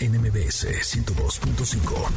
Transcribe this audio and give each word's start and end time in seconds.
NMBS 0.00 0.64
102.5. 0.64 2.10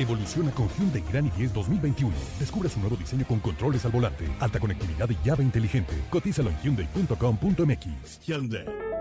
Evoluciona 0.00 0.50
con 0.50 0.68
Hyundai 0.76 1.04
Grand 1.08 1.32
i10 1.32 1.52
2021. 1.52 2.12
Descubre 2.40 2.68
su 2.68 2.80
nuevo 2.80 2.96
diseño 2.96 3.24
con 3.24 3.38
controles 3.38 3.84
al 3.84 3.92
volante, 3.92 4.24
alta 4.40 4.58
conectividad 4.58 5.08
y 5.08 5.16
llave 5.24 5.44
inteligente. 5.44 5.94
Cotízalo 6.10 6.50
en 6.50 6.58
hyundai.com.mx. 6.60 8.20
Hyundai. 8.26 8.93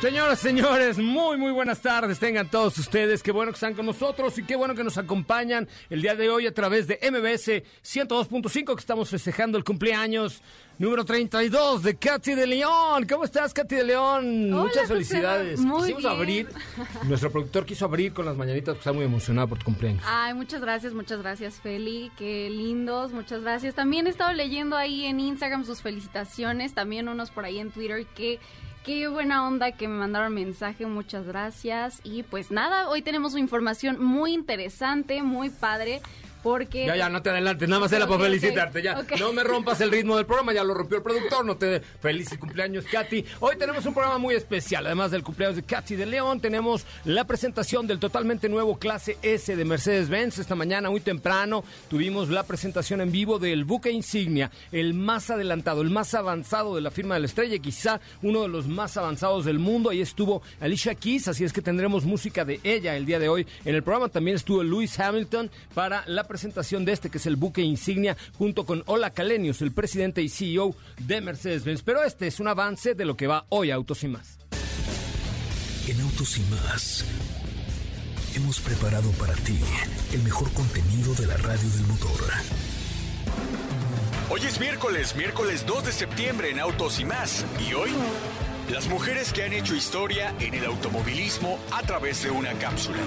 Señoras, 0.00 0.40
señores, 0.40 0.98
muy, 0.98 1.38
muy 1.38 1.50
buenas 1.52 1.80
tardes. 1.80 2.18
Tengan 2.18 2.50
todos 2.50 2.76
ustedes. 2.76 3.22
Qué 3.22 3.32
bueno 3.32 3.50
que 3.50 3.56
están 3.56 3.72
con 3.72 3.86
nosotros 3.86 4.36
y 4.36 4.42
qué 4.42 4.54
bueno 4.54 4.74
que 4.74 4.84
nos 4.84 4.98
acompañan 4.98 5.66
el 5.88 6.02
día 6.02 6.14
de 6.14 6.28
hoy 6.28 6.46
a 6.46 6.52
través 6.52 6.86
de 6.86 7.00
MBS 7.02 7.62
102.5, 7.82 8.74
que 8.74 8.80
estamos 8.80 9.08
festejando 9.08 9.56
el 9.56 9.64
cumpleaños 9.64 10.42
número 10.78 11.02
32 11.02 11.82
de 11.82 11.96
Katy 11.96 12.34
de 12.34 12.46
León. 12.46 13.06
¿Cómo 13.08 13.24
estás, 13.24 13.54
Katy 13.54 13.74
de 13.74 13.84
León? 13.84 14.50
Muchas 14.50 14.86
felicidades. 14.86 15.60
Muy 15.60 15.94
Quisimos 15.94 16.04
abrir, 16.04 16.48
nuestro 17.04 17.32
productor 17.32 17.64
quiso 17.64 17.86
abrir 17.86 18.12
con 18.12 18.26
las 18.26 18.36
mañanitas 18.36 18.74
porque 18.74 18.80
está 18.80 18.92
muy 18.92 19.06
emocionado 19.06 19.48
por 19.48 19.58
tu 19.58 19.64
cumpleaños. 19.64 20.04
Ay, 20.06 20.34
muchas 20.34 20.60
gracias, 20.60 20.92
muchas 20.92 21.22
gracias, 21.22 21.58
Feli. 21.62 22.12
Qué 22.18 22.50
lindos, 22.50 23.12
muchas 23.12 23.40
gracias. 23.40 23.74
También 23.74 24.06
he 24.06 24.10
estado 24.10 24.34
leyendo 24.34 24.76
ahí 24.76 25.06
en 25.06 25.20
Instagram 25.20 25.64
sus 25.64 25.80
felicitaciones, 25.80 26.74
también 26.74 27.08
unos 27.08 27.30
por 27.30 27.46
ahí 27.46 27.58
en 27.58 27.70
Twitter 27.70 28.04
que 28.14 28.38
Qué 28.86 29.08
buena 29.08 29.44
onda 29.44 29.72
que 29.72 29.88
me 29.88 29.98
mandaron 29.98 30.32
mensaje, 30.32 30.86
muchas 30.86 31.26
gracias. 31.26 32.00
Y 32.04 32.22
pues 32.22 32.52
nada, 32.52 32.88
hoy 32.88 33.02
tenemos 33.02 33.36
información 33.36 34.00
muy 34.00 34.32
interesante, 34.32 35.24
muy 35.24 35.50
padre. 35.50 36.02
Porque... 36.42 36.86
Ya, 36.86 36.96
ya, 36.96 37.08
no 37.08 37.22
te 37.22 37.30
adelantes, 37.30 37.68
nada 37.68 37.80
más 37.80 37.92
era 37.92 38.06
para 38.06 38.24
felicitarte, 38.24 38.82
ya. 38.82 39.04
No 39.18 39.32
me 39.32 39.42
rompas 39.42 39.80
el 39.80 39.90
ritmo 39.90 40.16
del 40.16 40.26
programa, 40.26 40.52
ya 40.52 40.62
lo 40.62 40.74
rompió 40.74 40.98
el 40.98 41.02
productor, 41.02 41.44
no 41.44 41.56
te... 41.56 41.80
Feliz 41.80 42.36
cumpleaños, 42.38 42.84
Katy. 42.84 43.24
Hoy 43.40 43.56
tenemos 43.56 43.84
un 43.84 43.94
programa 43.94 44.18
muy 44.18 44.34
especial, 44.34 44.86
además 44.86 45.10
del 45.10 45.22
cumpleaños 45.24 45.56
de 45.56 45.64
Katy 45.64 45.96
de 45.96 46.06
León, 46.06 46.40
tenemos 46.40 46.86
la 47.04 47.24
presentación 47.24 47.86
del 47.86 47.98
totalmente 47.98 48.48
nuevo 48.48 48.78
Clase 48.78 49.18
S 49.22 49.56
de 49.56 49.64
Mercedes-Benz. 49.64 50.38
Esta 50.38 50.54
mañana, 50.54 50.88
muy 50.88 51.00
temprano, 51.00 51.64
tuvimos 51.90 52.28
la 52.28 52.44
presentación 52.44 53.00
en 53.00 53.10
vivo 53.10 53.38
del 53.38 53.64
buque 53.64 53.90
insignia, 53.90 54.50
el 54.70 54.94
más 54.94 55.30
adelantado, 55.30 55.82
el 55.82 55.90
más 55.90 56.14
avanzado 56.14 56.76
de 56.76 56.80
la 56.80 56.92
firma 56.92 57.14
de 57.14 57.20
la 57.20 57.26
estrella, 57.26 57.58
quizá 57.58 58.00
uno 58.22 58.42
de 58.42 58.48
los 58.48 58.68
más 58.68 58.96
avanzados 58.96 59.44
del 59.44 59.58
mundo. 59.58 59.90
Ahí 59.90 60.00
estuvo 60.00 60.42
Alicia 60.60 60.94
Keys, 60.94 61.28
así 61.28 61.44
es 61.44 61.52
que 61.52 61.62
tendremos 61.62 62.04
música 62.04 62.44
de 62.44 62.60
ella 62.62 62.96
el 62.96 63.04
día 63.04 63.18
de 63.18 63.28
hoy. 63.28 63.46
En 63.64 63.74
el 63.74 63.82
programa 63.82 64.08
también 64.08 64.36
estuvo 64.36 64.62
Lewis 64.62 64.98
Hamilton 65.00 65.50
para 65.74 66.04
la 66.06 66.22
presentación 66.22 66.35
presentación 66.36 66.84
de 66.84 66.92
este, 66.92 67.08
que 67.08 67.16
es 67.16 67.24
el 67.24 67.36
buque 67.36 67.62
insignia, 67.62 68.14
junto 68.36 68.66
con 68.66 68.82
Ola 68.84 69.08
Kalenius, 69.08 69.62
el 69.62 69.72
presidente 69.72 70.20
y 70.20 70.28
CEO 70.28 70.74
de 70.98 71.22
Mercedes-Benz. 71.22 71.80
Pero 71.82 72.02
este 72.02 72.26
es 72.26 72.40
un 72.40 72.48
avance 72.48 72.94
de 72.94 73.06
lo 73.06 73.16
que 73.16 73.26
va 73.26 73.46
hoy 73.48 73.70
a 73.70 73.74
Autos 73.76 74.04
y 74.04 74.08
Más. 74.08 74.36
En 75.88 75.98
Autos 75.98 76.36
y 76.36 76.42
Más 76.50 77.04
hemos 78.34 78.60
preparado 78.60 79.10
para 79.12 79.32
ti 79.32 79.58
el 80.12 80.22
mejor 80.24 80.52
contenido 80.52 81.14
de 81.14 81.26
la 81.26 81.38
radio 81.38 81.70
del 81.70 81.86
motor. 81.86 82.20
Hoy 84.28 84.40
es 84.46 84.60
miércoles, 84.60 85.16
miércoles 85.16 85.64
2 85.66 85.86
de 85.86 85.92
septiembre 85.92 86.50
en 86.50 86.60
Autos 86.60 87.00
y 87.00 87.06
Más. 87.06 87.46
Y 87.66 87.72
hoy, 87.72 87.88
las 88.70 88.88
mujeres 88.88 89.32
que 89.32 89.42
han 89.42 89.54
hecho 89.54 89.74
historia 89.74 90.34
en 90.38 90.52
el 90.52 90.66
automovilismo 90.66 91.58
a 91.72 91.80
través 91.80 92.24
de 92.24 92.30
una 92.30 92.52
cápsula 92.58 92.98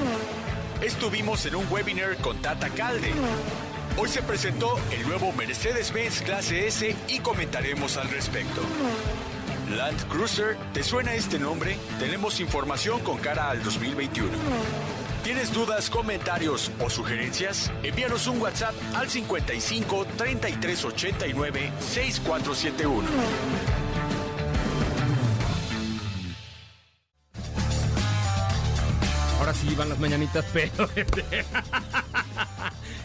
estuvimos 0.82 1.46
en 1.46 1.56
un 1.56 1.66
webinar 1.72 2.16
con 2.18 2.38
Tata 2.42 2.70
Calde. 2.70 3.12
Hoy 3.98 4.08
se 4.08 4.22
presentó 4.22 4.80
el 4.92 5.08
nuevo 5.08 5.32
Mercedes-Benz 5.34 6.22
Clase 6.22 6.68
S 6.68 6.96
y 7.08 7.20
comentaremos 7.20 7.98
al 7.98 8.10
respecto. 8.10 8.62
Land 9.70 10.08
Cruiser, 10.08 10.58
¿te 10.74 10.84
suena 10.84 11.14
este 11.14 11.38
nombre? 11.38 11.78
Tenemos 12.00 12.40
información 12.40 13.02
con 13.02 13.18
cara 13.18 13.50
al 13.50 13.62
2021. 13.62 14.30
¿Tienes 15.24 15.54
dudas, 15.54 15.90
comentarios 15.90 16.72
o 16.80 16.90
sugerencias? 16.90 17.72
Envíanos 17.84 18.26
un 18.28 18.42
WhatsApp 18.42 18.74
al 18.96 19.10
55 19.10 20.08
33 20.18 20.86
89 20.86 21.72
6471. 21.80 23.08
Van 29.80 29.90
las 29.90 30.00
mañanitas, 30.00 30.46
pero... 30.52 30.90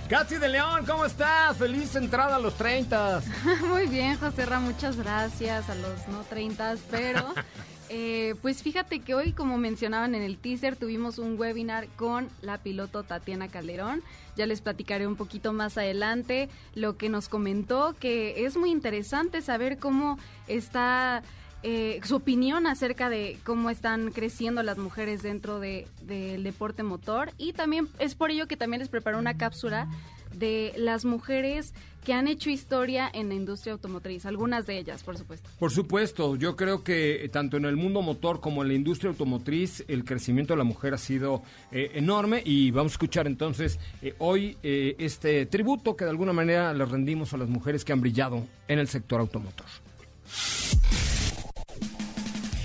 Katy 0.09 0.37
de 0.37 0.49
León, 0.49 0.85
¿cómo 0.85 1.07
estás? 1.07 1.57
Feliz 1.57 1.95
entrada 1.95 2.35
a 2.35 2.39
los 2.41 2.55
30. 2.55 3.23
Muy 3.69 3.87
bien, 3.87 4.19
José 4.19 4.45
Ra, 4.45 4.59
muchas 4.59 4.97
gracias 4.97 5.71
a 5.71 5.75
los 5.77 6.09
no 6.09 6.23
30, 6.25 6.75
pero... 6.91 7.33
Eh, 7.91 8.35
pues 8.41 8.62
fíjate 8.62 9.01
que 9.01 9.15
hoy, 9.15 9.33
como 9.33 9.59
mencionaban 9.59 10.15
en 10.15 10.23
el 10.23 10.39
teaser, 10.39 10.75
tuvimos 10.75 11.19
un 11.19 11.39
webinar 11.39 11.87
con 11.97 12.29
la 12.41 12.57
piloto 12.57 13.03
Tatiana 13.03 13.49
Calderón. 13.49 14.03
Ya 14.37 14.47
les 14.47 14.62
platicaré 14.62 15.06
un 15.06 15.17
poquito 15.17 15.53
más 15.53 15.77
adelante 15.77 16.49
lo 16.75 16.97
que 16.97 17.11
nos 17.11 17.29
comentó, 17.29 17.95
que 18.01 18.47
es 18.47 18.56
muy 18.56 18.71
interesante 18.71 19.43
saber 19.43 19.79
cómo 19.79 20.19
está 20.49 21.23
eh, 21.67 21.99
su 22.05 22.17
opinión 22.17 22.67
acerca 22.67 23.09
de 23.09 23.39
cómo 23.43 23.71
están 23.71 24.11
creciendo 24.11 24.63
las 24.63 24.77
mujeres 24.77 25.23
dentro 25.23 25.61
del 25.61 26.43
deporte 26.43 26.83
motor 26.83 27.31
y 27.39 27.55
también 27.55 27.89
es 27.99 28.15
por 28.15 28.31
ello 28.31 28.47
que 28.47 28.59
también 28.59 28.81
les 28.81 28.91
preparó 28.91 29.19
una 29.19 29.39
cápsula 29.39 29.89
de 30.35 30.75
las 30.77 31.07
mujeres 31.07 31.73
que 32.05 32.13
han 32.13 32.29
hecho 32.29 32.51
historia 32.51 33.11
en 33.11 33.31
la 33.31 33.35
industria 33.35 33.73
automotriz, 33.73 34.27
algunas 34.27 34.67
de 34.67 34.77
ellas, 34.77 35.03
por 35.03 35.17
supuesto. 35.17 35.49
Por 35.59 35.71
supuesto, 35.71 36.37
yo 36.37 36.55
creo 36.55 36.85
que 36.85 37.31
tanto 37.33 37.57
en 37.57 37.65
el 37.65 37.77
mundo 37.77 38.03
motor 38.03 38.41
como 38.41 38.61
en 38.61 38.69
la 38.69 38.75
industria 38.75 39.09
automotriz 39.09 39.85
el 39.89 40.05
crecimiento 40.05 40.53
de 40.53 40.59
la 40.59 40.65
mujer 40.65 40.93
ha 40.93 40.99
sido 40.99 41.43
eh, 41.73 41.93
enorme 41.94 42.43
y 42.44 42.73
vamos 42.73 42.93
a 42.93 42.97
escuchar 42.97 43.27
entonces 43.27 43.79
eh, 44.03 44.15
hoy 44.19 44.59
este 44.62 45.47
tributo 45.47 45.97
que 45.97 46.05
de 46.05 46.11
alguna 46.11 46.35
manera 46.35 46.75
le 46.75 46.85
rendimos 46.85 47.33
a 47.33 47.38
las 47.38 47.49
mujeres 47.49 47.87
que 47.87 47.94
han 47.94 48.03
brillado 48.03 48.43
en 48.69 48.79
el 48.79 48.88
sector 48.88 49.19
automotor. 49.21 49.65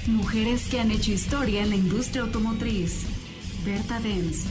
Mujeres 0.07 0.67
que 0.69 0.79
han 0.79 0.91
hecho 0.91 1.11
historia 1.11 1.61
en 1.61 1.69
la 1.69 1.75
industria 1.75 2.23
automotriz. 2.23 3.05
Berta 3.65 3.99
Benz. 3.99 4.45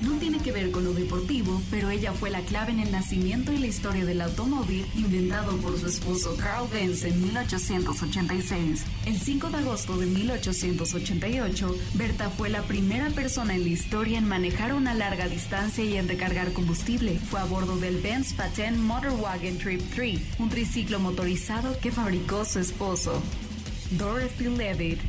No 0.00 0.12
tiene 0.18 0.38
que 0.38 0.52
ver 0.52 0.70
con 0.70 0.84
lo 0.84 0.92
deportivo, 0.92 1.60
pero 1.70 1.90
ella 1.90 2.12
fue 2.12 2.30
la 2.30 2.40
clave 2.40 2.72
en 2.72 2.80
el 2.80 2.92
nacimiento 2.92 3.52
y 3.52 3.58
la 3.58 3.66
historia 3.66 4.04
del 4.04 4.20
automóvil 4.20 4.86
inventado 4.94 5.56
por 5.56 5.78
su 5.78 5.86
esposo 5.86 6.36
Carl 6.36 6.68
Benz 6.70 7.02
en 7.04 7.22
1886. 7.22 8.84
El 9.06 9.18
5 9.18 9.50
de 9.50 9.56
agosto 9.56 9.96
de 9.96 10.06
1888, 10.06 11.76
Berta 11.94 12.30
fue 12.30 12.50
la 12.50 12.62
primera 12.62 13.08
persona 13.10 13.54
en 13.54 13.62
la 13.62 13.70
historia 13.70 14.18
en 14.18 14.28
manejar 14.28 14.74
una 14.74 14.94
larga 14.94 15.28
distancia 15.28 15.82
y 15.82 15.96
en 15.96 16.08
recargar 16.08 16.52
combustible. 16.52 17.18
Fue 17.18 17.40
a 17.40 17.44
bordo 17.44 17.76
del 17.76 18.00
Benz 18.00 18.34
Patent 18.34 18.76
Motorwagen 18.76 19.58
Trip 19.58 19.80
3, 19.94 20.20
un 20.38 20.50
triciclo 20.50 21.00
motorizado 21.00 21.78
que 21.80 21.90
fabricó 21.90 22.44
su 22.44 22.58
esposo. 22.58 23.22
Dorothy 23.92 24.48
Levitt. 24.48 25.00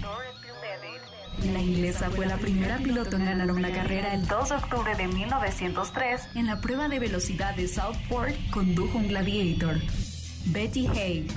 La 1.51 1.59
inglesa 1.59 2.09
fue 2.09 2.25
la 2.25 2.37
primera 2.37 2.77
piloto 2.77 3.15
en 3.15 3.25
ganar 3.25 3.51
una 3.51 3.71
carrera 3.71 4.13
el 4.13 4.27
2 4.27 4.49
de 4.49 4.55
octubre 4.55 4.95
de 4.95 5.07
1903 5.07 6.29
en 6.35 6.45
la 6.45 6.61
prueba 6.61 6.87
de 6.87 6.99
velocidad 6.99 7.55
de 7.55 7.67
Southport, 7.67 8.35
condujo 8.51 8.97
un 8.97 9.07
Gladiator. 9.07 9.77
Betty 10.47 10.87
Hay. 10.87 11.27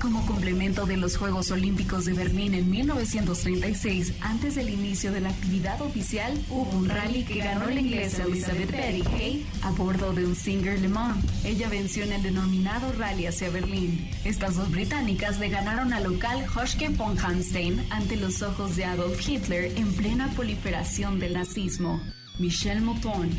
Como 0.00 0.24
complemento 0.26 0.86
de 0.86 0.96
los 0.96 1.16
Juegos 1.16 1.50
Olímpicos 1.50 2.04
de 2.04 2.12
Berlín 2.12 2.54
en 2.54 2.70
1936, 2.70 4.14
antes 4.20 4.54
del 4.54 4.70
inicio 4.70 5.10
de 5.12 5.20
la 5.20 5.30
actividad 5.30 5.80
oficial, 5.82 6.32
hubo 6.48 6.70
un 6.70 6.88
rally 6.88 7.24
que 7.24 7.40
ganó 7.40 7.66
la 7.66 7.80
inglesa 7.80 8.22
Elizabeth 8.24 8.70
Betty 8.70 9.02
Hay 9.08 9.46
a 9.62 9.70
bordo 9.72 10.12
de 10.12 10.24
un 10.24 10.36
Singer 10.36 10.78
Le 10.78 10.88
Mans. 10.88 11.24
Ella 11.44 11.68
venció 11.68 12.04
en 12.04 12.12
el 12.12 12.22
denominado 12.22 12.92
rally 12.92 13.26
hacia 13.26 13.50
Berlín. 13.50 14.08
Estas 14.24 14.56
dos 14.56 14.70
británicas 14.70 15.38
le 15.40 15.48
ganaron 15.48 15.92
al 15.92 16.04
local 16.04 16.46
Hoschke 16.54 16.88
von 16.90 17.18
Hanstein 17.18 17.84
ante 17.90 18.16
los 18.16 18.42
ojos 18.42 18.76
de 18.76 18.84
Adolf 18.84 19.28
Hitler 19.28 19.72
en 19.76 19.92
plena 19.94 20.28
proliferación 20.30 21.18
del 21.18 21.34
nazismo. 21.34 22.00
Michelle 22.38 22.80
Mouton 22.80 23.30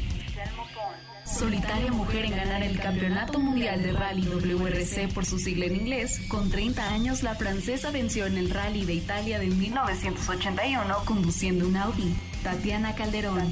solitaria 1.29 1.91
mujer 1.91 2.25
en 2.25 2.35
ganar 2.35 2.63
el 2.63 2.79
Campeonato 2.79 3.39
Mundial 3.39 3.83
de 3.83 3.91
Rally 3.91 4.27
WRC 4.27 5.13
por 5.13 5.25
su 5.25 5.37
sigla 5.37 5.65
en 5.65 5.75
inglés, 5.75 6.21
con 6.27 6.49
30 6.49 6.89
años 6.89 7.23
la 7.23 7.35
francesa 7.35 7.91
venció 7.91 8.25
en 8.25 8.37
el 8.37 8.49
Rally 8.49 8.85
de 8.85 8.93
Italia 8.93 9.39
de 9.39 9.47
1981 9.47 10.95
conduciendo 11.05 11.67
un 11.67 11.77
Audi. 11.77 12.15
Tatiana 12.43 12.95
Calderón. 12.95 13.51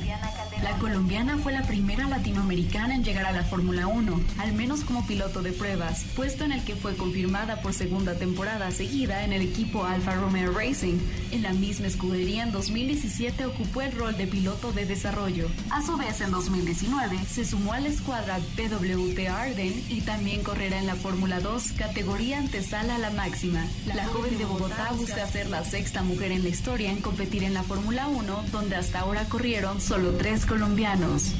La 0.63 0.75
colombiana 0.79 1.37
fue 1.37 1.53
la 1.53 1.61
primera 1.61 2.07
latinoamericana 2.07 2.95
en 2.95 3.03
llegar 3.03 3.25
a 3.25 3.31
la 3.31 3.43
Fórmula 3.43 3.85
1, 3.85 4.19
al 4.39 4.53
menos 4.53 4.83
como 4.83 5.05
piloto 5.05 5.43
de 5.43 5.51
pruebas, 5.51 6.03
puesto 6.15 6.45
en 6.45 6.51
el 6.51 6.63
que 6.63 6.75
fue 6.75 6.95
confirmada 6.95 7.61
por 7.61 7.73
segunda 7.73 8.15
temporada 8.15 8.71
seguida 8.71 9.23
en 9.23 9.33
el 9.33 9.43
equipo 9.43 9.85
Alfa 9.85 10.15
Romeo 10.15 10.51
Racing. 10.51 10.97
En 11.31 11.43
la 11.43 11.53
misma 11.53 11.87
escudería 11.87 12.43
en 12.43 12.51
2017 12.51 13.45
ocupó 13.45 13.81
el 13.81 13.91
rol 13.91 14.17
de 14.17 14.25
piloto 14.25 14.71
de 14.71 14.85
desarrollo. 14.85 15.47
A 15.69 15.83
su 15.83 15.95
vez, 15.95 16.21
en 16.21 16.31
2019 16.31 17.19
se 17.29 17.45
sumó 17.45 17.73
a 17.73 17.79
la 17.79 17.89
escuadra 17.89 18.39
PWT 18.55 19.27
Arden 19.29 19.83
y 19.89 20.01
también 20.01 20.41
correrá 20.41 20.79
en 20.79 20.87
la 20.87 20.95
Fórmula 20.95 21.39
2, 21.39 21.73
categoría 21.73 22.39
antesala 22.39 22.95
a 22.95 22.99
la 22.99 23.11
máxima. 23.11 23.63
La 23.85 24.05
joven 24.07 24.37
de 24.37 24.45
Bogotá 24.45 24.91
busca 24.93 25.27
ser 25.27 25.49
la 25.49 25.63
sexta 25.63 26.01
mujer 26.01 26.31
en 26.31 26.41
la 26.41 26.49
historia 26.49 26.91
en 26.91 27.01
competir 27.01 27.43
en 27.43 27.53
la 27.53 27.63
Fórmula 27.63 28.07
1, 28.07 28.45
donde 28.51 28.75
hasta 28.77 28.99
ahora 28.99 29.25
corrieron 29.25 29.81
solo 29.81 30.11
tres 30.11 30.45
colombianos. 30.45 31.33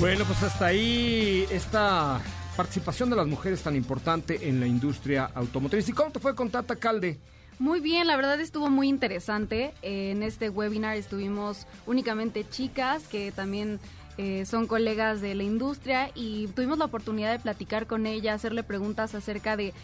Bueno, 0.00 0.24
pues 0.24 0.42
hasta 0.42 0.66
ahí 0.66 1.46
esta 1.50 2.20
participación 2.56 3.10
de 3.10 3.16
las 3.16 3.26
mujeres 3.26 3.62
tan 3.62 3.76
importante 3.76 4.48
en 4.48 4.60
la 4.60 4.66
industria 4.66 5.30
automotriz. 5.34 5.88
¿Y 5.88 5.92
cómo 5.92 6.10
te 6.10 6.20
fue 6.20 6.34
con 6.34 6.50
Tata 6.50 6.76
Calde? 6.76 7.18
Muy 7.58 7.80
bien, 7.80 8.06
la 8.06 8.16
verdad 8.16 8.40
estuvo 8.40 8.68
muy 8.68 8.88
interesante. 8.88 9.72
En 9.82 10.22
este 10.22 10.50
webinar 10.50 10.96
estuvimos 10.96 11.66
únicamente 11.86 12.46
chicas 12.48 13.08
que 13.08 13.32
también 13.32 13.80
eh, 14.18 14.44
son 14.46 14.66
colegas 14.66 15.20
de 15.20 15.34
la 15.34 15.42
industria 15.42 16.10
y 16.14 16.48
tuvimos 16.48 16.78
la 16.78 16.86
oportunidad 16.86 17.32
de 17.32 17.38
platicar 17.38 17.86
con 17.86 18.06
ella, 18.06 18.34
hacerle 18.34 18.62
preguntas 18.62 19.14
acerca 19.14 19.56
de 19.56 19.74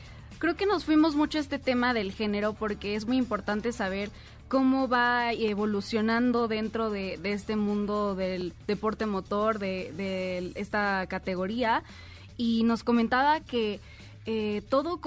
creo 0.43 0.57
que 0.57 0.67
nos 0.67 0.85
fuimos 0.85 1.15
mucho 1.15 1.39
a 1.39 1.41
este 1.41 1.61
tema 1.61 1.95
del 1.95 2.11
género 2.11 2.53
porque 2.53 2.97
es 2.97 3.07
muy 3.07 3.17
importante 3.17 3.71
saber 3.71 4.11
cómo 4.49 4.89
va 4.89 5.33
evolucionando 5.33 6.49
dentro 6.49 6.91
de, 6.91 7.17
este 7.23 7.55
mundo 7.55 8.17
del 8.17 8.53
deporte 8.67 9.07
motor, 9.07 9.61
de, 9.61 10.51
esta 10.57 11.07
categoría. 11.07 11.85
Y 12.37 12.65
nos 12.65 12.83
comentaba 12.83 13.39
que 13.39 13.79
eh, 14.27 14.63
todo 14.69 14.99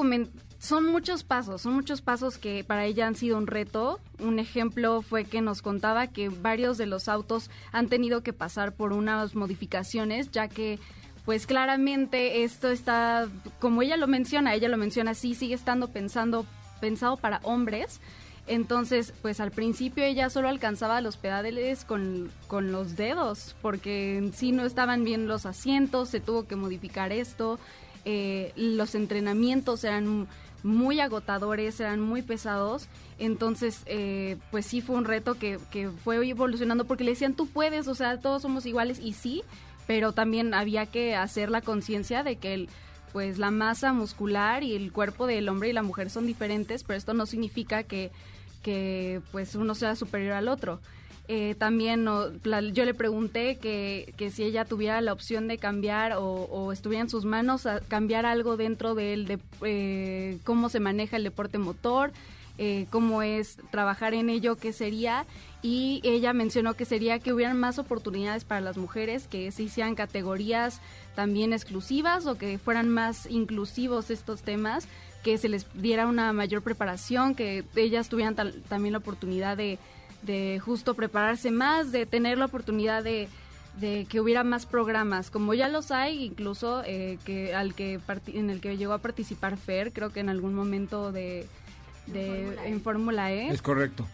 son 0.58 0.86
muchos 0.86 1.26
pasos, 1.26 1.64
son 1.64 1.74
muchos 1.74 2.02
pasos 2.02 2.38
que 2.38 2.64
para 2.64 2.86
ella 2.86 3.06
han 3.06 3.16
sido 3.16 3.38
un 3.38 3.48
reto. 3.48 4.00
Un 4.20 4.40
ejemplo 4.40 5.02
fue 5.02 5.26
que 5.26 5.42
nos 5.42 5.62
contaba 5.62 6.08
que 6.08 6.30
varios 6.30 6.78
de 6.78 6.86
los 6.86 7.10
autos 7.10 7.50
han 7.74 7.90
tenido 7.90 8.24
que 8.24 8.32
pasar 8.32 8.74
por 8.74 8.94
unas 8.94 9.36
modificaciones, 9.36 10.32
ya 10.32 10.48
que 10.48 10.80
pues 11.25 11.48
claramente 11.48 12.44
esto 12.44 12.69
está, 12.69 13.27
como 13.60 13.81
ella 13.81 13.98
lo 13.98 14.07
menciona, 14.07 14.54
ella 14.54 14.69
lo 14.69 14.77
menciona 14.77 15.12
así, 15.12 15.33
sigue 15.33 15.56
estando 15.56 15.88
pensando, 15.88 16.45
pensado 16.80 17.18
para 17.18 17.39
hombres. 17.44 18.00
Entonces, 18.48 19.12
pues 19.24 19.39
al 19.39 19.50
principio 19.50 20.04
ella 20.04 20.30
solo 20.30 20.50
alcanzaba 20.50 21.01
los 21.01 21.18
pedales 21.18 21.83
con, 21.83 22.31
con 22.48 22.72
los 22.72 22.95
dedos, 22.95 23.56
porque 23.63 24.18
en 24.18 24.33
sí 24.33 24.51
no 24.51 24.66
estaban 24.66 25.04
bien 25.04 25.27
los 25.27 25.48
asientos, 25.48 26.10
se 26.10 26.19
tuvo 26.19 26.45
que 26.45 26.56
modificar 26.56 27.12
esto, 27.12 27.57
eh, 28.06 28.54
los 28.56 28.94
entrenamientos 28.94 29.83
eran 29.83 30.27
muy 30.62 31.00
agotadores, 31.00 31.80
eran 31.80 32.01
muy 32.01 32.22
pesados, 32.22 32.88
entonces 33.18 33.81
eh, 33.88 34.38
pues 34.51 34.68
sí 34.68 34.81
fue 34.81 34.95
un 34.95 35.06
reto 35.06 35.36
que, 35.36 35.60
que 35.72 35.89
fue 35.89 36.27
evolucionando 36.27 36.86
porque 36.86 37.04
le 37.04 37.12
decían 37.12 37.33
tú 37.33 37.48
puedes, 37.48 37.88
o 37.88 37.95
sea, 37.95 38.19
todos 38.19 38.44
somos 38.44 38.68
iguales 38.68 39.00
y 39.00 39.13
sí, 39.13 39.44
pero 39.88 40.12
también 40.12 40.54
había 40.54 40.86
que 40.86 41.16
hacer 41.16 41.50
la 41.50 41.62
conciencia 41.62 42.24
de 42.24 42.38
que 42.38 42.54
el, 42.54 42.70
pues 43.14 43.38
la 43.38 43.52
masa 43.52 43.94
muscular 43.94 44.64
y 44.64 44.76
el 44.76 44.92
cuerpo 44.92 45.28
del 45.28 45.48
hombre 45.50 45.70
y 45.70 45.74
la 45.74 45.84
mujer 45.84 46.10
son 46.10 46.26
diferentes, 46.26 46.84
pero 46.84 46.98
esto 46.98 47.14
no 47.14 47.26
significa 47.26 47.84
que, 47.84 48.12
que 48.62 49.22
pues 49.32 49.56
uno 49.56 49.76
sea 49.76 49.96
superior 49.96 50.34
al 50.34 50.48
otro. 50.48 50.80
Eh, 51.28 51.56
también 51.58 52.06
yo 52.06 52.86
le 52.86 52.94
pregunté 52.94 53.58
que, 53.58 54.14
que, 54.16 54.30
si 54.30 54.44
ella 54.44 54.64
tuviera 54.64 55.02
la 55.02 55.12
opción 55.12 55.48
de 55.48 55.58
cambiar 55.58 56.14
o, 56.14 56.24
o 56.24 56.72
estuviera 56.72 57.02
en 57.02 57.10
sus 57.10 57.26
manos 57.26 57.68
cambiar 57.88 58.28
algo 58.28 58.58
dentro 58.58 58.94
de, 58.94 59.14
él, 59.14 59.26
de 59.26 59.40
eh, 59.64 60.38
cómo 60.44 60.70
se 60.70 60.80
maneja 60.80 61.18
el 61.18 61.24
deporte 61.24 61.58
motor, 61.58 62.12
eh, 62.58 62.86
cómo 62.92 63.22
es 63.24 63.58
trabajar 63.72 64.14
en 64.14 64.30
ello, 64.30 64.56
qué 64.56 64.72
sería. 64.72 65.26
Y 65.66 66.00
ella 66.04 66.32
mencionó 66.32 66.76
que 66.76 66.86
sería 66.86 67.18
que 67.18 67.34
hubieran 67.34 67.60
más 67.60 67.80
oportunidades 67.80 68.44
para 68.44 68.62
las 68.62 68.78
mujeres, 68.78 69.26
que 69.28 69.52
se 69.52 69.64
hicieran 69.64 69.96
categorías 69.96 70.80
también 71.16 71.54
exclusivas 71.54 72.28
o 72.28 72.38
que 72.38 72.60
fueran 72.60 72.88
más 72.88 73.26
inclusivos 73.26 74.12
estos 74.12 74.44
temas, 74.44 74.88
que 75.24 75.40
se 75.40 75.50
les 75.50 75.66
diera 75.74 76.06
una 76.06 76.32
mayor 76.34 76.62
preparación, 76.62 77.34
que 77.34 77.64
ellas 77.76 78.10
tuvieran 78.10 78.36
también 78.70 78.92
la 78.92 79.00
oportunidad 79.00 79.58
de, 79.58 79.80
de 80.22 80.62
justo 80.64 80.94
prepararse 80.94 81.50
más, 81.50 81.92
de 81.92 82.06
tener 82.06 82.38
la 82.38 82.46
oportunidad 82.46 83.04
de, 83.04 83.28
de 83.80 84.06
que 84.08 84.22
hubiera 84.22 84.44
más 84.44 84.68
programas, 84.68 85.32
como 85.32 85.56
ya 85.56 85.68
los 85.68 85.90
hay, 85.90 86.26
incluso 86.26 86.84
eh, 86.86 87.18
que 87.26 87.56
al 87.56 87.74
que 87.74 88.00
en 88.28 88.52
el 88.52 88.62
que 88.62 88.78
llegó 88.78 88.94
a 88.94 89.00
participar 89.00 89.58
Fer, 89.58 89.94
creo 89.94 90.12
que 90.12 90.20
en 90.20 90.30
algún 90.30 90.54
momento 90.54 91.12
de 91.12 91.48
de, 92.06 92.56
en 92.66 92.82
Fórmula 92.82 93.32
E. 93.32 93.48
Es 93.48 93.63
correcto. 93.63 94.08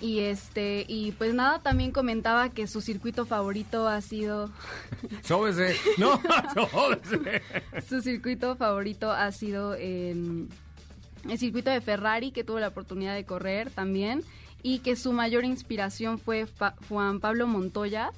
Y 0.00 0.20
este 0.20 0.86
y 0.88 1.12
pues 1.12 1.34
nada, 1.34 1.60
también 1.60 1.92
comentaba 1.92 2.48
que 2.48 2.66
su 2.66 2.80
circuito 2.80 3.26
favorito 3.26 3.86
ha 3.86 4.00
sido 4.00 4.50
Sóbese. 5.22 5.76
No, 5.98 6.20
su 7.88 8.00
circuito 8.00 8.56
favorito 8.56 9.10
ha 9.12 9.30
sido 9.32 9.74
el, 9.74 10.48
el 11.28 11.38
circuito 11.38 11.70
de 11.70 11.80
Ferrari 11.80 12.30
que 12.30 12.44
tuvo 12.44 12.60
la 12.60 12.68
oportunidad 12.68 13.14
de 13.14 13.24
correr 13.24 13.70
también 13.70 14.24
y 14.62 14.80
que 14.80 14.96
su 14.96 15.12
mayor 15.12 15.44
inspiración 15.44 16.18
fue 16.18 16.46
Juan 16.88 17.20
Pablo 17.20 17.46
Montoya 17.46 18.12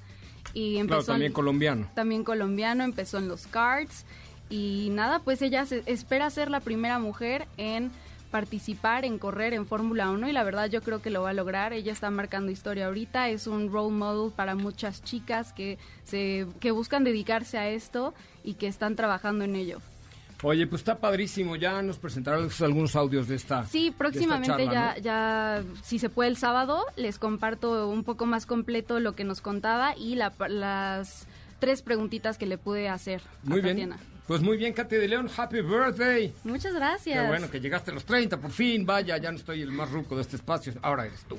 y 0.55 0.79
empezó 0.79 1.13
también 1.13 1.33
colombiano. 1.33 1.89
También 1.95 2.25
colombiano, 2.25 2.85
empezó 2.85 3.19
en 3.19 3.29
los 3.29 3.47
karts 3.47 4.05
y 4.51 4.89
nada, 4.91 5.21
pues 5.21 5.41
ella 5.41 5.65
se, 5.67 5.83
espera 5.87 6.29
ser 6.31 6.51
la 6.51 6.61
primera 6.61 6.99
mujer 6.99 7.47
en 7.57 7.91
participar 8.33 9.05
en 9.05 9.19
correr 9.19 9.55
en 9.55 9.67
Fórmula 9.67 10.11
1 10.11 10.29
y 10.29 10.33
la 10.33 10.43
verdad 10.43 10.69
yo 10.69 10.83
creo 10.83 11.01
que 11.01 11.11
lo 11.11 11.23
va 11.23 11.31
a 11.31 11.35
lograr. 11.35 11.73
Ella 11.73 11.93
está 11.93 12.11
marcando 12.11 12.51
historia 12.51 12.87
ahorita, 12.87 13.29
es 13.29 13.47
un 13.47 13.71
role 13.71 13.95
model 13.95 14.33
para 14.35 14.57
muchas 14.57 15.05
chicas 15.05 15.53
que 15.53 15.79
se 16.03 16.49
que 16.59 16.73
buscan 16.73 17.05
dedicarse 17.05 17.59
a 17.59 17.69
esto 17.69 18.15
y 18.43 18.55
que 18.55 18.67
están 18.67 18.97
trabajando 18.97 19.45
en 19.45 19.55
ello. 19.55 19.81
Oye, 20.43 20.67
pues 20.67 20.81
está 20.81 20.99
padrísimo. 20.99 21.55
Ya 21.55 21.83
nos 21.83 21.99
presentarán 21.99 22.49
algunos 22.61 22.97
audios 22.97 23.29
de 23.29 23.37
esta. 23.37 23.65
Sí, 23.65 23.95
próximamente 23.97 24.65
ya, 24.65 24.97
ya, 24.99 25.63
si 25.83 26.01
se 26.01 26.09
puede 26.09 26.31
el 26.31 26.37
sábado, 26.37 26.85
les 26.97 27.19
comparto 27.21 27.89
un 27.89 28.03
poco 28.03 28.27
más 28.27 28.45
completo 28.45 28.99
lo 28.99 29.15
que 29.15 29.23
nos 29.23 29.41
contaba 29.41 29.95
y 29.97 30.17
las 30.17 31.27
tres 31.61 31.83
preguntitas 31.83 32.39
que 32.39 32.47
le 32.47 32.59
pude 32.59 32.89
hacer. 32.89 33.23
Muy 33.45 33.61
bien. 33.61 33.95
Pues 34.27 34.41
muy 34.41 34.57
bien, 34.57 34.73
Katy 34.73 34.97
de 34.97 35.09
León, 35.09 35.29
happy 35.37 35.61
birthday. 35.63 36.33
Muchas 36.45 36.75
gracias. 36.75 37.21
Qué 37.21 37.29
bueno 37.29 37.51
que 37.51 37.61
llegaste 37.61 37.91
a 37.91 37.95
los 37.95 38.05
30, 38.05 38.39
por 38.39 38.53
fin, 38.53 38.87
vaya, 38.87 39.17
ya 39.19 39.33
no 39.33 39.37
estoy 39.37 39.63
el 39.63 39.73
más 39.73 39.91
ruco 39.91 40.15
de 40.15 40.23
este 40.23 40.37
espacio, 40.37 40.73
ahora 40.83 41.07
eres 41.07 41.25
tú. 41.29 41.39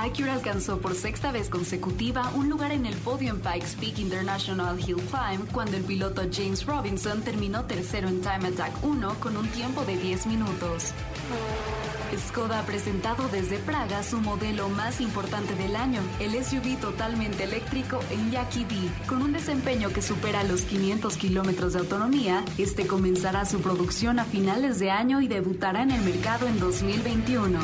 Acura 0.00 0.34
alcanzó 0.34 0.78
por 0.78 0.94
sexta 0.94 1.32
vez 1.32 1.48
consecutiva 1.48 2.30
un 2.36 2.48
lugar 2.48 2.70
en 2.70 2.86
el 2.86 2.94
podio 2.94 3.30
en 3.30 3.40
Pikes 3.40 3.76
Peak 3.80 3.98
International 3.98 4.78
Hill 4.78 4.94
Climb 4.94 5.50
cuando 5.52 5.76
el 5.76 5.82
piloto 5.82 6.22
James 6.32 6.64
Robinson 6.64 7.20
terminó 7.22 7.64
tercero 7.64 8.06
en 8.06 8.20
Time 8.20 8.46
Attack 8.48 8.84
1 8.84 9.14
con 9.18 9.36
un 9.36 9.48
tiempo 9.48 9.84
de 9.84 9.96
10 9.96 10.26
minutos. 10.26 10.92
Skoda 12.16 12.60
ha 12.60 12.62
presentado 12.62 13.28
desde 13.28 13.58
Praga 13.58 14.04
su 14.04 14.20
modelo 14.20 14.68
más 14.68 15.00
importante 15.00 15.56
del 15.56 15.74
año, 15.74 16.00
el 16.20 16.32
SUV 16.44 16.78
totalmente 16.80 17.42
eléctrico 17.42 17.98
Enyaq 18.10 18.54
B. 18.68 18.76
Con 19.08 19.20
un 19.20 19.32
desempeño 19.32 19.90
que 19.90 20.00
supera 20.00 20.44
los 20.44 20.62
500 20.62 21.16
kilómetros 21.16 21.72
de 21.72 21.80
autonomía, 21.80 22.44
este 22.56 22.86
comenzará 22.86 23.44
su 23.44 23.60
producción 23.60 24.20
a 24.20 24.24
finales 24.24 24.78
de 24.78 24.92
año 24.92 25.20
y 25.20 25.26
debutará 25.26 25.82
en 25.82 25.90
el 25.90 26.02
mercado 26.02 26.46
en 26.46 26.60
2021. 26.60 27.58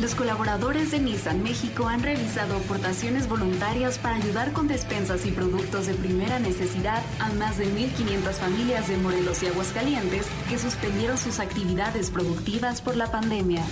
Los 0.00 0.14
colaboradores 0.14 0.92
de 0.92 0.98
Nissan 0.98 1.42
México 1.42 1.86
han 1.86 2.02
realizado 2.02 2.56
aportaciones 2.56 3.28
voluntarias 3.28 3.98
para 3.98 4.16
ayudar 4.16 4.52
con 4.54 4.66
despensas 4.66 5.26
y 5.26 5.30
productos 5.30 5.86
de 5.88 5.94
primera 5.94 6.38
necesidad 6.38 7.02
a 7.18 7.28
más 7.34 7.58
de 7.58 7.66
1.500 7.66 8.32
familias 8.32 8.88
de 8.88 8.96
Morelos 8.96 9.42
y 9.42 9.48
Aguascalientes 9.48 10.26
que 10.48 10.58
suspendieron 10.58 11.18
sus 11.18 11.38
actividades 11.38 12.10
productivas 12.10 12.80
por 12.80 12.96
la 12.96 13.10
pandemia. 13.10 13.62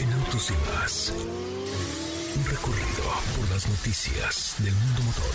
En 0.00 0.12
Autos 0.12 0.52
y 0.52 0.70
Más, 0.70 1.12
un 2.36 2.44
recorrido 2.44 3.02
por 3.36 3.50
las 3.50 3.68
noticias 3.68 4.54
del 4.58 4.72
mundo 4.72 5.02
motor. 5.02 5.34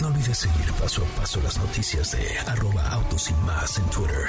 No 0.00 0.06
olvides 0.06 0.38
seguir 0.38 0.72
paso 0.74 1.02
a 1.02 1.20
paso 1.20 1.40
las 1.42 1.58
noticias 1.58 2.12
de 2.12 2.38
arroba 2.46 2.88
autos 2.90 3.28
y 3.30 3.34
más 3.44 3.76
en 3.78 3.84
Twitter. 3.86 4.28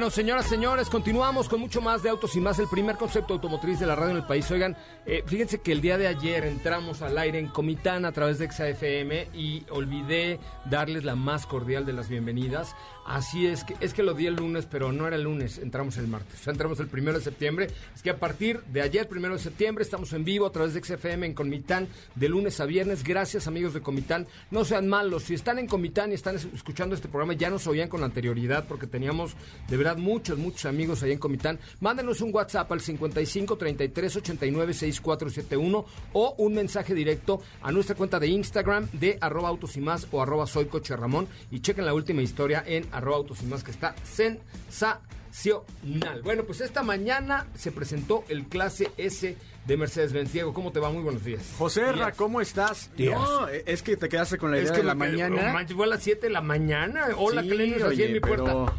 Bueno, 0.00 0.12
señoras, 0.12 0.46
señores, 0.46 0.88
continuamos 0.88 1.46
con 1.46 1.60
mucho 1.60 1.82
más 1.82 2.02
de 2.02 2.08
Autos 2.08 2.34
y 2.34 2.40
Más, 2.40 2.58
el 2.58 2.68
primer 2.68 2.96
concepto 2.96 3.34
automotriz 3.34 3.78
de 3.78 3.84
la 3.84 3.94
radio 3.94 4.12
en 4.12 4.16
el 4.16 4.24
país. 4.24 4.50
Oigan, 4.50 4.74
eh, 5.04 5.22
fíjense 5.26 5.60
que 5.60 5.72
el 5.72 5.82
día 5.82 5.98
de 5.98 6.06
ayer 6.06 6.46
entramos 6.46 7.02
al 7.02 7.18
aire 7.18 7.38
en 7.38 7.48
Comitán 7.48 8.06
a 8.06 8.12
través 8.12 8.38
de 8.38 8.50
XAFM 8.50 9.28
y 9.34 9.62
olvidé 9.68 10.40
darles 10.64 11.04
la 11.04 11.16
más 11.16 11.44
cordial 11.44 11.84
de 11.84 11.92
las 11.92 12.08
bienvenidas 12.08 12.74
Así 13.10 13.46
es 13.46 13.64
que 13.64 13.74
es 13.80 13.92
que 13.92 14.04
lo 14.04 14.14
di 14.14 14.26
el 14.26 14.36
lunes, 14.36 14.66
pero 14.70 14.92
no 14.92 15.04
era 15.04 15.16
el 15.16 15.22
lunes, 15.22 15.58
entramos 15.58 15.96
el 15.96 16.06
martes. 16.06 16.40
O 16.40 16.44
sea, 16.44 16.52
entramos 16.52 16.78
el 16.78 16.86
primero 16.86 17.18
de 17.18 17.24
septiembre. 17.24 17.68
Es 17.92 18.02
que 18.02 18.10
a 18.10 18.18
partir 18.18 18.60
de 18.72 18.82
ayer, 18.82 19.08
primero 19.08 19.34
de 19.34 19.40
septiembre, 19.40 19.82
estamos 19.82 20.12
en 20.12 20.24
vivo 20.24 20.46
a 20.46 20.52
través 20.52 20.74
de 20.74 20.80
XFM 20.80 21.26
en 21.26 21.34
Comitán, 21.34 21.88
de 22.14 22.28
lunes 22.28 22.60
a 22.60 22.66
viernes. 22.66 23.02
Gracias, 23.02 23.48
amigos 23.48 23.74
de 23.74 23.80
Comitán. 23.80 24.28
No 24.52 24.64
sean 24.64 24.86
malos. 24.86 25.24
Si 25.24 25.34
están 25.34 25.58
en 25.58 25.66
Comitán 25.66 26.12
y 26.12 26.14
están 26.14 26.36
escuchando 26.36 26.94
este 26.94 27.08
programa, 27.08 27.32
ya 27.32 27.50
nos 27.50 27.66
oían 27.66 27.88
con 27.88 28.04
anterioridad, 28.04 28.68
porque 28.68 28.86
teníamos 28.86 29.34
de 29.68 29.76
verdad, 29.76 29.89
muchos, 29.96 30.38
muchos 30.38 30.64
amigos 30.66 31.02
ahí 31.02 31.12
en 31.12 31.18
Comitán. 31.18 31.58
Mándenos 31.80 32.20
un 32.20 32.34
WhatsApp 32.34 32.70
al 32.72 32.80
55 32.80 33.56
33 33.56 34.16
89 34.16 34.74
6471 34.74 35.84
o 36.12 36.34
un 36.38 36.54
mensaje 36.54 36.94
directo 36.94 37.40
a 37.62 37.72
nuestra 37.72 37.96
cuenta 37.96 38.18
de 38.18 38.28
Instagram 38.28 38.88
de 38.92 39.18
arroba 39.20 39.48
autos 39.48 39.76
y 39.76 39.80
más 39.80 40.06
o 40.12 40.22
arroba 40.22 40.46
soy 40.46 40.66
coche 40.66 40.96
Ramón 40.96 41.28
y 41.50 41.60
chequen 41.60 41.86
la 41.86 41.94
última 41.94 42.22
historia 42.22 42.62
en 42.66 42.86
arroba 42.92 43.16
autos 43.18 43.42
y 43.42 43.46
más 43.46 43.64
que 43.64 43.70
está 43.70 43.94
sensacional. 44.04 46.22
Bueno, 46.22 46.44
pues 46.44 46.60
esta 46.60 46.82
mañana 46.82 47.46
se 47.54 47.72
presentó 47.72 48.24
el 48.28 48.44
clase 48.46 48.90
S 48.96 49.36
de 49.66 49.76
Mercedes-Benz. 49.76 50.32
Diego, 50.32 50.52
¿cómo 50.52 50.72
te 50.72 50.80
va? 50.80 50.90
Muy 50.90 51.02
buenos 51.02 51.24
días. 51.24 51.42
José 51.58 51.92
Ra, 51.92 52.12
¿cómo 52.12 52.40
estás? 52.40 52.90
Días. 52.96 53.18
No, 53.20 53.48
es 53.48 53.82
que 53.82 53.96
te 53.96 54.08
quedaste 54.08 54.38
con 54.38 54.50
la 54.50 54.58
idea 54.58 54.72
de 54.72 54.82
la 54.82 54.94
mañana. 54.94 55.64
fue 55.74 55.86
a 55.86 55.88
las 55.88 56.02
7 56.02 56.26
de 56.26 56.32
la 56.32 56.40
mañana. 56.40 57.08
Hola, 57.16 57.42
Sí, 57.42 57.48
que 57.48 57.54
le 57.54 57.64
en 57.64 58.12
mi 58.12 58.20
pero- 58.20 58.44
puerta. 58.44 58.72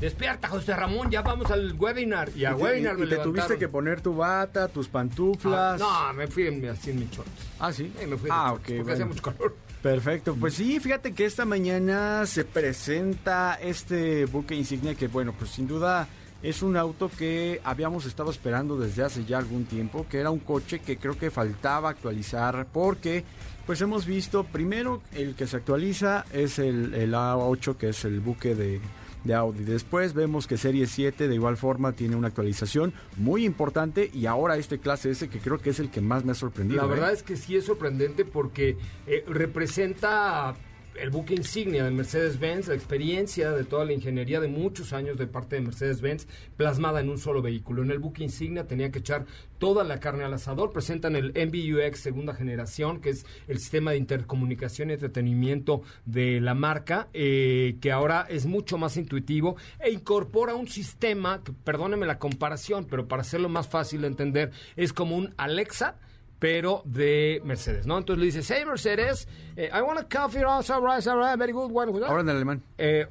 Despierta, 0.00 0.46
José 0.48 0.76
Ramón, 0.76 1.10
ya 1.10 1.22
vamos 1.22 1.50
al 1.50 1.72
webinar. 1.72 2.30
Y 2.36 2.44
a 2.44 2.52
Y 2.52 2.54
te- 2.56 2.62
webinar 2.62 2.94
y 2.96 3.00
me 3.00 3.06
te 3.08 3.16
tuviste 3.16 3.58
que 3.58 3.68
poner 3.68 4.00
tu 4.00 4.14
bata, 4.14 4.68
tus 4.68 4.86
Ah, 4.86 4.90
pantuflas. 4.92 5.80
no, 5.80 6.12
me 6.14 6.28
fui 6.28 6.46
en, 6.46 6.64
así 6.68 6.90
en 6.90 7.00
mis 7.00 7.10
shorts. 7.10 7.30
Ah, 7.58 7.72
sí. 7.72 7.92
Sí, 7.98 8.06
me 8.06 8.16
fui 8.16 8.28
ah, 8.32 8.50
shorts, 8.50 8.52
ok. 8.60 8.64
porque 8.66 8.74
bueno. 8.82 8.92
hacía 8.92 9.06
mucho 9.06 9.22
calor. 9.22 9.56
Perfecto, 9.82 10.34
pues 10.38 10.54
sí, 10.54 10.78
fíjate 10.80 11.12
que 11.14 11.24
esta 11.24 11.44
mañana 11.44 12.26
se 12.26 12.44
presenta 12.44 13.54
este 13.60 14.24
buque 14.26 14.54
insignia 14.54 14.94
que, 14.94 15.06
bueno, 15.08 15.32
pues 15.38 15.50
sin 15.52 15.66
duda 15.68 16.08
es 16.42 16.62
un 16.62 16.76
auto 16.76 17.08
que 17.16 17.60
habíamos 17.64 18.04
estado 18.06 18.30
esperando 18.30 18.76
desde 18.76 19.04
hace 19.04 19.24
ya 19.24 19.38
algún 19.38 19.66
tiempo, 19.66 20.06
que 20.08 20.18
era 20.18 20.30
un 20.30 20.40
coche 20.40 20.80
que 20.80 20.96
creo 20.96 21.16
que 21.18 21.30
faltaba 21.30 21.90
actualizar 21.90 22.66
porque, 22.72 23.24
pues 23.66 23.80
hemos 23.80 24.04
visto, 24.06 24.44
primero 24.44 25.00
el 25.12 25.34
que 25.36 25.46
se 25.46 25.56
actualiza 25.56 26.24
es 26.32 26.58
el, 26.58 26.94
el 26.94 27.14
A8, 27.14 27.76
que 27.76 27.88
es 27.90 28.04
el 28.04 28.18
buque 28.20 28.56
de, 28.56 28.80
de 29.28 29.34
Audi. 29.34 29.62
Después 29.62 30.14
vemos 30.14 30.46
que 30.46 30.56
Serie 30.56 30.86
7 30.86 31.28
de 31.28 31.34
igual 31.34 31.56
forma 31.56 31.92
tiene 31.92 32.16
una 32.16 32.28
actualización 32.28 32.94
muy 33.16 33.44
importante 33.44 34.10
y 34.12 34.26
ahora 34.26 34.56
este 34.56 34.78
clase 34.78 35.10
S 35.10 35.28
que 35.28 35.38
creo 35.38 35.58
que 35.58 35.70
es 35.70 35.78
el 35.78 35.90
que 35.90 36.00
más 36.00 36.24
me 36.24 36.32
ha 36.32 36.34
sorprendido. 36.34 36.80
La 36.80 36.88
¿eh? 36.88 36.90
verdad 36.90 37.12
es 37.12 37.22
que 37.22 37.36
sí 37.36 37.54
es 37.54 37.66
sorprendente 37.66 38.24
porque 38.24 38.76
eh, 39.06 39.24
representa 39.28 40.56
el 41.00 41.10
buque 41.10 41.34
insignia 41.34 41.84
de 41.84 41.90
Mercedes-Benz, 41.90 42.68
la 42.68 42.74
experiencia 42.74 43.52
de 43.52 43.64
toda 43.64 43.84
la 43.84 43.92
ingeniería 43.92 44.40
de 44.40 44.48
muchos 44.48 44.92
años 44.92 45.16
de 45.16 45.26
parte 45.26 45.56
de 45.56 45.62
Mercedes-Benz 45.62 46.26
plasmada 46.56 47.00
en 47.00 47.08
un 47.08 47.18
solo 47.18 47.42
vehículo. 47.42 47.82
En 47.82 47.90
el 47.90 47.98
buque 47.98 48.24
insignia 48.24 48.66
tenía 48.66 48.90
que 48.90 48.98
echar 48.98 49.26
toda 49.58 49.84
la 49.84 50.00
carne 50.00 50.24
al 50.24 50.34
asador. 50.34 50.72
Presentan 50.72 51.16
el 51.16 51.32
MBUX 51.32 52.00
segunda 52.00 52.34
generación, 52.34 53.00
que 53.00 53.10
es 53.10 53.26
el 53.46 53.58
sistema 53.58 53.92
de 53.92 53.98
intercomunicación 53.98 54.90
y 54.90 54.94
entretenimiento 54.94 55.82
de 56.04 56.40
la 56.40 56.54
marca, 56.54 57.08
eh, 57.12 57.76
que 57.80 57.92
ahora 57.92 58.26
es 58.28 58.46
mucho 58.46 58.78
más 58.78 58.96
intuitivo 58.96 59.56
e 59.78 59.90
incorpora 59.90 60.54
un 60.54 60.68
sistema, 60.68 61.42
que, 61.44 61.52
perdóneme 61.52 62.06
la 62.06 62.18
comparación, 62.18 62.86
pero 62.88 63.06
para 63.08 63.22
hacerlo 63.22 63.48
más 63.48 63.68
fácil 63.68 64.02
de 64.02 64.08
entender, 64.08 64.50
es 64.76 64.92
como 64.92 65.16
un 65.16 65.34
Alexa 65.36 65.96
pero 66.38 66.82
de 66.84 67.40
Mercedes, 67.44 67.86
¿no? 67.86 67.98
Entonces 67.98 68.20
le 68.20 68.26
dices, 68.26 68.50
hey 68.50 68.64
Mercedes, 68.66 69.26
eh, 69.56 69.70
I 69.72 69.80
want 69.80 69.98
a 69.98 70.04
coffee, 70.08 70.42
also, 70.42 70.74
all 70.74 70.82
right, 70.82 71.38
very 71.38 71.52
good 71.52 71.70
one. 71.72 71.90
Ahora 72.06 72.20
en 72.20 72.28
alemán. 72.28 72.62
Eh, 72.76 73.06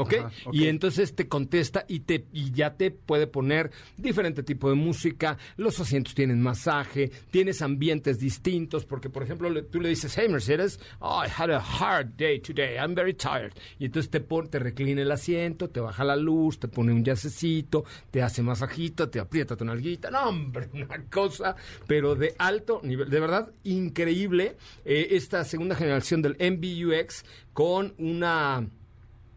¿Ok? 0.00 0.14
Ajá, 0.14 0.30
ok. 0.46 0.54
Y 0.54 0.66
entonces 0.68 1.14
te 1.14 1.28
contesta 1.28 1.84
y 1.88 2.00
te 2.00 2.26
y 2.32 2.50
ya 2.52 2.74
te 2.76 2.90
puede 2.90 3.26
poner 3.26 3.70
diferente 3.96 4.42
tipo 4.42 4.68
de 4.68 4.74
música. 4.76 5.38
Los 5.56 5.78
asientos 5.80 6.14
tienen 6.14 6.40
masaje, 6.42 7.10
tienes 7.30 7.62
ambientes 7.62 8.18
distintos, 8.18 8.84
porque 8.84 9.10
por 9.10 9.22
ejemplo 9.22 9.50
le- 9.50 9.62
tú 9.62 9.80
le 9.80 9.88
dices, 9.88 10.14
hey 10.16 10.28
Mercedes, 10.28 10.80
oh, 11.00 11.22
I 11.24 11.28
had 11.28 11.50
a 11.50 11.60
hard 11.60 12.16
day 12.16 12.40
today, 12.40 12.76
I'm 12.76 12.94
very 12.94 13.14
tired. 13.14 13.52
Y 13.78 13.86
entonces 13.86 14.10
te 14.10 14.20
pone, 14.20 14.48
te 14.48 14.58
reclina 14.58 15.02
el 15.02 15.10
asiento, 15.12 15.68
te 15.70 15.80
baja 15.80 16.04
la 16.04 16.16
luz, 16.16 16.58
te 16.58 16.68
pone 16.68 16.92
un 16.92 17.04
yacecito, 17.04 17.84
te 18.10 18.22
hace 18.22 18.42
masajito, 18.42 19.08
te 19.08 19.20
aprieta 19.20 19.56
tu 19.56 19.64
nalguita. 19.64 20.10
No, 20.10 20.28
hombre, 20.28 20.68
una 20.74 21.04
cosa, 21.10 21.56
pero 21.86 22.14
de 22.14 22.34
alto 22.38 22.80
nivel. 22.82 23.10
De 23.10 23.20
verdad, 23.20 23.50
increíble 23.64 24.56
eh, 24.84 25.08
esta 25.12 25.44
segunda 25.44 25.74
generación 25.74 26.22
del 26.22 26.36
MBUX 26.38 27.24
con 27.52 27.94
una 27.98 28.66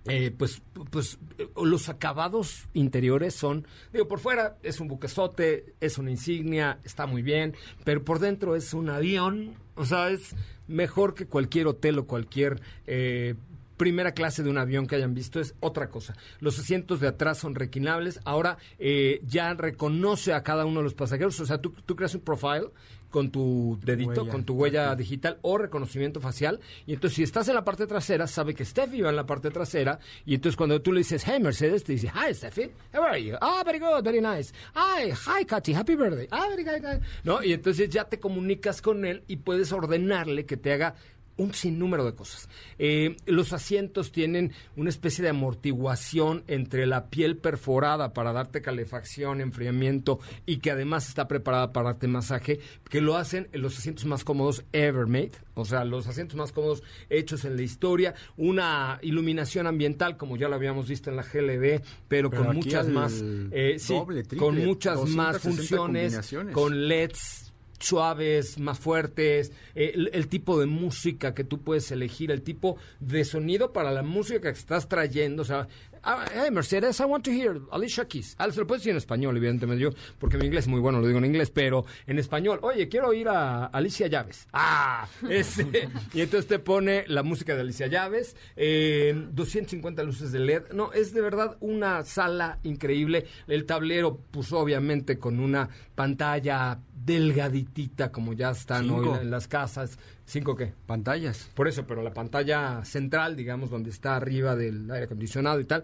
eh, 0.08 0.34
pues, 0.38 0.62
pues 0.92 1.18
eh, 1.38 1.48
los 1.64 1.88
acabados 1.88 2.68
interiores 2.74 3.34
son, 3.36 3.66
digo, 3.94 4.08
por 4.08 4.20
fuera 4.20 4.58
es 4.62 4.80
un 4.80 4.88
buquesote, 4.88 5.76
es 5.80 5.98
una 5.98 6.12
insignia, 6.12 6.80
está 6.84 7.06
muy 7.06 7.22
bien, 7.22 7.56
pero 7.84 8.04
por 8.04 8.20
dentro 8.20 8.56
es 8.56 8.74
un 8.74 8.90
avión, 8.90 9.56
o 9.76 9.86
sea, 9.86 10.10
es 10.10 10.36
mejor 10.68 11.14
que 11.14 11.26
cualquier 11.26 11.68
hotel 11.68 12.00
o 12.00 12.06
cualquier 12.06 12.62
eh, 12.86 13.36
primera 13.78 14.14
clase 14.14 14.44
de 14.44 14.50
un 14.50 14.58
avión 14.58 14.88
que 14.88 14.96
hayan 14.96 15.14
visto, 15.14 15.40
es 15.40 15.56
otra 15.60 15.90
cosa. 15.90 16.16
Los 16.40 16.60
asientos 16.60 17.00
de 17.00 17.08
atrás 17.08 17.38
son 17.38 17.56
requinables, 17.56 18.20
ahora 18.24 18.58
eh, 18.80 19.22
ya 19.26 19.54
reconoce 19.54 20.34
a 20.34 20.44
cada 20.44 20.66
uno 20.66 20.80
de 20.80 20.86
los 20.86 20.94
pasajeros, 20.94 21.40
o 21.40 21.46
sea, 21.46 21.60
tú, 21.60 21.74
tú 21.86 21.96
creas 21.96 22.16
un 22.16 22.22
profile 22.22 22.70
con 23.14 23.30
tu 23.30 23.78
dedito, 23.80 24.22
Huella. 24.22 24.32
con 24.32 24.44
tu 24.44 24.56
huella 24.56 24.96
digital 24.96 25.38
o 25.44 25.60
reconocimiento 25.60 26.20
facial. 26.20 26.60
Y 26.88 26.94
entonces, 26.96 27.16
si 27.16 27.22
estás 27.22 27.48
en 27.48 27.54
la 27.54 27.64
parte 27.64 27.86
trasera, 27.86 28.26
sabe 28.26 28.56
que 28.56 28.66
Steffi 28.66 29.02
va 29.02 29.12
en 29.12 29.16
la 29.16 29.26
parte 29.28 29.52
trasera. 29.52 30.00
Y 30.26 30.34
entonces, 30.34 30.58
cuando 30.58 30.82
tú 30.82 30.92
le 30.92 31.02
dices, 31.02 31.24
hey, 31.28 31.40
Mercedes, 31.40 31.84
te 31.84 31.94
dice, 31.94 32.12
hi, 32.12 32.34
Steffi, 32.34 32.72
how 32.92 33.04
are 33.04 33.24
you? 33.24 33.36
Ah, 33.40 33.62
very 33.64 33.78
good, 33.78 34.04
very 34.04 34.20
nice. 34.20 34.52
Hi, 34.74 35.12
hi, 35.12 35.46
Katy, 35.46 35.76
happy 35.76 35.96
birthday. 35.96 36.28
Ah, 36.32 36.48
very 36.50 36.64
good. 36.64 36.82
good." 36.82 37.04
¿No? 37.24 37.44
Y 37.44 37.54
entonces 37.54 37.88
ya 37.92 38.06
te 38.06 38.20
comunicas 38.20 38.82
con 38.82 39.06
él 39.06 39.24
y 39.28 39.38
puedes 39.38 39.72
ordenarle 39.72 40.48
que 40.48 40.58
te 40.58 40.74
haga 40.74 40.96
un 41.38 41.54
sinnúmero 41.54 42.06
de 42.06 42.14
cosas. 42.14 42.50
Eh, 42.78 43.18
los 43.26 43.54
asientos 43.54 44.12
tienen 44.12 44.52
una 44.76 44.90
especie 44.90 45.24
de 45.24 45.30
amortiguación 45.30 46.44
entre 46.48 46.86
la 46.86 47.10
piel 47.10 47.38
perforada 47.38 48.14
para 48.14 48.34
darte 48.34 48.62
calefacción, 48.62 49.42
enfriamiento 49.42 50.20
y 50.46 50.58
que 50.58 50.72
además 50.72 51.08
está 51.08 51.28
preparada 51.28 51.74
para 51.74 51.92
darte 51.92 52.08
masaje, 52.08 52.60
que 52.90 53.02
lo 53.02 53.16
hacen 53.16 53.48
en 53.52 53.62
los 53.62 53.78
asientos 53.78 54.06
más 54.06 54.24
cómodos 54.24 54.64
ever 54.74 55.08
made, 55.08 55.32
o 55.56 55.66
sea, 55.66 55.86
los 55.86 56.08
asientos 56.08 56.36
más 56.38 56.52
cómodos 56.52 56.84
hechos 57.10 57.46
en 57.46 57.56
la 57.56 57.64
historia, 57.64 58.14
una 58.38 59.00
iluminación 59.02 59.68
ambiental 59.68 60.18
como 60.18 60.38
ya 60.38 60.48
lo 60.48 60.56
habíamos 60.56 60.88
visto 60.88 61.10
en 61.10 61.16
la 61.16 61.24
GLB, 61.24 61.82
pero, 62.08 62.30
Pero 62.30 62.44
con 62.44 62.56
muchas 62.56 62.88
más, 62.88 63.24
eh, 63.24 63.76
sí, 63.80 63.94
doble, 63.94 64.24
triple, 64.24 64.46
con 64.46 64.58
muchas 64.64 64.98
más 65.10 65.34
260 65.44 65.50
funciones, 65.50 66.54
con 66.54 66.88
LEDs 66.88 67.43
suaves, 67.84 68.60
más 68.60 68.80
fuertes, 68.80 69.52
eh, 69.76 69.92
el, 69.96 70.10
el 70.14 70.28
tipo 70.28 70.60
de 70.60 70.66
música 70.66 71.34
que 71.34 71.44
tú 71.44 71.62
puedes 71.62 71.92
elegir, 71.92 72.32
el 72.32 72.42
tipo 72.42 72.78
de 73.00 73.26
sonido 73.26 73.74
para 73.74 73.92
la 73.92 74.04
música 74.04 74.42
que 74.42 74.50
estás 74.50 74.88
trayendo, 74.88 75.44
o 75.44 75.46
sea, 75.46 75.68
ah, 76.04 76.26
hey 76.34 76.50
Mercedes, 76.52 77.00
I 77.00 77.06
want 77.06 77.24
to 77.26 77.32
hear 77.32 77.60
Alicia 77.72 78.06
Keys. 78.06 78.36
Ah, 78.38 78.50
se 78.52 78.60
lo 78.60 78.68
puedes 78.68 78.82
decir 78.82 78.92
en 78.92 78.98
español, 78.98 79.36
evidentemente 79.38 79.82
yo, 79.82 79.90
porque 80.20 80.38
mi 80.38 80.46
inglés 80.46 80.66
es 80.66 80.68
muy 80.68 80.80
bueno, 80.80 81.00
lo 81.00 81.08
digo 81.08 81.20
en 81.20 81.26
inglés, 81.26 81.50
pero 81.50 81.86
en 82.08 82.20
español, 82.20 82.60
oye, 82.62 82.88
quiero 82.90 83.10
oír 83.10 83.28
a 83.30 83.66
Alicia 83.66 84.08
Llaves. 84.08 84.48
Ah, 84.54 85.08
ese. 85.30 85.90
y 86.14 86.22
entonces 86.22 86.48
te 86.48 86.60
pone 86.60 87.06
la 87.08 87.24
música 87.24 87.56
de 87.56 87.62
Alicia 87.62 87.88
Llaves, 87.88 88.36
eh, 88.56 89.14
250 89.32 90.04
luces 90.04 90.32
de 90.32 90.40
LED. 90.40 90.72
No, 90.74 90.94
es 90.94 91.14
de 91.14 91.22
verdad 91.22 91.58
una 91.60 92.04
sala 92.06 92.60
increíble. 92.64 93.26
El 93.48 93.66
tablero, 93.66 94.20
pues 94.32 94.52
obviamente 94.54 95.18
con 95.18 95.40
una 95.40 95.70
pantalla 95.96 96.80
delgaditita 96.94 98.12
como 98.12 98.34
ya 98.34 98.52
están 98.52 98.84
Cinco. 98.86 99.12
hoy 99.12 99.20
en 99.22 99.32
las 99.32 99.48
casas. 99.48 99.98
¿Cinco 100.26 100.56
qué? 100.56 100.72
Pantallas. 100.88 101.50
Por 101.54 101.68
eso, 101.68 101.86
pero 101.86 102.02
la 102.02 102.14
pantalla 102.14 102.84
central, 102.86 103.36
digamos, 103.36 103.70
donde 103.70 103.90
está 103.90 104.16
arriba 104.16 104.56
del 104.56 104.90
aire 104.90 105.06
acondicionado 105.06 105.60
y 105.60 105.66
tal, 105.66 105.84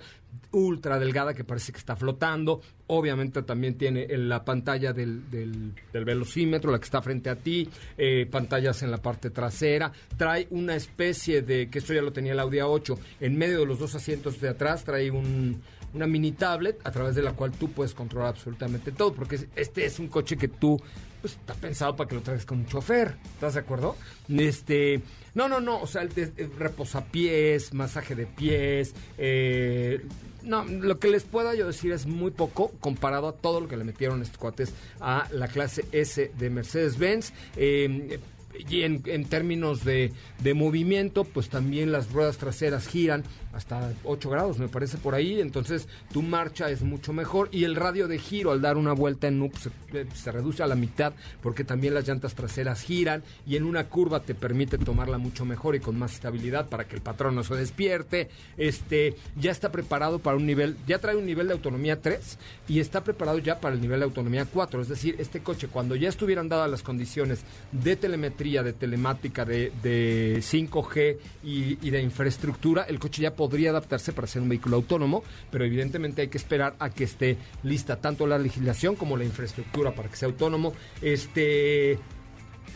ultra 0.52 0.98
delgada 0.98 1.34
que 1.34 1.44
parece 1.44 1.74
que 1.74 1.78
está 1.78 1.98
flotando. 1.98 2.62
Obviamente 2.88 3.44
también 3.44 3.78
tiene 3.78 4.04
el- 4.04 4.30
la 4.30 4.46
pantalla 4.46 4.94
del, 4.94 5.30
del- 5.30 5.74
del 5.92 6.06
velocímetro, 6.06 6.72
la 6.72 6.80
que 6.80 6.86
está 6.86 7.02
frente 7.02 7.30
a 7.30 7.36
ti, 7.36 7.70
eh, 7.98 8.28
pantallas 8.32 8.82
en 8.82 8.92
la 8.92 8.98
parte 9.02 9.30
trasera. 9.30 9.92
Trae 10.18 10.48
una 10.52 10.74
especie 10.76 11.42
de, 11.42 11.70
que 11.70 11.80
esto 11.80 11.94
ya 11.94 12.02
lo 12.02 12.14
tenía 12.14 12.32
el 12.32 12.40
Audi 12.40 12.60
A8, 12.60 12.98
en 13.20 13.38
medio 13.38 13.60
de 13.60 13.66
los 13.66 13.78
dos 13.80 13.94
asientos 13.96 14.40
de 14.40 14.48
atrás 14.50 14.86
trae 14.86 15.12
un, 15.12 15.62
una 15.94 16.08
mini 16.08 16.32
tablet 16.32 16.80
a 16.86 16.92
través 16.92 17.14
de 17.16 17.24
la 17.24 17.34
cual 17.34 17.52
tú 17.52 17.72
puedes 17.72 17.94
controlar 17.94 18.30
absolutamente 18.30 18.94
todo, 18.94 19.14
porque 19.14 19.36
es- 19.36 19.48
este 19.58 19.86
es 19.86 20.00
un 20.00 20.08
coche 20.08 20.38
que 20.38 20.48
tú 20.48 20.80
pues 21.22 21.34
está 21.34 21.54
pensado 21.54 21.96
para 21.96 22.08
que 22.08 22.16
lo 22.16 22.22
traigas 22.22 22.46
con 22.46 22.60
un 22.60 22.68
chofer, 22.68 23.16
¿estás 23.34 23.56
de 23.56 23.60
acuerdo? 23.60 23.96
Este, 24.30 25.02
no, 25.36 25.48
no, 25.48 25.60
no, 25.60 25.82
o 25.82 25.88
sea, 25.88 26.02
el, 26.02 26.12
el 26.16 26.52
reposapiés, 26.58 27.74
masaje 27.74 28.16
de 28.16 28.26
pies, 28.26 28.94
eh, 29.18 30.02
no, 30.44 30.64
lo 30.66 31.00
que 31.00 31.10
les 31.10 31.24
pueda 31.24 31.54
yo 31.56 31.68
decir 31.68 31.92
es 31.92 32.06
muy 32.06 32.32
poco 32.32 32.72
comparado 32.80 33.28
a 33.28 33.34
todo 33.34 33.62
lo 33.62 33.68
que 33.68 33.78
le 33.78 33.84
metieron 33.84 34.22
estos 34.22 34.38
cuates 34.38 34.74
a 35.00 35.28
la 35.32 35.48
clase 35.48 35.86
S 35.92 36.32
de 36.38 36.50
Mercedes-Benz. 36.50 37.34
Eh, 37.56 38.20
y 38.68 38.82
en, 38.82 39.04
en 39.06 39.26
términos 39.26 39.86
de, 39.86 40.12
de, 40.40 40.54
movimiento, 40.54 41.24
pues 41.24 41.50
también 41.50 41.92
las 41.92 42.12
ruedas 42.12 42.38
traseras 42.38 42.88
giran 42.88 43.24
hasta 43.54 43.94
8 44.04 44.30
grados, 44.30 44.60
me 44.60 44.68
parece 44.68 44.98
por 44.98 45.16
ahí. 45.16 45.42
Entonces 45.42 45.88
tu 46.12 46.22
marcha 46.22 46.70
es 46.70 46.82
mucho 46.82 47.14
mejor 47.14 47.50
y 47.52 47.64
el 47.64 47.76
radio 47.76 48.08
de 48.08 48.20
giro 48.20 48.52
al 48.52 48.62
dar 48.62 48.78
una 48.78 48.94
vuelta 48.94 49.28
en 49.28 49.42
U 49.42 49.50
pues, 49.50 49.70
se, 50.14 50.32
reduce 50.32 50.64
a 50.64 50.68
la 50.68 50.76
mitad 50.76 51.14
porque 51.42 51.64
también 51.64 51.94
las 51.94 52.08
llantas 52.08 52.36
traseras 52.36 52.82
giran 52.82 53.24
y 53.48 53.56
en 53.56 53.64
una 53.64 53.86
curva 53.86 54.22
te 54.22 54.36
permite 54.36 54.78
tomarla 54.78 55.18
mucho 55.18 55.46
mejor 55.46 55.76
y 55.76 55.80
con 55.80 55.98
más 55.98 56.14
estabilidad 56.14 56.70
para 56.70 56.88
que 56.88 56.96
el 56.96 57.02
patrón 57.02 57.36
no 57.36 57.44
se 57.44 57.56
despierte. 57.56 58.30
Este 58.58 59.16
ya 59.40 59.52
está 59.52 59.72
preparado 59.72 60.20
para 60.20 60.38
un 60.38 60.46
nivel, 60.46 60.78
ya 60.88 61.00
trae 61.00 61.16
un 61.16 61.26
nivel 61.26 61.48
de 61.48 61.54
autonomía 61.54 62.02
3 62.02 62.38
y 62.68 62.80
está 62.80 63.04
preparado 63.04 63.40
ya 63.40 63.60
para 63.60 63.76
el 63.76 63.82
nivel 63.82 64.00
de 64.00 64.06
autonomía 64.06 64.46
4. 64.46 64.82
Es 64.82 64.90
decir, 64.90 65.16
este 65.20 65.42
coche 65.42 65.68
cuando 65.68 65.96
ya 65.96 66.10
estuvieran 66.10 66.50
dadas 66.50 66.70
las 66.70 66.84
condiciones 66.84 67.42
de 67.72 67.96
telemetría, 67.96 68.64
de 68.64 68.74
telemática, 68.74 69.46
de, 69.46 69.72
de 69.82 70.38
5G 70.40 71.18
y, 71.44 71.86
y 71.86 71.90
de 71.90 72.02
infraestructura, 72.02 72.84
el 72.84 73.00
coche 73.00 73.24
ya 73.24 73.36
podría 73.40 73.70
adaptarse 73.70 74.12
para 74.12 74.28
ser 74.28 74.42
un 74.42 74.50
vehículo 74.50 74.76
autónomo, 74.76 75.24
pero 75.50 75.64
evidentemente 75.64 76.22
hay 76.22 76.28
que 76.28 76.38
esperar 76.38 76.76
a 76.78 76.90
que 76.90 77.06
esté 77.06 77.38
lista 77.64 77.96
tanto 77.96 78.28
la 78.28 78.38
legislación 78.38 78.98
como 78.98 79.16
la 79.16 79.24
infraestructura 79.24 79.96
para 79.96 80.10
que 80.10 80.18
sea 80.18 80.28
autónomo. 80.28 80.74
Este, 81.02 81.98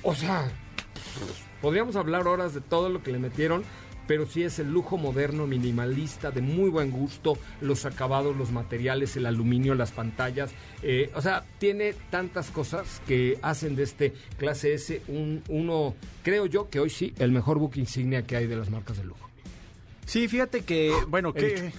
o 0.03 0.15
sea, 0.15 0.49
podríamos 1.61 1.97
hablar 1.97 2.29
horas 2.29 2.53
de 2.53 2.61
todo 2.61 2.87
lo 2.87 3.03
que 3.03 3.11
le 3.11 3.19
metieron, 3.19 3.65
pero 4.07 4.25
sí 4.25 4.43
es 4.43 4.57
el 4.57 4.71
lujo 4.71 4.95
moderno, 4.95 5.47
minimalista, 5.47 6.31
de 6.31 6.39
muy 6.39 6.69
buen 6.69 6.91
gusto, 6.91 7.37
los 7.59 7.83
acabados, 7.83 8.37
los 8.37 8.53
materiales, 8.53 9.17
el 9.17 9.25
aluminio, 9.25 9.75
las 9.75 9.91
pantallas. 9.91 10.51
Eh, 10.81 11.11
o 11.13 11.21
sea, 11.21 11.43
tiene 11.57 11.93
tantas 12.09 12.51
cosas 12.51 13.01
que 13.05 13.37
hacen 13.41 13.75
de 13.75 13.83
este 13.83 14.13
clase 14.37 14.75
S 14.75 15.01
un, 15.09 15.43
uno, 15.49 15.93
creo 16.23 16.45
yo 16.45 16.69
que 16.69 16.79
hoy 16.79 16.89
sí, 16.89 17.13
el 17.19 17.33
mejor 17.33 17.59
book 17.59 17.73
insignia 17.75 18.23
que 18.23 18.37
hay 18.37 18.47
de 18.47 18.55
las 18.55 18.69
marcas 18.69 18.95
de 18.95 19.03
lujo. 19.03 19.32
Sí, 20.05 20.27
fíjate 20.27 20.61
que, 20.61 20.93
bueno, 21.07 21.33
que 21.33 21.71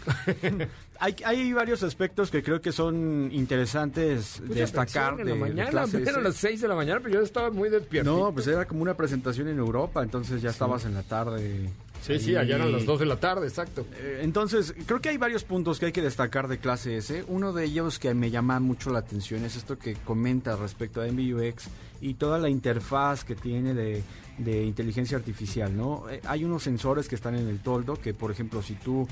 hay, 1.01 1.17
hay 1.25 1.53
varios 1.53 1.83
aspectos 1.83 2.31
que 2.31 2.43
creo 2.43 2.61
que 2.61 2.73
son 2.73 3.31
interesantes 3.33 4.41
Pues 4.47 4.59
destacar. 4.59 5.13
En 5.13 5.19
la 5.19 5.25
de- 5.25 5.33
de 5.33 5.39
mañana, 5.39 5.71
clase 5.71 5.97
eran 5.99 6.09
S. 6.17 6.23
las 6.23 6.37
6 6.37 6.61
de 6.61 6.69
la 6.69 6.75
mañana, 6.75 7.01
pero 7.03 7.15
yo 7.15 7.21
estaba 7.21 7.51
muy 7.51 7.69
despierto. 7.71 8.11
No, 8.11 8.33
pues 8.33 8.47
era 8.47 8.65
como 8.67 8.83
una 8.83 8.95
presentación 8.95 9.49
en 9.49 9.59
Europa, 9.59 10.03
entonces 10.03 10.41
ya 10.43 10.51
estabas 10.51 10.85
en 10.85 10.95
la 10.95 11.03
tarde. 11.03 11.71
Sí, 12.07 12.19
sí, 12.19 12.37
allá 12.37 12.57
eran 12.57 12.71
las 12.73 12.85
2 12.85 13.01
de 13.01 13.07
la 13.07 13.17
tarde, 13.17 13.47
exacto. 13.49 13.87
Eh, 13.97 14.21
Entonces, 14.23 14.75
creo 14.87 15.01
que 15.01 15.09
hay 15.09 15.17
varios 15.17 15.43
puntos 15.45 15.79
que 15.79 15.87
hay 15.87 15.93
que 15.93 16.03
destacar 16.03 16.49
de 16.49 16.59
clase 16.59 16.97
S. 16.99 17.25
Uno 17.29 17.53
de 17.53 17.65
ellos 17.65 17.99
que 17.99 18.13
me 18.13 18.31
llama 18.31 18.61
mucho 18.61 18.91
la 18.91 18.99
atención 18.99 19.45
es 19.45 19.57
esto 19.57 19.79
que 19.79 19.95
comenta 19.95 20.55
respecto 20.57 21.01
a 21.01 21.07
MBUX 21.07 21.69
y 22.03 22.15
toda 22.15 22.39
la 22.39 22.49
interfaz 22.51 23.25
que 23.25 23.35
tiene 23.35 23.73
de, 23.73 24.03
de 24.39 24.65
inteligencia 24.65 25.17
artificial, 25.17 25.75
¿no? 25.75 26.05
Eh, 26.11 26.21
hay 26.27 26.45
unos 26.45 26.63
sensores 26.63 27.09
que 27.09 27.15
están 27.15 27.37
en 27.37 27.49
el 27.49 27.61
toldo 27.61 27.95
que, 27.97 28.13
por 28.13 28.31
ejemplo, 28.31 28.61
si 28.63 28.75
tú 28.75 29.09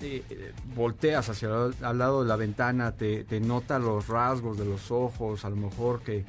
eh, 0.00 0.22
eh, 0.30 0.52
volteas 0.76 1.28
hacia 1.28 1.48
el- 1.48 1.74
al 1.84 1.98
lado 1.98 2.22
de 2.22 2.28
la 2.28 2.36
ventana, 2.36 2.92
te, 2.92 3.24
te 3.24 3.40
nota 3.40 3.78
los 3.78 4.06
rasgos 4.08 4.58
de 4.58 4.64
los 4.64 4.90
ojos, 4.90 5.44
a 5.44 5.50
lo 5.50 5.56
mejor 5.56 6.02
que 6.02 6.24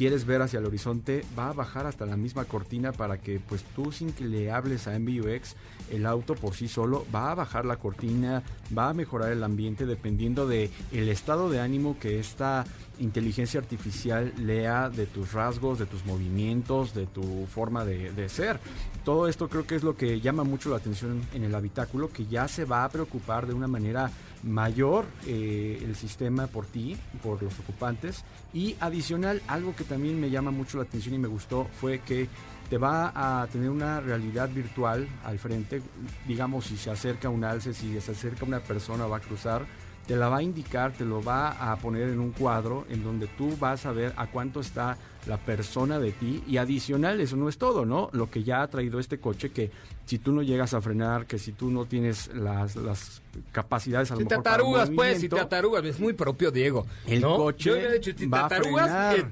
quieres 0.00 0.24
ver 0.24 0.40
hacia 0.40 0.60
el 0.60 0.64
horizonte, 0.64 1.26
va 1.38 1.50
a 1.50 1.52
bajar 1.52 1.84
hasta 1.84 2.06
la 2.06 2.16
misma 2.16 2.46
cortina 2.46 2.90
para 2.90 3.18
que 3.18 3.38
pues 3.38 3.62
tú 3.76 3.92
sin 3.92 4.14
que 4.14 4.24
le 4.24 4.50
hables 4.50 4.86
a 4.86 4.98
MBUX, 4.98 5.56
el 5.90 6.06
auto 6.06 6.34
por 6.34 6.54
sí 6.54 6.68
solo 6.68 7.06
va 7.14 7.30
a 7.30 7.34
bajar 7.34 7.64
la 7.64 7.76
cortina, 7.76 8.42
va 8.76 8.90
a 8.90 8.94
mejorar 8.94 9.32
el 9.32 9.42
ambiente 9.42 9.86
dependiendo 9.86 10.46
de 10.46 10.70
el 10.92 11.08
estado 11.08 11.50
de 11.50 11.60
ánimo 11.60 11.98
que 11.98 12.18
esta 12.18 12.64
inteligencia 13.00 13.60
artificial 13.60 14.32
lea 14.38 14.90
de 14.90 15.06
tus 15.06 15.32
rasgos, 15.32 15.78
de 15.78 15.86
tus 15.86 16.04
movimientos, 16.04 16.94
de 16.94 17.06
tu 17.06 17.46
forma 17.46 17.84
de, 17.84 18.28
ser. 18.28 18.60
Todo 19.04 19.26
esto 19.26 19.48
creo 19.48 19.66
que 19.66 19.74
es 19.74 19.82
lo 19.82 19.96
que 19.96 20.20
llama 20.20 20.44
mucho 20.44 20.70
la 20.70 20.76
atención 20.76 21.22
en 21.34 21.44
el 21.44 21.54
habitáculo, 21.54 22.10
que 22.10 22.26
ya 22.26 22.46
se 22.46 22.64
va 22.64 22.84
a 22.84 22.88
preocupar 22.88 23.46
de 23.46 23.54
una 23.54 23.66
manera 23.66 24.10
mayor 24.42 25.06
eh, 25.26 25.82
el 25.82 25.96
sistema 25.96 26.46
por 26.46 26.66
ti, 26.66 26.96
por 27.22 27.42
los 27.42 27.58
ocupantes. 27.58 28.24
Y 28.52 28.76
adicional, 28.80 29.42
algo 29.48 29.74
que 29.74 29.84
también 29.84 30.20
me 30.20 30.30
llama 30.30 30.50
mucho 30.50 30.76
la 30.76 30.84
atención 30.84 31.14
y 31.14 31.18
me 31.18 31.28
gustó 31.28 31.66
fue 31.80 32.00
que 32.00 32.28
te 32.70 32.78
va 32.78 33.12
a 33.42 33.46
tener 33.48 33.68
una 33.68 34.00
realidad 34.00 34.48
virtual 34.48 35.08
al 35.24 35.38
frente. 35.40 35.82
Digamos, 36.26 36.66
si 36.66 36.76
se 36.76 36.90
acerca 36.90 37.28
un 37.28 37.42
alce, 37.44 37.74
si 37.74 38.00
se 38.00 38.12
acerca 38.12 38.44
una 38.44 38.60
persona, 38.60 39.06
va 39.06 39.16
a 39.16 39.20
cruzar. 39.20 39.66
Te 40.06 40.16
la 40.16 40.28
va 40.28 40.38
a 40.38 40.42
indicar, 40.42 40.92
te 40.92 41.04
lo 41.04 41.22
va 41.22 41.50
a 41.72 41.76
poner 41.76 42.08
en 42.08 42.20
un 42.20 42.30
cuadro 42.32 42.86
en 42.88 43.02
donde 43.04 43.26
tú 43.26 43.56
vas 43.58 43.86
a 43.86 43.92
ver 43.92 44.12
a 44.16 44.28
cuánto 44.28 44.60
está 44.60 44.96
la 45.26 45.36
persona 45.36 45.98
de 45.98 46.12
ti 46.12 46.42
y 46.48 46.56
adicional 46.56 47.20
eso 47.20 47.36
no 47.36 47.48
es 47.48 47.58
todo, 47.58 47.84
¿no? 47.84 48.08
Lo 48.12 48.30
que 48.30 48.42
ya 48.42 48.62
ha 48.62 48.68
traído 48.68 48.98
este 48.98 49.18
coche 49.18 49.50
que 49.52 49.70
si 50.06 50.18
tú 50.18 50.32
no 50.32 50.42
llegas 50.42 50.72
a 50.74 50.80
frenar, 50.80 51.26
que 51.26 51.38
si 51.38 51.52
tú 51.52 51.70
no 51.70 51.84
tienes 51.84 52.28
las, 52.34 52.74
las 52.76 53.20
capacidades 53.52 54.10
a 54.10 54.14
lo 54.14 54.20
Si 54.20 54.26
te 54.26 54.34
mejor 54.34 54.44
para 54.44 54.56
atarugas, 54.56 54.90
pues, 54.90 55.20
si 55.20 55.28
te 55.28 55.38
atarugas, 55.38 55.84
es 55.84 56.00
muy 56.00 56.12
propio 56.14 56.50
Diego. 56.50 56.86
El 57.06 57.20
¿no? 57.20 57.36
coche 57.36 57.70
Yo 57.70 57.92
dicho, 57.92 58.10
si 58.16 58.28
te 58.28 58.36
a 58.36 58.46
atarugas, 58.46 58.86
frenar. 58.86 59.18
eh, 59.18 59.26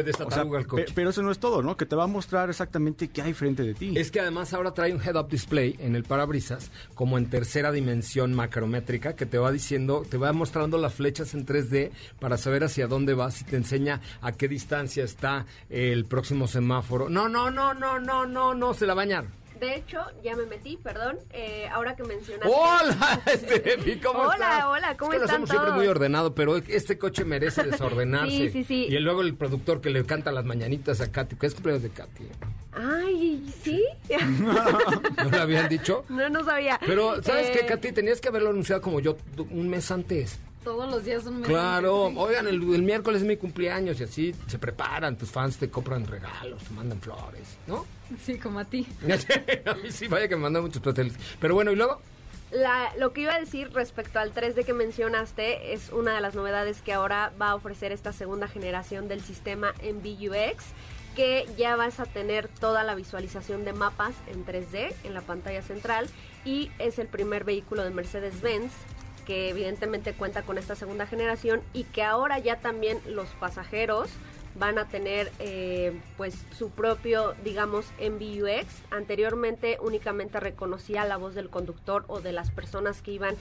o 0.00 0.30
sea, 0.30 0.44
coche. 0.66 0.86
pero 0.94 1.10
eso 1.10 1.22
no 1.22 1.30
es 1.30 1.38
todo, 1.38 1.62
¿no? 1.62 1.76
Que 1.76 1.86
te 1.86 1.96
va 1.96 2.04
a 2.04 2.08
mostrar 2.08 2.50
exactamente 2.50 3.08
qué 3.08 3.22
hay 3.22 3.32
frente 3.32 3.62
de 3.62 3.74
ti. 3.74 3.94
Es 3.96 4.10
que 4.10 4.20
además 4.20 4.52
ahora 4.52 4.72
trae 4.72 4.94
un 4.94 5.00
head-up 5.00 5.28
display 5.28 5.76
en 5.78 5.96
el 5.96 6.04
parabrisas, 6.04 6.70
como 6.94 7.18
en 7.18 7.30
tercera 7.30 7.72
dimensión 7.72 8.34
macrométrica, 8.34 9.14
que 9.16 9.26
te 9.26 9.38
va 9.38 9.52
diciendo, 9.52 10.04
te 10.08 10.16
va 10.16 10.32
mostrando 10.32 10.78
las 10.78 10.94
flechas 10.94 11.34
en 11.34 11.46
3D 11.46 11.90
para 12.18 12.36
saber 12.36 12.64
hacia 12.64 12.86
dónde 12.86 13.14
vas 13.14 13.40
y 13.40 13.44
te 13.44 13.56
enseña 13.56 14.00
a 14.20 14.32
qué 14.32 14.48
distancia 14.48 15.04
está 15.04 15.46
el 15.70 16.04
próximo 16.04 16.46
semáforo. 16.46 17.08
No, 17.08 17.28
no, 17.28 17.50
no, 17.50 17.74
no, 17.74 17.98
no, 17.98 18.26
no, 18.26 18.54
no, 18.54 18.74
se 18.74 18.86
la 18.86 18.94
bañar. 18.94 19.43
De 19.60 19.76
hecho, 19.76 20.00
ya 20.22 20.34
me 20.36 20.46
metí, 20.46 20.76
perdón, 20.76 21.18
eh, 21.32 21.68
ahora 21.72 21.94
que 21.96 22.02
mencionaste... 22.02 22.48
Hola, 22.52 23.20
Steffi, 23.28 23.96
¿cómo 24.00 24.18
Hola, 24.22 24.32
estás? 24.34 24.64
hola, 24.64 24.96
¿cómo 24.96 25.12
es 25.12 25.14
que 25.14 25.18
lo 25.20 25.24
están 25.26 25.46
siempre 25.46 25.70
muy 25.72 25.86
ordenado, 25.86 26.34
pero 26.34 26.56
este 26.56 26.98
coche 26.98 27.24
merece 27.24 27.62
desordenarse. 27.70 28.30
Sí, 28.30 28.50
sí, 28.50 28.64
sí. 28.64 28.86
Y 28.90 28.98
luego 28.98 29.22
el 29.22 29.34
productor 29.36 29.80
que 29.80 29.90
le 29.90 30.04
canta 30.04 30.32
las 30.32 30.44
mañanitas 30.44 31.00
a 31.00 31.10
Katy, 31.12 31.36
que 31.36 31.46
es 31.46 31.54
cumpleaños 31.54 31.82
de 31.84 31.90
Katy. 31.90 32.28
Ay, 32.72 33.48
¿sí? 33.62 33.84
¿No 34.40 35.30
le 35.30 35.38
habían 35.38 35.68
dicho? 35.68 36.04
no, 36.08 36.28
no 36.28 36.44
sabía. 36.44 36.78
Pero, 36.84 37.22
¿sabes 37.22 37.48
Eh, 37.48 37.52
qué, 37.60 37.66
Katy? 37.66 37.92
Tenías 37.92 38.20
que 38.20 38.28
haberlo 38.28 38.50
anunciado 38.50 38.82
como 38.82 38.98
yo 39.00 39.16
un 39.50 39.68
mes 39.68 39.90
antes. 39.92 40.40
Todos 40.64 40.90
los 40.90 41.04
días 41.04 41.24
un 41.26 41.40
mes. 41.40 41.48
Claro, 41.48 42.06
oigan, 42.06 42.46
el, 42.48 42.54
el 42.74 42.82
miércoles 42.82 43.20
es 43.22 43.28
mi 43.28 43.36
cumpleaños 43.36 44.00
y 44.00 44.04
así 44.04 44.34
se 44.46 44.58
preparan, 44.58 45.16
tus 45.16 45.30
fans 45.30 45.58
te 45.58 45.68
compran 45.70 46.06
regalos, 46.06 46.62
te 46.64 46.70
mandan 46.72 47.00
flores, 47.00 47.56
¿no? 47.66 47.84
Sí, 48.24 48.38
como 48.38 48.58
a 48.60 48.64
ti. 48.64 48.86
a 49.66 49.74
mí 49.74 49.90
sí, 49.90 50.08
vaya 50.08 50.26
que 50.28 50.36
me 50.36 50.42
mandan 50.42 50.62
muchos 50.62 50.80
pasteles. 50.82 51.14
Pero 51.38 51.54
bueno, 51.54 51.70
y 51.70 51.76
luego, 51.76 52.00
La- 52.50 52.92
lo 52.98 53.12
que 53.12 53.22
iba 53.22 53.34
a 53.34 53.40
decir 53.40 53.70
respecto 53.72 54.18
al 54.18 54.32
3D 54.32 54.64
que 54.64 54.72
mencionaste 54.72 55.74
es 55.74 55.90
una 55.90 56.14
de 56.14 56.20
las 56.20 56.34
novedades 56.34 56.80
que 56.82 56.92
ahora 56.92 57.32
va 57.40 57.50
a 57.50 57.54
ofrecer 57.54 57.92
esta 57.92 58.12
segunda 58.12 58.48
generación 58.48 59.06
del 59.08 59.20
sistema 59.22 59.74
MBUX, 59.82 60.64
que 61.16 61.46
ya 61.56 61.76
vas 61.76 62.00
a 62.00 62.06
tener 62.06 62.48
toda 62.48 62.82
la 62.84 62.94
visualización 62.94 63.64
de 63.64 63.72
mapas 63.72 64.14
en 64.28 64.44
3D 64.46 64.94
en 65.04 65.14
la 65.14 65.20
pantalla 65.20 65.62
central 65.62 66.08
y 66.44 66.70
es 66.78 66.98
el 66.98 67.06
primer 67.06 67.44
vehículo 67.44 67.84
de 67.84 67.90
Mercedes-Benz 67.90 68.72
que 69.24 69.50
evidentemente 69.50 70.12
cuenta 70.12 70.42
con 70.42 70.58
esta 70.58 70.74
segunda 70.74 71.06
generación 71.06 71.62
y 71.72 71.84
que 71.84 72.02
ahora 72.02 72.38
ya 72.38 72.60
también 72.60 72.98
los 73.06 73.28
pasajeros 73.40 74.10
van 74.58 74.78
a 74.78 74.86
tener 74.86 75.32
eh, 75.40 76.00
pues 76.16 76.44
su 76.56 76.70
propio 76.70 77.34
digamos 77.44 77.86
MBUX 77.98 78.66
anteriormente 78.90 79.78
únicamente 79.80 80.38
reconocía 80.38 81.04
la 81.04 81.16
voz 81.16 81.34
del 81.34 81.50
conductor 81.50 82.04
o 82.06 82.20
de 82.20 82.32
las 82.32 82.50
personas 82.50 83.02
que 83.02 83.12
iban 83.12 83.34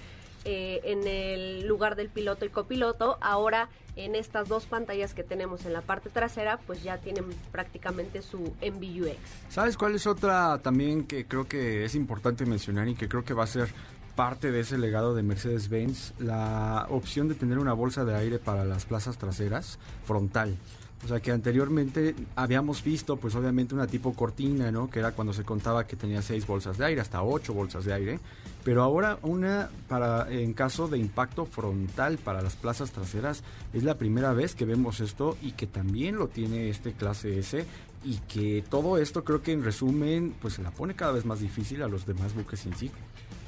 eh, 0.46 0.82
en 0.84 1.08
el 1.08 1.68
lugar 1.68 1.96
del 1.96 2.10
piloto 2.10 2.44
y 2.44 2.50
copiloto. 2.50 3.18
Ahora 3.22 3.70
en 3.96 4.16
estas 4.16 4.50
dos 4.50 4.66
pantallas 4.66 5.14
que 5.14 5.24
tenemos 5.24 5.66
en 5.66 5.74
la 5.74 5.82
parte 5.82 6.10
trasera 6.10 6.60
pues 6.66 6.84
ya 6.84 6.98
tienen 6.98 7.26
prácticamente 7.52 8.24
su 8.24 8.40
MBUX 8.60 9.18
¿Sabes 9.50 9.78
cuál 9.78 9.94
es 9.94 10.08
otra 10.08 10.60
también 10.64 11.06
que 11.06 11.28
creo 11.28 11.48
que 11.48 11.86
es 11.86 11.94
importante 11.94 12.46
mencionar 12.46 12.88
y 12.88 12.96
que 12.96 13.08
creo 13.08 13.24
que 13.24 13.36
va 13.36 13.44
a 13.44 13.48
ser 13.48 13.70
parte 14.16 14.52
de 14.52 14.62
ese 14.62 14.78
legado 14.78 15.16
de 15.16 15.24
Mercedes-Benz? 15.24 16.14
La 16.20 16.88
opción 16.90 17.28
de 17.28 17.36
tener 17.36 17.60
una 17.60 17.74
bolsa 17.74 18.06
de 18.06 18.16
aire 18.16 18.40
para 18.40 18.66
las 18.66 18.86
plazas 18.86 19.18
traseras 19.18 19.80
frontal. 20.06 20.58
O 21.04 21.08
sea 21.08 21.20
que 21.20 21.32
anteriormente 21.32 22.16
habíamos 22.36 22.82
visto, 22.82 23.18
pues 23.18 23.36
obviamente 23.36 23.76
una 23.76 23.88
tipo 23.88 24.14
cortina, 24.14 24.72
¿no? 24.72 24.90
Que 24.90 25.00
era 25.00 25.12
cuando 25.12 25.34
se 25.34 25.44
contaba 25.44 25.86
que 25.86 25.98
tenía 25.98 26.22
seis 26.22 26.48
bolsas 26.48 26.78
de 26.78 26.86
aire, 26.86 27.02
hasta 27.02 27.22
ocho 27.22 27.54
bolsas 27.54 27.84
de 27.84 27.94
aire. 27.94 28.20
Pero 28.64 28.82
ahora 28.82 29.20
una 29.22 29.70
para 29.90 30.32
en 30.32 30.54
caso 30.54 30.88
de 30.88 30.98
impacto 30.98 31.46
frontal 31.46 32.18
para 32.20 32.42
las 32.42 32.56
plazas 32.56 32.92
traseras 32.92 33.44
es 33.74 33.84
la 33.84 33.98
primera 33.98 34.32
vez 34.32 34.56
que 34.56 34.64
vemos 34.64 35.02
esto 35.02 35.38
y 35.42 35.52
que 35.52 35.68
también 35.68 36.16
lo 36.16 36.30
tiene 36.30 36.70
este 36.70 36.94
clase 36.94 37.38
S 37.38 37.66
y 38.06 38.18
que 38.30 38.64
todo 38.70 38.98
esto 38.98 39.26
creo 39.26 39.42
que 39.42 39.52
en 39.52 39.64
resumen 39.66 40.34
pues 40.42 40.54
se 40.54 40.64
la 40.64 40.72
pone 40.72 40.96
cada 40.96 41.12
vez 41.12 41.26
más 41.26 41.42
difícil 41.42 41.84
a 41.84 41.90
los 41.90 42.06
demás 42.06 42.34
buques 42.34 42.66
insignia. 42.66 43.04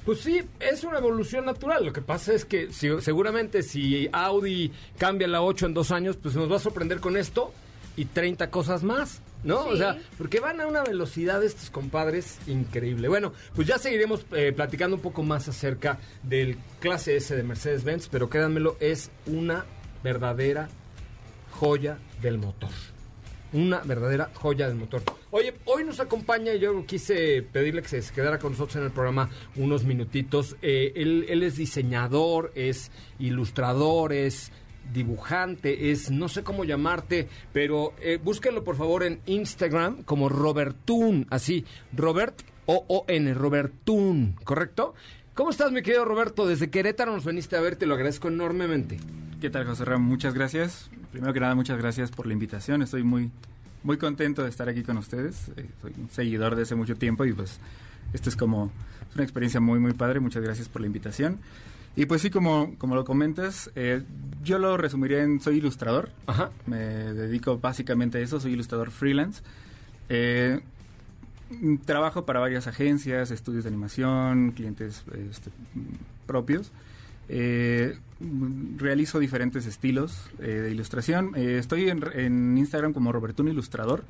Pues 0.05 0.19
sí, 0.21 0.41
es 0.59 0.83
una 0.83 0.99
evolución 0.99 1.45
natural. 1.45 1.83
Lo 1.85 1.91
que 1.93 2.01
pasa 2.01 2.33
es 2.33 2.45
que 2.45 2.71
si- 2.71 3.01
seguramente 3.01 3.63
si 3.63 4.07
Audi 4.11 4.71
cambia 4.97 5.27
la 5.27 5.41
8 5.41 5.65
en 5.65 5.73
dos 5.73 5.91
años, 5.91 6.15
pues 6.17 6.35
nos 6.35 6.51
va 6.51 6.57
a 6.57 6.59
sorprender 6.59 6.99
con 6.99 7.17
esto 7.17 7.51
y 7.97 8.05
30 8.05 8.49
cosas 8.51 8.83
más. 8.83 9.21
¿no? 9.43 9.63
O 9.65 9.75
sea, 9.75 9.99
porque 10.17 10.39
van 10.39 10.59
a 10.59 10.65
una 10.65 10.83
velocidad 10.83 11.43
estos 11.43 11.69
compadres 11.69 12.39
increíble. 12.47 13.07
Bueno, 13.07 13.31
pues 13.55 13.67
ya 13.67 13.77
seguiremos 13.77 14.25
eh, 14.31 14.51
platicando 14.55 14.95
un 14.95 15.03
poco 15.03 15.21
más 15.21 15.47
acerca 15.47 15.99
del 16.23 16.57
clase 16.79 17.15
S 17.17 17.35
de 17.35 17.43
Mercedes-Benz, 17.43 18.07
pero 18.09 18.27
créanmelo, 18.27 18.75
es 18.79 19.11
una 19.27 19.63
verdadera 20.03 20.67
joya 21.51 21.99
del 22.23 22.39
motor. 22.39 22.71
Una 23.53 23.81
verdadera 23.81 24.31
joya 24.33 24.67
del 24.67 24.77
motor. 24.77 25.03
Oye, 25.29 25.53
nos 25.85 25.99
acompaña, 25.99 26.53
yo 26.55 26.85
quise 26.85 27.41
pedirle 27.43 27.81
que 27.81 28.01
se 28.01 28.13
quedara 28.13 28.39
con 28.39 28.51
nosotros 28.51 28.75
en 28.77 28.83
el 28.83 28.91
programa 28.91 29.29
unos 29.55 29.85
minutitos. 29.85 30.57
Eh, 30.61 30.93
él, 30.95 31.25
él 31.29 31.43
es 31.43 31.55
diseñador, 31.55 32.51
es 32.55 32.91
ilustrador, 33.19 34.13
es 34.13 34.51
dibujante, 34.93 35.91
es 35.91 36.11
no 36.11 36.27
sé 36.27 36.43
cómo 36.43 36.63
llamarte, 36.63 37.27
pero 37.53 37.93
eh, 38.01 38.19
búsquenlo 38.21 38.63
por 38.63 38.75
favor 38.75 39.03
en 39.03 39.19
Instagram 39.25 40.03
como 40.03 40.29
Robertun, 40.29 41.27
así, 41.29 41.65
Robert 41.93 42.41
O-O-N, 42.65 43.33
Robertun, 43.33 44.35
¿correcto? 44.43 44.93
¿Cómo 45.33 45.49
estás, 45.49 45.71
mi 45.71 45.81
querido 45.81 46.05
Roberto? 46.05 46.47
Desde 46.47 46.69
Querétaro 46.69 47.11
nos 47.11 47.25
veniste 47.25 47.55
a 47.57 47.61
ver, 47.61 47.75
te 47.75 47.85
lo 47.85 47.95
agradezco 47.95 48.29
enormemente. 48.29 48.97
¿Qué 49.41 49.49
tal, 49.49 49.65
José 49.65 49.85
Ramón? 49.85 50.07
Muchas 50.07 50.33
gracias. 50.33 50.89
Primero 51.11 51.33
que 51.33 51.39
nada, 51.39 51.55
muchas 51.55 51.77
gracias 51.77 52.09
por 52.11 52.25
la 52.25 52.33
invitación. 52.33 52.81
Estoy 52.81 53.03
muy, 53.03 53.31
muy 53.85 53.97
contento 53.97 54.43
de 54.43 54.49
estar 54.49 54.67
aquí 54.67 54.83
con 54.83 54.97
ustedes. 54.97 55.51
Eh, 55.55 55.69
soy 55.81 55.93
un 55.97 56.09
seguidor 56.09 56.55
de 56.55 56.63
hace 56.63 56.73
mucho 56.73 56.95
tiempo 56.95 57.23
y 57.23 57.33
pues 57.33 57.59
esto 58.13 58.29
es 58.29 58.35
como 58.35 58.71
es 59.09 59.15
una 59.15 59.23
experiencia 59.23 59.59
muy, 59.59 59.79
muy 59.79 59.93
padre. 59.93 60.19
Muchas 60.19 60.43
gracias 60.43 60.67
por 60.67 60.81
la 60.81 60.87
invitación. 60.87 61.37
Y 61.95 62.07
pues 62.07 62.23
sí, 62.23 62.31
como, 62.31 62.75
como 62.79 62.95
lo 62.95 63.05
comentas, 63.05 63.71
eh, 63.75 64.01
yo 64.43 64.57
lo 64.57 64.75
resumiría 64.75 65.21
en 65.21 65.39
soy 65.39 65.57
ilustrador. 65.57 66.09
Ajá. 66.25 66.49
Me 66.65 66.77
dedico 66.77 67.59
básicamente 67.59 68.17
a 68.17 68.21
eso, 68.21 68.39
soy 68.39 68.53
ilustrador 68.53 68.89
freelance. 68.89 69.43
Eh, 70.09 70.59
trabajo 71.85 72.25
para 72.25 72.39
varias 72.39 72.65
agencias, 72.65 73.29
estudios 73.29 73.65
de 73.65 73.69
animación, 73.69 74.51
clientes 74.51 75.03
este, 75.29 75.51
propios. 76.25 76.71
Eh, 77.27 77.97
realizo 78.77 79.19
diferentes 79.19 79.65
estilos 79.65 80.29
eh, 80.39 80.47
de 80.47 80.71
ilustración. 80.71 81.31
Eh, 81.35 81.57
estoy 81.59 81.89
en, 81.89 82.57
Instagram 82.57 82.93
como 82.93 83.11
Robertuno 83.11 83.49
Ilustrador. 83.49 84.03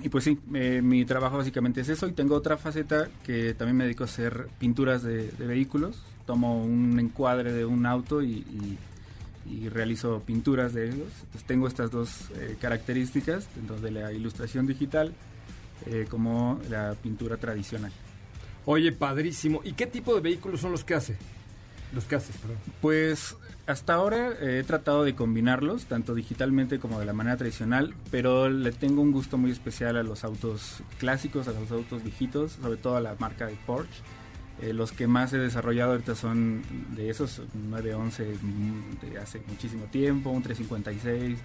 Y 0.00 0.10
pues 0.10 0.22
sí, 0.22 0.38
mi 0.48 1.04
trabajo 1.04 1.38
básicamente 1.38 1.80
es 1.80 1.88
eso. 1.88 2.06
Y 2.06 2.12
tengo 2.12 2.36
otra 2.36 2.56
faceta 2.56 3.08
que 3.24 3.54
también 3.54 3.76
me 3.76 3.84
dedico 3.84 4.04
a 4.04 4.06
hacer 4.06 4.48
pinturas 4.58 5.02
de, 5.02 5.32
vehículos. 5.38 6.02
Tomo 6.26 6.62
un 6.62 6.98
encuadre 7.00 7.52
de 7.52 7.64
un 7.64 7.86
auto 7.86 8.22
y, 8.22 8.78
realizo 9.72 10.22
pinturas 10.24 10.74
de 10.74 10.88
ellos. 10.88 11.08
Entonces 11.20 11.44
tengo 11.46 11.66
estas 11.66 11.90
dos 11.90 12.28
características, 12.60 13.46
tanto 13.48 13.78
de 13.80 13.90
la 13.90 14.12
ilustración 14.12 14.66
digital 14.66 15.14
como 16.10 16.60
la 16.68 16.94
pintura 17.02 17.38
tradicional. 17.38 17.90
Oye, 18.70 18.92
padrísimo. 18.92 19.62
¿Y 19.64 19.72
qué 19.72 19.86
tipo 19.86 20.14
de 20.14 20.20
vehículos 20.20 20.60
son 20.60 20.72
los 20.72 20.84
que 20.84 20.92
hace? 20.92 21.16
Los 21.94 22.04
que 22.04 22.16
haces, 22.16 22.36
perdón. 22.36 22.58
Pues 22.82 23.34
hasta 23.66 23.94
ahora 23.94 24.34
he 24.42 24.62
tratado 24.62 25.04
de 25.04 25.14
combinarlos, 25.14 25.86
tanto 25.86 26.14
digitalmente 26.14 26.78
como 26.78 27.00
de 27.00 27.06
la 27.06 27.14
manera 27.14 27.38
tradicional, 27.38 27.94
pero 28.10 28.50
le 28.50 28.70
tengo 28.72 29.00
un 29.00 29.10
gusto 29.10 29.38
muy 29.38 29.52
especial 29.52 29.96
a 29.96 30.02
los 30.02 30.22
autos 30.22 30.82
clásicos, 30.98 31.48
a 31.48 31.52
los 31.52 31.70
autos 31.70 32.02
viejitos, 32.02 32.58
sobre 32.60 32.76
todo 32.76 32.98
a 32.98 33.00
la 33.00 33.16
marca 33.18 33.46
de 33.46 33.56
Porsche. 33.66 34.02
Eh, 34.60 34.72
los 34.72 34.92
que 34.92 35.06
más 35.06 35.32
he 35.32 35.38
desarrollado 35.38 35.92
ahorita 35.92 36.14
son 36.14 36.62
de 36.96 37.10
esos 37.10 37.42
911 37.54 38.24
de 39.02 39.18
hace 39.18 39.40
muchísimo 39.48 39.84
tiempo, 39.84 40.30
un 40.30 40.42
356. 40.42 41.38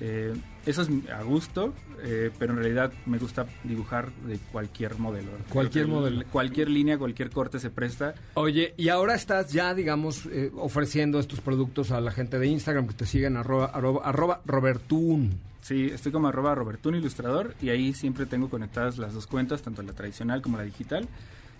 Eh, 0.00 0.32
eso 0.64 0.82
es 0.82 0.88
a 1.10 1.22
gusto, 1.22 1.74
eh, 2.02 2.30
pero 2.38 2.52
en 2.52 2.58
realidad 2.60 2.92
me 3.06 3.18
gusta 3.18 3.46
dibujar 3.64 4.12
de 4.26 4.38
cualquier 4.52 4.98
modelo. 4.98 5.30
Cualquier 5.48 5.86
el, 5.86 5.90
modelo. 5.90 6.24
Cualquier 6.30 6.68
línea, 6.68 6.98
cualquier 6.98 7.30
corte 7.30 7.58
se 7.58 7.70
presta. 7.70 8.14
Oye, 8.34 8.74
y 8.76 8.90
ahora 8.90 9.14
estás 9.14 9.52
ya, 9.52 9.74
digamos, 9.74 10.26
eh, 10.26 10.52
ofreciendo 10.56 11.18
estos 11.18 11.40
productos 11.40 11.90
a 11.90 12.00
la 12.00 12.12
gente 12.12 12.38
de 12.38 12.46
Instagram 12.46 12.86
que 12.86 12.94
te 12.94 13.06
siguen, 13.06 13.36
arroba, 13.36 13.66
arroba, 13.66 14.02
arroba 14.04 14.40
Robertun. 14.44 15.40
Sí, 15.62 15.90
estoy 15.92 16.12
como 16.12 16.28
arroba 16.28 16.54
Robertun 16.54 16.94
Ilustrador 16.94 17.54
y 17.60 17.70
ahí 17.70 17.92
siempre 17.92 18.26
tengo 18.26 18.48
conectadas 18.48 18.98
las 18.98 19.14
dos 19.14 19.26
cuentas, 19.26 19.62
tanto 19.62 19.82
la 19.82 19.92
tradicional 19.92 20.42
como 20.42 20.56
la 20.56 20.62
digital. 20.62 21.08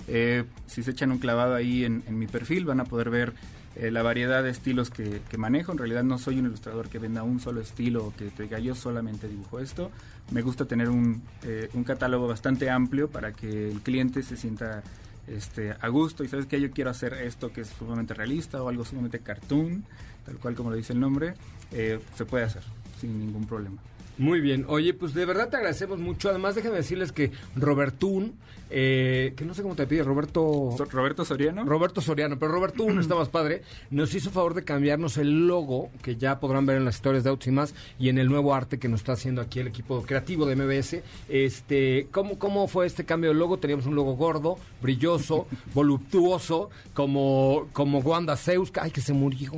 Eh, 0.09 0.45
si 0.67 0.83
se 0.83 0.93
echan 0.93 1.13
un 1.13 1.19
clavado 1.19 1.55
ahí 1.55 1.85
en, 1.85 2.03
mi 2.19 2.27
perfil 2.27 2.65
van 2.65 2.81
a 2.81 2.85
poder 2.85 3.11
ver 3.11 3.35
eh, 3.77 3.91
la 3.91 4.03
variedad 4.03 4.43
de 4.43 4.51
estilos 4.51 4.91
que, 4.91 5.21
manejo. 5.37 5.73
En 5.73 5.79
realidad 5.79 6.03
no 6.03 6.19
soy 6.19 6.39
un 6.39 6.47
ilustrador 6.47 6.89
que 6.89 6.99
venda 6.99 7.23
un 7.23 7.41
solo 7.41 7.61
estilo 7.61 8.07
o 8.07 8.15
que 8.17 8.27
te 8.31 8.45
diga 8.45 8.59
yo 8.59 8.75
solamente 8.75 9.29
dibujo 9.29 9.61
esto. 9.61 9.91
Me 10.31 10.43
gusta 10.43 10.65
tener 10.65 10.89
un, 10.89 11.23
eh, 11.43 11.69
catálogo 11.87 12.27
bastante 12.27 12.71
amplio 12.71 13.09
para 13.09 13.33
que 13.33 13.71
el 13.71 13.81
cliente 13.81 14.23
se 14.23 14.37
sienta 14.37 14.83
este, 15.27 15.75
a 15.79 15.89
gusto 15.89 16.25
y 16.25 16.29
sabes 16.29 16.47
que 16.47 16.61
yo 16.61 16.71
quiero 16.71 16.91
hacer 16.91 17.13
esto 17.15 17.53
que 17.53 17.61
es 17.61 17.69
sumamente 17.69 18.15
realista 18.15 18.63
o 18.63 18.69
algo 18.69 18.85
sumamente 18.85 19.21
cartoon, 19.21 19.85
tal 20.25 20.37
cual 20.39 20.55
como 20.55 20.71
lo 20.71 20.77
dice 20.77 20.95
el 20.95 21.01
nombre, 21.01 21.35
eh, 21.73 22.01
se 22.17 22.25
puede 22.25 22.45
hacer 22.45 22.63
sin 23.01 23.19
ningún 23.19 23.47
problema. 23.47 23.79
Muy 24.19 24.41
bien. 24.41 24.65
Oye, 24.67 24.95
pues 24.95 25.15
de 25.15 25.25
verdad 25.25 25.49
te 25.49 25.57
agradecemos 25.57 26.01
mucho. 26.01 26.29
Además, 26.29 26.57
déjenme 26.57 26.77
decirles 26.79 27.13
que 27.13 27.31
Robertún, 27.55 28.35
eh, 28.69 29.33
que 29.37 29.45
no 29.45 29.55
sé 29.55 29.63
cómo 29.63 29.77
te 29.77 29.87
pide, 29.87 30.03
Roberto... 30.03 30.75
Roberto 30.91 31.25
Soriano. 31.25 31.65
Roberto 31.65 32.01
Soriano, 32.01 32.37
pero 32.37 32.51
Robertún 32.51 32.99
está 33.01 33.15
más 33.15 33.29
padre. 33.29 33.63
Nos 33.91 34.13
hizo 34.17 34.31
favor 34.31 34.55
de 34.55 34.65
cambiarnos 34.65 35.19
el 35.19 35.47
logo, 35.47 35.91
que 36.03 36.17
ya 36.17 36.41
podrán 36.41 36.67
ver 36.67 36.79
en 36.79 36.85
las 36.85 36.97
historias 36.97 37.23
de 37.23 37.31
Autos 37.31 37.47
y 37.47 37.53
más, 37.53 37.75
y 38.01 38.09
en 38.09 38.19
el 38.19 38.29
nuevo 38.29 38.55
arte 38.55 38.81
que 38.81 38.89
nos 38.89 39.01
está 39.01 39.13
haciendo 39.13 39.41
aquí 39.41 39.61
el 39.61 39.69
equipo 39.69 40.03
creativo 40.03 40.47
de 40.47 40.57
MBS. 40.57 41.03
Este, 41.29 42.09
¿cómo, 42.11 42.41
¿Cómo 42.41 42.67
fue 42.67 42.87
este 42.87 43.05
cambio 43.05 43.31
de 43.31 43.37
logo? 43.37 43.59
Teníamos 43.59 43.87
un 43.87 43.95
logo 43.95 44.17
gordo, 44.17 44.59
brilloso, 44.83 45.47
voluptuoso, 45.75 46.71
como, 46.93 47.69
como 47.73 48.01
Wanda 48.01 48.37
Zeus. 48.37 48.73
Ay, 48.81 48.91
que 48.91 49.01
se 49.01 49.13
murió. 49.13 49.53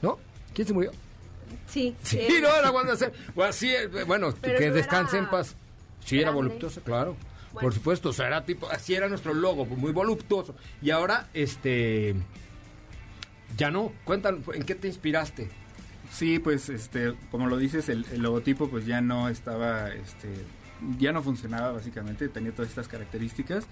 ¿No? 0.00 0.18
¿Quién 0.54 0.66
se 0.66 0.72
murió? 0.72 0.90
Sí. 1.68 1.94
Sí, 2.02 2.18
eh. 2.18 2.38
no 2.42 2.54
era 2.54 2.70
Wanda 2.70 2.96
Zeus. 2.96 3.12
Bueno, 3.34 3.52
sí, 3.52 3.72
bueno 4.06 4.34
que 4.40 4.70
descanse 4.70 5.16
era 5.16 5.24
en 5.24 5.30
paz. 5.30 5.56
Sí, 6.04 6.20
era 6.20 6.30
voluptuoso, 6.30 6.80
claro. 6.82 7.16
Bueno. 7.52 7.66
Por 7.66 7.74
supuesto, 7.74 8.10
o 8.10 8.12
sea, 8.12 8.26
era 8.26 8.44
tipo, 8.44 8.68
así 8.68 8.94
era 8.94 9.08
nuestro 9.08 9.34
logo, 9.34 9.66
pues, 9.66 9.78
muy 9.78 9.92
voluptuoso. 9.92 10.54
Y 10.82 10.90
ahora, 10.90 11.28
este, 11.34 12.14
ya 13.56 13.70
no. 13.70 13.92
Cuéntanos, 14.04 14.42
¿en 14.54 14.62
qué 14.64 14.74
te 14.74 14.88
inspiraste? 14.88 15.48
Sí, 16.10 16.38
pues, 16.38 16.68
este, 16.68 17.14
como 17.30 17.46
lo 17.46 17.56
dices, 17.56 17.88
el, 17.88 18.06
el 18.12 18.22
logotipo, 18.22 18.68
pues 18.68 18.86
ya 18.86 19.00
no 19.00 19.28
estaba, 19.28 19.90
este, 19.90 20.28
ya 20.98 21.12
no 21.12 21.22
funcionaba 21.22 21.72
básicamente, 21.72 22.28
tenía 22.28 22.52
todas 22.52 22.70
estas 22.70 22.88
características. 22.88 23.66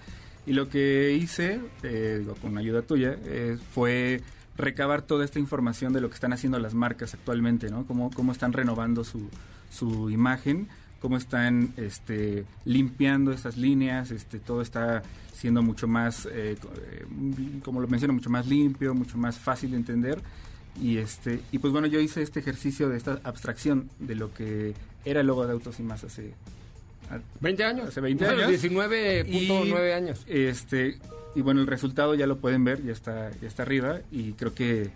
Y 0.45 0.53
lo 0.53 0.69
que 0.69 1.11
hice, 1.11 1.59
eh, 1.83 2.17
digo, 2.19 2.35
con 2.35 2.57
ayuda 2.57 2.81
tuya, 2.81 3.17
eh, 3.25 3.57
fue 3.73 4.21
recabar 4.57 5.01
toda 5.01 5.23
esta 5.23 5.39
información 5.39 5.93
de 5.93 6.01
lo 6.01 6.09
que 6.09 6.15
están 6.15 6.33
haciendo 6.33 6.59
las 6.59 6.73
marcas 6.73 7.13
actualmente, 7.13 7.69
¿no? 7.69 7.85
Cómo, 7.85 8.09
cómo 8.11 8.31
están 8.31 8.53
renovando 8.53 9.03
su, 9.03 9.29
su 9.69 10.09
imagen, 10.09 10.67
cómo 10.99 11.17
están 11.17 11.73
este, 11.77 12.45
limpiando 12.65 13.31
esas 13.31 13.57
líneas, 13.57 14.11
este, 14.11 14.39
todo 14.39 14.61
está 14.61 15.03
siendo 15.33 15.61
mucho 15.61 15.87
más, 15.87 16.27
eh, 16.31 16.57
como 17.63 17.79
lo 17.79 17.87
menciono, 17.87 18.13
mucho 18.13 18.29
más 18.29 18.47
limpio, 18.47 18.95
mucho 18.95 19.17
más 19.17 19.37
fácil 19.37 19.71
de 19.71 19.77
entender. 19.77 20.21
Y, 20.81 20.97
este, 20.97 21.41
y 21.51 21.59
pues 21.59 21.73
bueno, 21.73 21.87
yo 21.87 21.99
hice 21.99 22.21
este 22.21 22.39
ejercicio 22.39 22.89
de 22.89 22.97
esta 22.97 23.19
abstracción 23.23 23.89
de 23.99 24.15
lo 24.15 24.33
que 24.33 24.73
era 25.05 25.21
el 25.21 25.27
logo 25.27 25.45
de 25.45 25.53
Autos 25.53 25.79
y 25.79 25.83
más 25.83 26.03
hace... 26.03 26.33
20 27.39 27.63
años. 27.63 27.87
Hace 27.89 28.01
20 28.01 28.25
bueno, 28.25 28.43
años. 28.45 28.63
19.9 28.63 29.93
años. 29.93 30.25
Este, 30.27 30.97
y 31.35 31.41
bueno, 31.41 31.61
el 31.61 31.67
resultado 31.67 32.15
ya 32.15 32.27
lo 32.27 32.37
pueden 32.37 32.63
ver, 32.63 32.83
ya 32.83 32.91
está, 32.91 33.31
ya 33.41 33.47
está 33.47 33.63
arriba 33.63 33.99
y 34.11 34.33
creo 34.33 34.53
que 34.53 34.89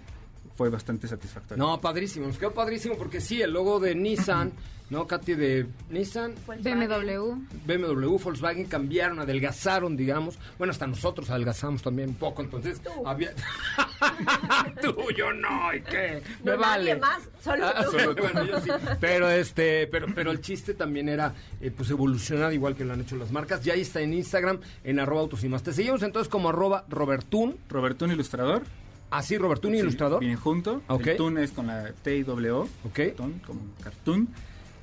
fue 0.56 0.70
bastante 0.70 1.08
satisfactorio. 1.08 1.64
No, 1.64 1.80
padrísimo, 1.82 2.28
nos 2.28 2.38
quedó 2.38 2.54
padrísimo 2.54 2.96
porque 2.98 3.22
sí, 3.22 3.42
el 3.42 3.52
logo 3.52 3.80
de 3.80 3.96
Nissan, 3.96 4.52
¿no, 4.90 5.08
Katy? 5.08 5.34
De 5.36 5.66
Nissan, 5.90 6.34
BMW. 6.46 7.36
BMW, 7.66 8.18
Volkswagen 8.18 8.66
cambiaron, 8.66 9.20
adelgazaron, 9.20 9.96
digamos. 9.96 10.38
Bueno, 10.58 10.72
hasta 10.72 10.88
nosotros 10.88 11.30
adelgazamos 11.30 11.82
también 11.82 12.10
un 12.10 12.16
poco, 12.16 12.42
entonces 12.42 12.82
había... 13.06 13.32
tú, 14.82 14.96
yo 15.16 15.32
no, 15.34 15.74
¿y 15.74 15.82
qué? 15.82 16.22
Me 16.44 16.52
No, 16.54 16.58
vale. 16.58 16.96
nadie 16.96 17.02
más, 17.02 17.22
solo 17.44 17.66
Ah, 17.68 17.84
tú. 17.86 17.92
solo 17.92 18.16
tú. 18.16 18.22
Bueno, 18.24 18.44
yo 18.46 18.60
sí. 18.62 18.70
Pero 19.00 19.30
este, 19.30 19.88
pero, 19.88 20.08
pero 20.14 20.32
el 20.32 20.42
chiste 20.42 20.74
también 20.74 21.10
era 21.10 21.34
eh, 21.62 21.72
pues 21.76 21.90
evolucionar 21.90 22.54
igual 22.54 22.76
que 22.76 22.84
lo 22.86 22.94
han 22.94 23.02
hecho 23.02 23.16
las 23.16 23.32
marcas. 23.32 23.64
Ya 23.64 23.74
ahí 23.74 23.82
está 23.82 24.02
en 24.02 24.14
Instagram, 24.14 24.60
en 24.84 25.00
arroba 25.00 25.22
autos 25.22 25.44
y 25.44 25.50
más. 25.50 25.64
Te 25.64 25.74
seguimos 25.74 26.04
entonces 26.04 26.30
como 26.30 26.50
arroba 26.50 26.86
Robertún. 26.90 27.58
Robertún 27.70 28.12
Ilustrador. 28.12 28.64
Así, 29.12 29.38
Robertún 29.38 29.74
Sí, 29.74 29.80
Ilustrador. 29.80 30.19
Vienen 30.19 30.38
junto. 30.39 30.82
Ok. 30.88 31.06
El 31.08 31.17
tun 31.17 31.38
es 31.38 31.52
con 31.52 31.67
la 31.67 31.91
T 31.91 32.17
y 32.17 32.24
W. 32.24 32.52
Ok. 32.62 32.67
cartoon, 32.93 33.41
como 33.45 33.62
cartoon. 33.84 34.28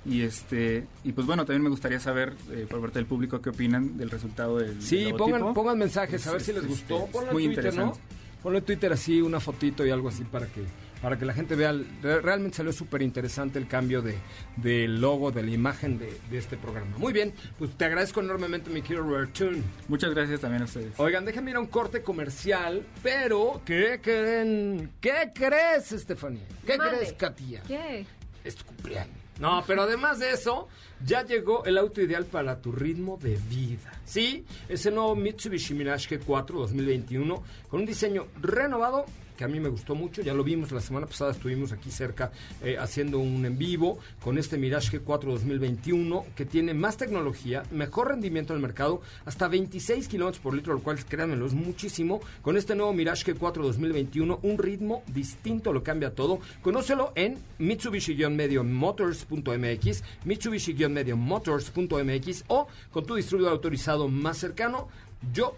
Y 0.07 0.23
este 0.23 0.87
y 1.05 1.13
pues 1.13 1.27
bueno, 1.27 1.45
también 1.45 1.63
me 1.63 1.69
gustaría 1.71 1.99
saber 2.01 2.35
eh, 2.53 2.67
por 2.71 2.81
parte 2.81 2.99
del 2.99 3.07
público 3.07 3.41
qué 3.43 3.51
opinan 3.51 3.99
del 3.99 4.11
resultado 4.11 4.57
del 4.59 4.81
Sí, 4.81 5.05
del 5.05 5.15
pongan, 5.17 5.53
pongan 5.53 5.77
mensajes 5.79 6.25
a 6.27 6.31
ver 6.33 6.41
Es- 6.41 6.47
si 6.47 6.53
les 6.53 6.63
es, 6.63 6.69
gustó. 6.69 6.99
este, 7.01 7.13
Ponlo 7.13 7.29
en 7.29 7.35
muy 7.35 7.45
Twitter, 7.47 7.65
¿no? 7.65 7.71
interesante. 7.71 8.01
ponle 8.43 8.59
en 8.61 8.65
Twitter 8.65 8.93
así 8.93 9.21
una 9.21 9.41
fotito 9.41 9.85
y 9.85 9.91
algo 9.91 10.09
así 10.09 10.23
para 10.25 10.47
que 10.47 10.63
para 11.03 11.19
que 11.19 11.25
la 11.25 11.35
gente 11.35 11.55
vea. 11.55 11.75
Realmente 12.03 12.59
salió 12.59 12.73
súper 12.73 13.03
interesante 13.03 13.59
el 13.59 13.67
cambio 13.67 14.03
de, 14.03 14.17
del 14.57 15.01
logo, 15.01 15.31
de 15.31 15.43
la 15.43 15.51
imagen 15.51 15.99
de, 15.99 16.19
este 16.33 16.57
programa. 16.57 16.97
Muy 16.99 17.13
bien, 17.13 17.33
pues 17.59 17.77
te 17.77 17.85
agradezco 17.85 18.21
enormemente, 18.21 18.71
mi 18.71 18.83
querido 18.83 19.03
Robertune. 19.03 19.63
Muchas 19.89 20.15
gracias 20.15 20.41
también 20.41 20.63
a 20.63 20.65
ustedes. 20.67 20.93
Oigan, 20.99 21.25
déjenme 21.25 21.51
ir 21.51 21.57
a 21.57 21.61
un 21.61 21.67
corte 21.67 22.03
comercial, 22.03 22.85
pero 23.03 23.61
¿qué 23.65 24.01
creen? 24.03 24.93
¿Qué 25.01 25.31
crees, 25.35 25.93
Estefanía? 25.93 26.47
¿Qué 26.67 26.79
crees, 26.79 27.13
Katia? 27.15 27.63
¿Qué? 27.67 28.07
Es 28.45 28.55
tu 28.57 28.65
cumpleaños. 28.65 29.17
No, 29.39 29.63
pero 29.67 29.83
además 29.83 30.19
de 30.19 30.33
eso, 30.33 30.69
ya 31.05 31.25
llegó 31.25 31.65
el 31.65 31.79
auto 31.79 32.01
ideal 32.03 32.25
para 32.25 32.61
tu 32.61 32.73
ritmo 32.73 33.19
de 33.23 33.37
vida. 33.49 33.93
Sí, 34.05 34.45
ese 34.69 34.91
nuevo 34.91 35.15
Mitsubishi 35.15 35.75
Mirage 35.75 36.19
G4 36.19 36.47
2021 36.47 37.43
con 37.69 37.81
un 37.81 37.87
diseño 37.87 38.27
renovado 38.41 39.07
que 39.39 39.45
a 39.45 39.49
mí 39.49 39.61
me 39.61 39.69
gustó 39.69 39.95
mucho. 39.95 40.21
Ya 40.21 40.35
lo 40.35 40.43
vimos 40.43 40.73
la 40.73 40.81
semana 40.81 41.07
pasada, 41.07 41.31
estuvimos 41.31 41.71
aquí 41.71 41.93
cerca 41.93 42.33
eh, 42.63 42.77
haciendo 42.77 43.21
un 43.21 43.47
en 43.47 43.57
vivo 43.57 44.01
con 44.21 44.37
este 44.37 44.59
Mirage 44.59 45.01
G4 45.01 45.23
2021 45.23 46.27
que 46.35 46.45
tiene 46.45 46.75
más 46.75 46.97
tecnología, 46.97 47.63
mejor 47.71 48.09
rendimiento 48.09 48.53
en 48.53 48.57
el 48.57 48.63
mercado, 48.63 49.01
hasta 49.25 49.47
26 49.47 50.09
kilómetros 50.09 50.43
por 50.43 50.55
litro, 50.55 50.75
lo 50.75 50.81
cual, 50.81 50.99
créanmelo, 51.05 51.47
es 51.47 51.55
muchísimo. 51.55 52.21
Con 52.43 52.57
este 52.57 52.75
nuevo 52.75 52.93
Mirage 52.93 53.33
G4 53.33 53.63
2021, 53.63 54.41
un 54.43 54.59
ritmo 54.59 55.05
distinto 55.07 55.73
lo 55.73 55.85
cambia 55.85 56.13
todo. 56.15 56.41
Conócelo 56.61 57.13
en 57.15 57.39
Mitsubishi-Motors.mx, 57.61 60.03
Mitsubishi-Motors.mx 60.25 62.45
o 62.49 62.67
con 62.91 63.07
tu 63.07 63.15
distribuidor 63.15 63.53
autorizado 63.53 64.09
más 64.09 64.39
cercano. 64.39 64.89
Yo 65.33 65.55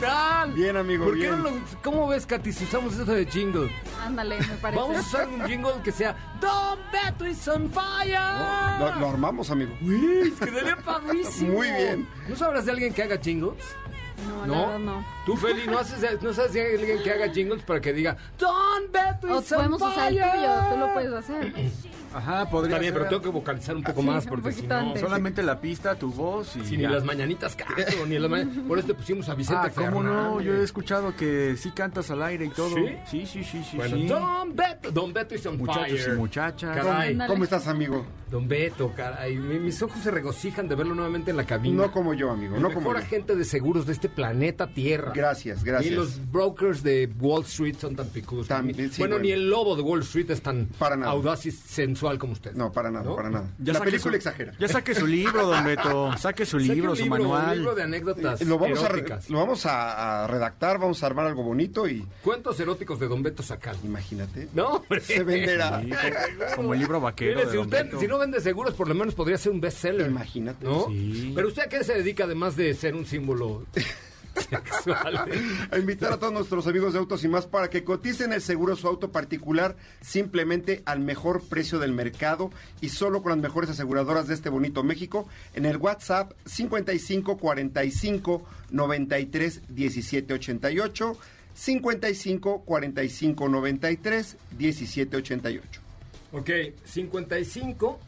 tal? 0.00 0.52
Bien, 0.52 0.76
amigo, 0.76 1.04
¿Por 1.04 1.18
qué 1.18 1.28
no 1.28 1.50
¿Cómo 1.82 2.08
ves, 2.08 2.26
Katy, 2.26 2.52
si 2.52 2.64
usamos 2.64 2.94
eso 2.94 3.12
de 3.12 3.26
jingle? 3.26 3.70
Ándale, 4.02 4.38
me 4.38 4.56
parece. 4.56 4.80
Vamos 4.80 4.96
a 4.96 5.00
usar 5.00 5.28
un 5.28 5.44
jingle 5.46 5.72
que 5.84 5.92
sea 5.92 6.16
Don 6.40 6.78
Beto 6.92 7.26
is 7.26 7.46
on 7.48 7.70
fire. 7.70 8.18
lo, 8.98 9.08
armamos, 9.08 9.50
amigo. 9.50 9.72
Uy, 9.82 10.32
quedaría 10.38 10.76
padrísimo. 10.76 11.54
Muy 11.54 11.70
bien. 11.70 12.08
¿No 12.28 12.36
sabrás 12.36 12.66
de 12.66 12.72
alguien 12.72 12.92
que 12.92 13.02
haga 13.02 13.18
jingles? 13.18 13.64
No, 14.46 14.46
no. 14.46 14.78
no. 14.78 15.04
Tú, 15.24 15.36
Feli, 15.36 15.66
¿no, 15.66 15.78
haces, 15.78 16.22
¿no 16.22 16.32
sabes 16.32 16.52
si 16.52 16.58
hay 16.58 16.74
alguien 16.76 17.02
que 17.02 17.10
haga 17.10 17.32
jingles 17.32 17.62
para 17.62 17.80
que 17.80 17.92
diga 17.92 18.16
Don 18.38 18.92
Beto 18.92 19.40
is 19.40 19.52
o 19.52 19.56
podemos 19.56 19.80
usar 19.80 20.12
el 20.12 20.18
tuyo, 20.18 20.70
tú 20.70 20.76
lo 20.78 20.92
puedes 20.92 21.12
hacer. 21.12 21.54
Ajá, 22.14 22.48
podría 22.50 22.76
Está 22.76 22.80
bien, 22.80 22.94
pero 22.94 23.06
tengo 23.06 23.22
que 23.22 23.28
vocalizar 23.28 23.76
un 23.76 23.82
poco 23.82 24.02
más 24.02 24.26
porque 24.26 24.52
si 24.52 24.66
no... 24.66 24.96
Solamente 24.96 25.42
la 25.42 25.60
pista, 25.60 25.94
tu 25.94 26.12
voz 26.12 26.56
y... 26.56 26.64
Si 26.64 26.76
ni 26.76 26.86
las 26.86 27.04
mañanitas 27.04 27.56
canto, 27.56 28.06
ni 28.06 28.18
las 28.18 28.30
mañanitas... 28.30 28.64
Por 28.68 28.78
eso 28.78 28.88
te 28.88 28.94
pusimos 28.94 29.28
a 29.28 29.34
Vicente 29.34 29.68
ah, 29.68 29.72
¿cómo 29.74 30.02
no? 30.02 30.40
Yo 30.40 30.54
he 30.54 30.62
escuchado 30.62 31.14
que 31.16 31.56
sí 31.56 31.70
cantas 31.70 32.10
al 32.10 32.22
aire 32.22 32.46
y 32.46 32.50
todo. 32.50 32.74
¿Sí? 32.74 32.96
Sí, 33.06 33.26
sí, 33.26 33.44
sí, 33.44 33.64
sí. 33.70 33.76
Bueno, 33.76 33.96
Don 33.96 34.56
Beto, 34.56 34.90
Don 34.90 35.12
Beto 35.12 35.34
is 35.34 35.46
on 35.46 35.58
Muchachos 35.58 36.00
y 36.06 36.10
muchachas. 36.16 36.76
Caray. 36.76 37.18
¿Cómo 37.26 37.44
estás, 37.44 37.66
amigo? 37.66 38.04
Don 38.30 38.46
Beto, 38.46 38.92
caray. 38.96 39.36
Mis 39.36 39.82
ojos 39.82 40.02
se 40.02 40.10
regocijan 40.10 40.68
de 40.68 40.74
verlo 40.76 40.94
nuevamente 40.94 41.30
en 41.32 41.36
la 41.36 41.44
cabina. 41.44 41.82
No 41.86 41.92
como 41.92 42.14
yo, 42.14 42.30
amigo, 42.30 42.56
El 42.56 42.62
no 42.62 42.68
mejor 42.68 42.82
como 42.82 42.96
yo. 42.96 43.02
agente 43.04 43.34
de 43.34 43.44
seguros 43.44 43.86
de 43.86 43.92
este 43.92 44.08
planeta 44.08 44.68
Tierra. 44.68 45.12
Gracias, 45.14 45.64
gracias. 45.64 45.90
Ni 45.90 45.96
los 45.96 46.30
brokers 46.30 46.82
de 46.82 47.10
Wall 47.18 47.42
Street 47.42 47.76
son 47.78 47.96
tan 47.96 48.08
picudos. 48.08 48.46
También, 48.46 48.90
sí, 48.90 48.98
bueno, 48.98 49.16
bueno. 49.16 49.24
ni 49.24 49.32
el 49.32 49.50
lobo 49.50 49.74
de 49.76 49.82
Wall 49.82 50.00
Street 50.00 50.30
es 50.30 50.42
tan 50.42 50.66
Para 50.78 50.96
nada. 50.96 51.10
audaz 51.10 51.44
y 51.46 51.50
sensual 51.50 51.99
como 52.18 52.32
usted. 52.32 52.52
No, 52.52 52.72
para 52.72 52.90
nada, 52.90 53.04
¿No? 53.04 53.16
para 53.16 53.30
nada. 53.30 53.46
Ya 53.58 53.72
la 53.72 53.80
película 53.80 54.12
su- 54.12 54.16
exagera. 54.16 54.52
Ya 54.58 54.68
saque 54.68 54.94
su 54.94 55.06
libro, 55.06 55.46
don 55.46 55.64
Beto. 55.64 56.10
Saque 56.18 56.44
su 56.46 56.58
Saque 56.60 56.74
libro, 56.74 56.94
su 56.96 57.02
libro, 57.02 57.18
manual. 57.18 57.50
Un 57.50 57.56
libro 57.58 57.74
de 57.74 57.82
anécdotas 57.82 58.40
Eh, 58.40 58.44
Lo 58.44 58.58
vamos, 58.58 58.82
a, 58.82 58.90
lo 59.28 59.38
vamos 59.38 59.66
a, 59.66 60.24
a 60.24 60.26
redactar, 60.26 60.78
vamos 60.78 61.02
a 61.02 61.06
armar 61.06 61.26
algo 61.26 61.42
bonito 61.42 61.88
y 61.88 62.06
Cuentos 62.22 62.58
eróticos 62.60 62.98
de 63.00 63.08
Don 63.08 63.22
Beto 63.22 63.42
Sacal. 63.42 63.76
imagínate. 63.84 64.48
No, 64.54 64.66
hombre. 64.76 65.00
Se 65.00 65.22
venderá. 65.22 65.80
Sí, 65.82 65.90
como, 66.56 66.74
el 66.74 66.80
libro 66.80 67.00
vaquero. 67.00 67.34
Mire, 67.36 67.44
de 67.46 67.50
si 67.50 67.56
don 67.56 67.66
usted, 67.66 67.84
Beto. 67.84 68.00
si 68.00 68.06
no 68.06 68.18
vende 68.18 68.40
seguros, 68.40 68.74
por 68.74 68.88
lo 68.88 68.94
menos 68.94 69.14
podría 69.14 69.38
ser 69.38 69.52
un 69.52 69.60
bestseller. 69.60 70.08
Imagínate. 70.08 70.64
¿No? 70.66 70.86
Sí. 70.88 71.32
Pero 71.34 71.48
usted 71.48 71.62
a 71.62 71.68
qué 71.68 71.84
se 71.84 71.94
dedica 71.94 72.24
además 72.24 72.56
de 72.56 72.74
ser 72.74 72.94
un 72.94 73.06
símbolo. 73.06 73.64
A 75.70 75.78
invitar 75.78 76.12
a 76.12 76.18
todos 76.18 76.32
nuestros 76.32 76.66
amigos 76.66 76.92
de 76.92 76.98
Autos 76.98 77.24
y 77.24 77.28
más 77.28 77.46
para 77.46 77.70
que 77.70 77.84
coticen 77.84 78.32
el 78.32 78.40
seguro 78.40 78.76
su 78.76 78.88
auto 78.88 79.10
particular 79.10 79.76
simplemente 80.00 80.82
al 80.84 81.00
mejor 81.00 81.42
precio 81.42 81.78
del 81.78 81.92
mercado 81.92 82.50
y 82.80 82.90
solo 82.90 83.22
con 83.22 83.30
las 83.30 83.38
mejores 83.38 83.70
aseguradoras 83.70 84.26
de 84.26 84.34
este 84.34 84.48
bonito 84.48 84.82
México 84.82 85.28
en 85.54 85.66
el 85.66 85.76
WhatsApp 85.76 86.32
55 86.46 87.36
45 87.38 88.42
93 88.70 89.62
17 89.68 90.34
88 90.34 91.16
55 91.54 92.62
45 92.62 93.48
93 93.48 94.36
17 94.56 95.16
88. 95.16 95.80
Ok, 96.32 96.50
55 96.84 98.00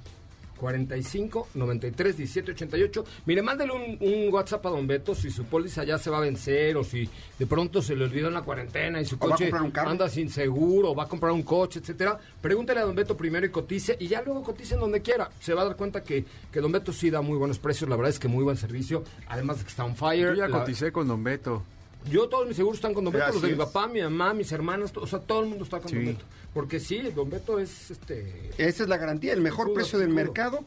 45 0.62 1.48
93 1.54 2.16
17 2.16 2.52
88. 2.52 3.04
Mire, 3.26 3.42
mándele 3.42 3.72
un, 3.72 3.98
un, 4.00 4.32
WhatsApp 4.32 4.64
a 4.66 4.70
Don 4.70 4.86
Beto 4.86 5.12
si 5.12 5.28
su 5.28 5.44
póliza 5.44 5.82
ya 5.82 5.98
se 5.98 6.08
va 6.08 6.18
a 6.18 6.20
vencer 6.20 6.76
o 6.76 6.84
si 6.84 7.08
de 7.36 7.46
pronto 7.46 7.82
se 7.82 7.96
le 7.96 8.04
olvidó 8.04 8.28
en 8.28 8.34
la 8.34 8.42
cuarentena 8.42 9.00
y 9.00 9.04
su 9.04 9.18
coche 9.18 9.50
anda 9.74 10.08
sin 10.08 10.30
seguro, 10.30 10.94
va 10.94 11.04
a 11.04 11.08
comprar 11.08 11.32
un 11.32 11.42
coche, 11.42 11.80
etcétera. 11.80 12.16
Pregúntele 12.40 12.78
a 12.78 12.84
Don 12.84 12.94
Beto 12.94 13.16
primero 13.16 13.44
y 13.44 13.48
cotice 13.48 13.96
y 13.98 14.06
ya 14.06 14.22
luego 14.22 14.44
cotice 14.44 14.74
en 14.74 14.80
donde 14.80 15.02
quiera. 15.02 15.28
Se 15.40 15.52
va 15.52 15.62
a 15.62 15.64
dar 15.64 15.76
cuenta 15.76 16.04
que, 16.04 16.24
que 16.52 16.60
Don 16.60 16.70
Beto 16.70 16.92
sí 16.92 17.10
da 17.10 17.22
muy 17.22 17.36
buenos 17.36 17.58
precios, 17.58 17.90
la 17.90 17.96
verdad 17.96 18.10
es 18.10 18.20
que 18.20 18.28
muy 18.28 18.44
buen 18.44 18.56
servicio, 18.56 19.02
además 19.26 19.58
de 19.58 19.64
que 19.64 19.70
está 19.70 19.84
on 19.84 19.96
fire. 19.96 20.36
Yo 20.36 20.46
ya 20.46 20.48
coticé 20.48 20.92
con 20.92 21.08
Don 21.08 21.24
Beto. 21.24 21.64
Yo 22.10 22.28
todos 22.28 22.46
mis 22.46 22.56
seguros 22.56 22.78
están 22.78 22.94
con 22.94 23.04
Don 23.04 23.12
Beto, 23.12 23.32
los 23.32 23.42
de 23.42 23.50
mi 23.50 23.54
papá, 23.54 23.86
mi 23.86 24.00
mamá, 24.00 24.34
mis 24.34 24.50
hermanas, 24.52 24.92
o 24.96 25.06
sea, 25.06 25.20
todo 25.20 25.40
el 25.40 25.48
mundo 25.48 25.64
está 25.64 25.80
con 25.80 25.92
Don 25.92 26.04
Beto. 26.04 26.24
Porque 26.52 26.80
sí, 26.80 27.00
Don 27.14 27.30
Beto 27.30 27.58
es 27.58 27.90
este... 27.90 28.50
Esa 28.58 28.82
es 28.82 28.88
la 28.88 28.96
garantía, 28.98 29.32
el 29.32 29.40
mejor 29.40 29.72
precio 29.72 29.98
del 29.98 30.10
mercado 30.10 30.64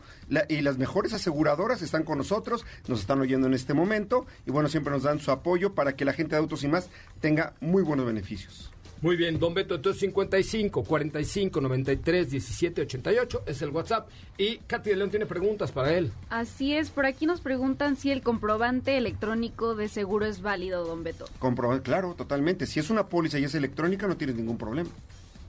y 0.49 0.61
las 0.61 0.77
mejores 0.77 1.13
aseguradoras 1.13 1.81
están 1.81 2.03
con 2.03 2.17
nosotros, 2.17 2.65
nos 2.87 3.01
están 3.01 3.19
oyendo 3.19 3.47
en 3.47 3.53
este 3.53 3.73
momento 3.73 4.25
y 4.45 4.51
bueno, 4.51 4.69
siempre 4.69 4.91
nos 4.91 5.03
dan 5.03 5.19
su 5.19 5.31
apoyo 5.31 5.73
para 5.73 5.95
que 5.95 6.05
la 6.05 6.13
gente 6.13 6.35
de 6.35 6.41
Autos 6.41 6.63
y 6.63 6.67
más 6.67 6.89
tenga 7.21 7.53
muy 7.59 7.83
buenos 7.83 8.05
beneficios. 8.05 8.71
Muy 9.01 9.17
bien, 9.17 9.39
don 9.39 9.53
Beto, 9.53 9.75
entonces 9.75 9.99
55 9.99 10.83
45 10.83 11.61
93 11.61 12.31
17 12.31 12.81
88 12.81 13.43
es 13.45 13.61
el 13.61 13.69
WhatsApp. 13.69 14.09
Y 14.37 14.57
Katy 14.57 14.89
de 14.89 14.95
León 14.95 15.09
tiene 15.09 15.25
preguntas 15.25 15.71
para 15.71 15.93
él. 15.93 16.11
Así 16.29 16.73
es, 16.73 16.89
por 16.89 17.05
aquí 17.05 17.25
nos 17.25 17.41
preguntan 17.41 17.97
si 17.97 18.11
el 18.11 18.21
comprobante 18.21 18.97
electrónico 18.97 19.75
de 19.75 19.89
seguro 19.89 20.25
es 20.25 20.41
válido, 20.41 20.85
don 20.85 21.03
Beto. 21.03 21.25
Comprobante, 21.39 21.83
claro, 21.83 22.15
totalmente. 22.15 22.65
Si 22.65 22.79
es 22.79 22.89
una 22.89 23.07
póliza 23.07 23.37
y 23.37 23.43
es 23.43 23.55
electrónica, 23.55 24.07
no 24.07 24.17
tienes 24.17 24.35
ningún 24.35 24.57
problema. 24.57 24.89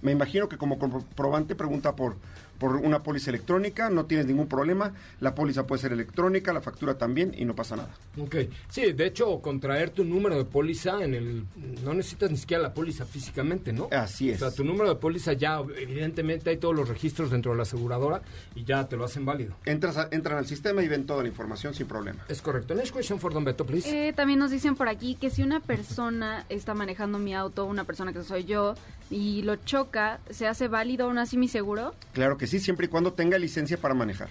Me 0.02 0.12
imagino 0.12 0.48
que 0.48 0.58
como 0.58 0.78
comprobante 0.78 1.54
pregunta 1.54 1.96
por 1.96 2.16
por 2.58 2.76
una 2.76 3.02
póliza 3.02 3.30
electrónica, 3.30 3.90
no 3.90 4.06
tienes 4.06 4.26
ningún 4.26 4.48
problema, 4.48 4.92
la 5.20 5.34
póliza 5.34 5.66
puede 5.66 5.82
ser 5.82 5.92
electrónica, 5.92 6.52
la 6.52 6.60
factura 6.60 6.98
también 6.98 7.34
y 7.36 7.44
no 7.44 7.54
pasa 7.54 7.76
nada. 7.76 7.90
Ok, 8.18 8.36
sí, 8.68 8.92
de 8.92 9.06
hecho, 9.06 9.40
contraer 9.40 9.90
tu 9.90 10.04
número 10.04 10.36
de 10.36 10.44
póliza 10.44 11.02
en 11.02 11.14
el... 11.14 11.44
no 11.84 11.94
necesitas 11.94 12.30
ni 12.30 12.36
siquiera 12.36 12.62
la 12.62 12.74
póliza 12.74 13.04
físicamente, 13.04 13.72
¿no? 13.72 13.88
Así 13.90 14.30
es. 14.30 14.42
O 14.42 14.48
sea, 14.48 14.56
tu 14.56 14.64
número 14.64 14.88
de 14.88 14.96
póliza 14.96 15.32
ya, 15.32 15.60
evidentemente 15.76 16.50
hay 16.50 16.56
todos 16.56 16.74
los 16.74 16.88
registros 16.88 17.30
dentro 17.30 17.52
de 17.52 17.58
la 17.58 17.62
aseguradora 17.62 18.22
y 18.54 18.64
ya 18.64 18.88
te 18.88 18.96
lo 18.96 19.04
hacen 19.04 19.24
válido. 19.24 19.54
Entras 19.64 19.96
entran 20.10 20.38
al 20.38 20.46
sistema 20.46 20.82
y 20.82 20.88
ven 20.88 21.06
toda 21.06 21.22
la 21.22 21.28
información 21.28 21.74
sin 21.74 21.86
problema. 21.86 22.24
Es 22.28 22.42
correcto. 22.42 22.74
Next 22.74 22.92
question 22.92 23.18
for 23.18 23.32
Don 23.32 23.44
Beto, 23.44 23.64
please. 23.64 24.08
Eh, 24.08 24.12
también 24.12 24.38
nos 24.38 24.50
dicen 24.50 24.74
por 24.74 24.88
aquí 24.88 25.14
que 25.14 25.30
si 25.30 25.42
una 25.42 25.60
persona 25.60 26.44
está 26.48 26.74
manejando 26.74 27.18
mi 27.18 27.34
auto, 27.34 27.64
una 27.64 27.84
persona 27.84 28.12
que 28.12 28.22
soy 28.22 28.44
yo, 28.44 28.74
y 29.10 29.42
lo 29.42 29.56
choca, 29.56 30.18
¿se 30.30 30.46
hace 30.46 30.68
válido 30.68 31.06
aún 31.06 31.18
así 31.18 31.36
mi 31.36 31.48
seguro? 31.48 31.94
Claro 32.12 32.36
que 32.36 32.45
sí, 32.46 32.60
siempre 32.60 32.86
y 32.86 32.88
cuando 32.88 33.12
tenga 33.12 33.38
licencia 33.38 33.76
para 33.78 33.94
manejar. 33.94 34.28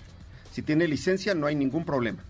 Si 0.51 0.61
tiene 0.61 0.88
licencia, 0.88 1.36
no 1.36 1.47
hay 1.47 1.55
ningún 1.55 1.84
problema. 1.86 2.24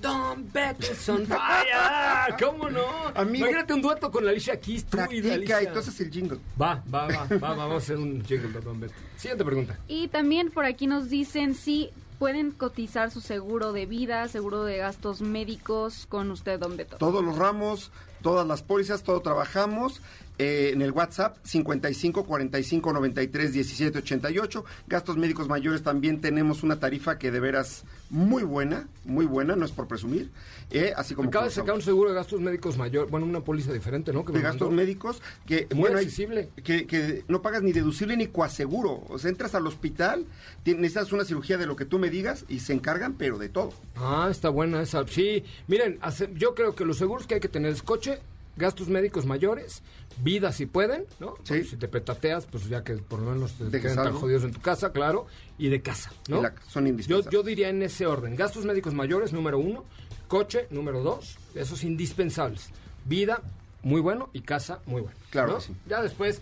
Don 0.00 0.52
Betson 0.52 1.26
fire. 1.26 2.36
¿Cómo 2.44 2.68
no? 2.68 2.84
Amigo, 3.14 3.46
Imagínate 3.46 3.72
un 3.72 3.82
dueto 3.82 4.10
con 4.10 4.28
Alicia 4.28 4.60
Keys, 4.60 4.84
tú 4.84 4.98
y 5.10 5.30
Alicia. 5.30 5.62
y 5.62 5.66
entonces 5.66 5.98
el 6.00 6.10
jingle. 6.10 6.38
Va, 6.60 6.82
va, 6.92 7.06
va, 7.06 7.26
va, 7.38 7.54
vamos 7.54 7.74
a 7.74 7.76
hacer 7.78 7.96
un 7.96 8.22
jingle 8.22 8.52
de 8.52 8.60
Don 8.60 8.78
Beto. 8.78 8.94
Siguiente 9.16 9.44
pregunta. 9.44 9.78
Y 9.88 10.08
también 10.08 10.50
por 10.50 10.66
aquí 10.66 10.86
nos 10.86 11.08
dicen 11.08 11.54
si 11.54 11.90
pueden 12.18 12.50
cotizar 12.50 13.10
su 13.10 13.20
seguro 13.20 13.72
de 13.72 13.86
vida, 13.86 14.28
seguro 14.28 14.64
de 14.64 14.76
gastos 14.76 15.22
médicos 15.22 16.06
con 16.08 16.30
usted, 16.30 16.58
Don 16.60 16.76
Beto. 16.76 16.96
Todos 16.98 17.24
los 17.24 17.38
ramos, 17.38 17.90
todas 18.22 18.46
las 18.46 18.62
pólizas, 18.62 19.02
todo 19.02 19.20
trabajamos. 19.20 20.02
Eh, 20.36 20.70
en 20.72 20.82
el 20.82 20.90
WhatsApp 20.90 21.36
55 21.44 22.24
45 22.24 22.92
93 22.92 23.52
17 23.52 23.98
88. 23.98 24.64
Gastos 24.88 25.16
médicos 25.16 25.48
mayores 25.48 25.82
también 25.82 26.20
tenemos 26.20 26.64
una 26.64 26.80
tarifa 26.80 27.18
que 27.18 27.30
de 27.30 27.38
veras 27.38 27.84
muy 28.10 28.42
buena, 28.42 28.88
muy 29.04 29.26
buena, 29.26 29.54
no 29.54 29.64
es 29.64 29.70
por 29.70 29.86
presumir. 29.86 30.30
Eh, 30.70 30.92
así 30.96 31.14
como 31.14 31.28
Acaba 31.28 31.44
de 31.44 31.52
sacar 31.52 31.76
un 31.76 31.82
seguro 31.82 32.10
de 32.10 32.16
gastos 32.16 32.40
médicos 32.40 32.76
mayor, 32.76 33.08
bueno, 33.10 33.26
una 33.26 33.40
póliza 33.40 33.72
diferente, 33.72 34.12
¿no? 34.12 34.24
Que 34.24 34.32
de 34.32 34.40
gastos 34.40 34.72
médicos 34.72 35.22
que 35.46 35.68
muy 35.70 35.82
bueno, 35.82 35.98
accesible. 35.98 36.48
Que, 36.64 36.86
que, 36.86 37.24
no 37.28 37.40
pagas 37.40 37.62
ni 37.62 37.72
deducible 37.72 38.16
ni 38.16 38.26
coaseguro. 38.26 39.04
O 39.08 39.18
sea, 39.20 39.30
entras 39.30 39.54
al 39.54 39.66
hospital, 39.68 40.26
necesitas 40.64 41.12
una 41.12 41.24
cirugía 41.24 41.58
de 41.58 41.66
lo 41.66 41.76
que 41.76 41.84
tú 41.84 42.00
me 42.00 42.10
digas 42.10 42.44
y 42.48 42.58
se 42.58 42.72
encargan, 42.72 43.14
pero 43.14 43.38
de 43.38 43.50
todo. 43.50 43.72
Ah, 43.94 44.26
está 44.30 44.48
buena 44.48 44.82
esa. 44.82 45.06
Sí, 45.06 45.44
miren, 45.68 46.00
yo 46.34 46.56
creo 46.56 46.74
que 46.74 46.84
los 46.84 46.98
seguros 46.98 47.28
que 47.28 47.34
hay 47.34 47.40
que 47.40 47.48
tener 47.48 47.72
es 47.72 47.82
coche, 47.82 48.20
gastos 48.56 48.88
médicos 48.88 49.26
mayores, 49.26 49.82
vida 50.18 50.52
si 50.52 50.66
pueden, 50.66 51.06
¿no? 51.20 51.34
Sí. 51.42 51.64
Si 51.64 51.76
te 51.76 51.88
petateas, 51.88 52.46
pues 52.46 52.68
ya 52.68 52.84
que 52.84 52.94
por 52.94 53.20
lo 53.20 53.32
menos 53.32 53.54
te, 53.54 53.80
quedan 53.80 53.96
tan 53.96 54.14
jodidos 54.14 54.44
en 54.44 54.52
tu 54.52 54.60
casa, 54.60 54.92
claro, 54.92 55.26
y 55.58 55.68
de 55.68 55.82
casa, 55.82 56.12
¿no? 56.28 56.42
son 56.68 56.86
indispensables. 56.86 57.26
Yo, 57.26 57.30
yo 57.30 57.42
diría 57.42 57.68
en 57.68 57.82
ese 57.82 58.06
orden, 58.06 58.36
gastos 58.36 58.64
médicos 58.64 58.94
mayores, 58.94 59.32
número 59.32 59.58
uno, 59.58 59.84
coche, 60.28 60.66
número 60.70 61.02
dos, 61.02 61.38
esos 61.54 61.84
indispensables, 61.84 62.70
vida, 63.04 63.42
muy 63.82 64.00
bueno, 64.00 64.30
y 64.32 64.40
casa, 64.40 64.80
muy 64.86 65.02
bueno. 65.02 65.16
Claro 65.30 65.60
sí. 65.60 65.74
Ya 65.86 66.02
después, 66.02 66.40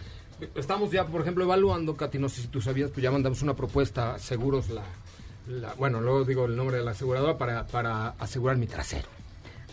estamos 0.55 0.91
ya, 0.91 1.07
por 1.07 1.23
ejemplo, 1.23 1.45
evaluando, 1.45 1.97
Katy, 1.97 2.19
no 2.19 2.29
sé 2.29 2.43
si 2.43 2.49
tú 2.49 2.61
sabías, 2.61 2.91
pues 2.91 3.03
ya 3.03 3.11
mandamos 3.11 3.43
una 3.43 3.57
propuesta, 3.57 4.19
seguros 4.19 4.69
la, 4.71 4.85
bueno, 5.77 6.01
luego 6.01 6.25
digo 6.25 6.45
el 6.45 6.57
nombre 6.57 6.77
de 6.77 6.85
la 6.85 6.93
aseguradora 6.93 7.37
para, 7.37 7.67
para 7.67 8.11
asegurar 8.11 8.57
mi 8.57 8.67
trasero. 8.67 9.09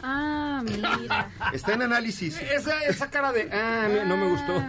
Ah, 0.01 0.61
mira. 0.63 1.29
Está 1.53 1.73
en 1.73 1.83
análisis. 1.83 2.39
Esa, 2.41 2.83
esa 2.85 3.09
cara 3.09 3.31
de, 3.31 3.49
ah, 3.51 3.87
no 4.05 4.17
me 4.17 4.29
gustó. 4.29 4.63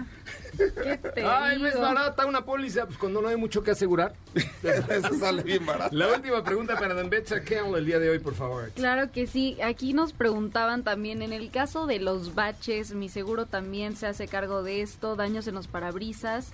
Qué 0.57 1.25
Ay, 1.25 1.65
es 1.65 1.79
barata 1.79 2.27
una 2.27 2.45
póliza, 2.45 2.87
pues 2.87 2.99
cuando 2.99 3.23
no 3.23 3.29
hay 3.29 3.37
mucho 3.37 3.63
que 3.63 3.71
asegurar. 3.71 4.15
Eso 4.63 5.15
sale 5.19 5.43
bien 5.43 5.65
barato. 5.65 5.95
La 5.97 6.09
última 6.09 6.43
pregunta 6.45 6.79
para 6.79 6.95
Dan 6.95 7.09
Betsa, 7.09 7.43
¿qué 7.43 7.59
hago 7.59 7.77
el 7.77 7.87
día 7.87 7.99
de 7.99 8.11
hoy, 8.11 8.19
por 8.19 8.35
favor? 8.35 8.71
Claro 8.75 9.11
que 9.11 9.27
sí. 9.27 9.57
Aquí 9.63 9.93
nos 9.93 10.13
preguntaban 10.13 10.83
también, 10.83 11.23
en 11.23 11.33
el 11.33 11.51
caso 11.51 11.87
de 11.87 11.99
los 12.01 12.35
baches, 12.35 12.93
mi 12.93 13.09
seguro 13.09 13.47
también 13.47 13.97
se 13.97 14.07
hace 14.07 14.29
cargo 14.29 14.63
de 14.63 14.83
esto, 14.83 15.17
daños 15.17 15.47
en 15.47 15.55
los 15.55 15.67
parabrisas. 15.67 16.51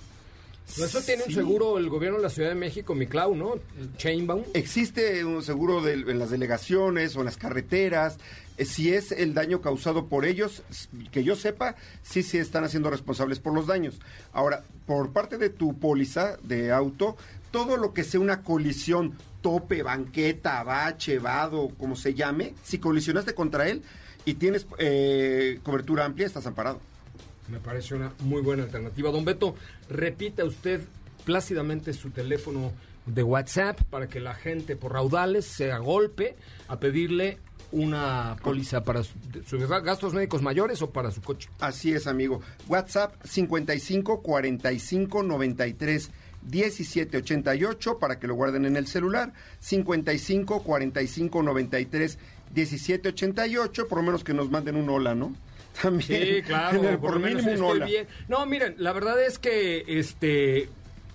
Eso 0.68 1.01
tiene 1.01 1.22
un 1.24 1.33
seguro 1.33 1.79
el 1.79 1.89
gobierno 1.89 2.18
de 2.18 2.24
la 2.24 2.31
Ciudad 2.31 2.49
de 2.49 2.57
México, 2.57 2.95
mi 2.97 3.07
Clau, 3.07 3.37
¿no? 3.37 3.55
Chainbound. 3.99 4.47
Existe 4.55 5.24
un 5.24 5.43
seguro 5.45 5.87
en 5.87 6.18
las 6.18 6.31
delegaciones 6.31 7.14
o 7.14 7.20
en 7.20 7.27
las 7.27 7.37
carreteras. 7.37 8.18
Eh, 8.57 8.65
si 8.65 8.93
es 8.93 9.13
el 9.13 9.35
daño 9.35 9.61
causado 9.61 10.07
por 10.07 10.25
ellos, 10.25 10.63
que 11.11 11.25
yo 11.25 11.37
sepa, 11.37 11.77
sí 12.03 12.23
se 12.23 12.41
están 12.41 12.65
haciendo 12.65 12.91
responsables 12.91 13.39
por 13.39 13.55
los 13.55 13.67
daños. 13.67 14.01
Ahora, 14.33 14.65
por 14.87 15.13
parte 15.13 15.39
de 15.39 15.51
tu 15.51 15.79
póliza 15.79 16.37
de 16.43 16.73
auto, 16.73 17.17
todo 17.51 17.77
lo 17.77 17.93
que 17.93 18.05
sea 18.05 18.21
una 18.21 18.43
colisión, 18.43 19.15
tope, 19.43 19.83
banqueta, 19.83 20.63
bache, 20.63 21.19
vado, 21.19 21.71
como 21.79 21.97
se 21.97 22.15
llame, 22.15 22.55
si 22.63 22.79
colisionaste 22.79 23.35
contra 23.35 23.69
él 23.69 23.83
y 24.25 24.35
tienes 24.35 24.67
eh, 24.79 25.61
cobertura 25.63 26.05
amplia, 26.05 26.27
estás 26.27 26.47
amparado. 26.47 26.81
Me 27.49 27.61
parece 27.61 27.95
una 27.95 28.13
muy 28.21 28.43
buena 28.43 28.65
alternativa. 28.65 29.11
Don 29.11 29.25
Beto, 29.25 29.55
repita 29.89 30.45
usted 30.45 30.81
plácidamente 31.25 31.93
su 31.93 32.11
teléfono 32.11 32.73
de 33.07 33.23
WhatsApp 33.23 33.81
para 33.85 34.09
que 34.09 34.21
la 34.21 34.35
gente 34.35 34.77
por 34.77 34.93
raudales 34.93 35.47
se 35.47 35.73
agolpe 35.73 36.37
a 36.69 36.79
pedirle 36.79 37.39
una 37.73 38.37
póliza 38.43 38.85
para 38.85 39.03
sus 39.03 39.69
gastos 39.83 40.15
médicos 40.15 40.43
mayores 40.43 40.83
o 40.83 40.91
para 40.91 41.11
su 41.11 41.21
coche. 41.21 41.49
Así 41.61 41.93
es, 41.93 42.07
amigo. 42.07 42.41
WhatsApp 42.69 43.15
55 43.25 44.23
45 44.23 45.23
93 45.23 46.11
17 46.43 47.17
88 47.19 47.99
para 47.99 48.19
que 48.19 48.27
lo 48.27 48.35
guarden 48.35 48.67
en 48.67 48.77
el 48.77 48.87
celular. 48.87 49.33
55 49.61 50.63
45 50.63 51.43
93 51.43 52.19
17 52.53 53.09
88, 53.09 53.89
por 53.89 53.99
lo 53.99 54.05
menos 54.05 54.25
que 54.25 54.33
nos 54.33 54.51
manden 54.51 54.77
un 54.77 54.89
hola, 54.89 55.15
¿no? 55.15 55.35
También. 55.83 56.37
Sí, 56.37 56.43
claro, 56.43 56.81
por, 57.01 57.15
lo 57.15 57.21
menos 57.21 57.45
estoy 57.45 57.81
bien. 57.81 58.07
No, 58.29 58.47
miren, 58.47 58.77
la 58.79 58.93
verdad 58.93 59.23
es 59.23 59.39
que 59.39 59.85
este 59.87 60.69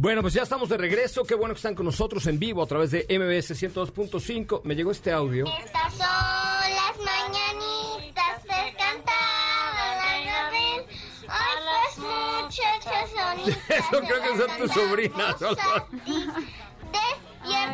Bueno, 0.00 0.22
pues 0.22 0.32
ya 0.32 0.44
estamos 0.44 0.68
de 0.68 0.76
regreso. 0.76 1.24
Qué 1.24 1.34
bueno 1.34 1.54
que 1.54 1.58
están 1.58 1.74
con 1.74 1.84
nosotros 1.84 2.24
en 2.28 2.38
vivo 2.38 2.62
a 2.62 2.66
través 2.66 2.92
de 2.92 3.04
MBS 3.10 3.60
102.5. 3.60 4.60
Me 4.62 4.76
llegó 4.76 4.92
este 4.92 5.10
audio. 5.10 5.44
Estas 5.58 5.92
son 5.94 6.06
las 6.06 6.96
mañanitas 6.98 8.42
que 8.44 8.76
cantaba 8.76 9.96
la 9.96 10.22
Isabel. 10.22 10.86
Hoy 11.22 11.58
las 11.64 11.98
muchachas 11.98 13.10
bonitas. 13.12 13.58
Eso 13.70 14.00
creo 14.06 14.22
que 14.22 14.38
son 14.38 14.56
tus 14.58 14.70
sobrinas. 14.70 15.36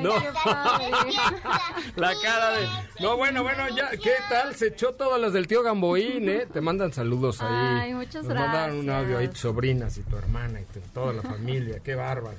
No. 0.05 0.15
La 1.97 2.13
cara 2.23 2.51
de. 2.59 2.67
No, 3.01 3.17
bueno, 3.17 3.43
bueno, 3.43 3.69
ya. 3.75 3.91
¿Qué 3.93 4.13
tal? 4.29 4.55
Se 4.55 4.67
echó 4.67 4.93
todas 4.93 5.19
las 5.19 5.33
del 5.33 5.47
tío 5.47 5.63
Gamboín, 5.63 6.29
¿eh? 6.29 6.47
Te 6.53 6.61
mandan 6.61 6.93
saludos 6.93 7.41
ahí. 7.41 7.81
Ay, 7.81 7.95
muchas 7.95 8.25
Nos 8.25 8.35
mandaron 8.35 8.81
un 8.81 8.91
audio 8.91 9.17
ahí, 9.17 9.29
tus 9.29 9.39
sobrinas 9.39 9.97
y 9.97 10.03
tu 10.03 10.17
hermana 10.17 10.61
y 10.61 10.65
toda 10.93 11.15
la 11.15 11.23
familia. 11.23 11.81
Qué 11.81 11.95
bárbaro. 11.95 12.37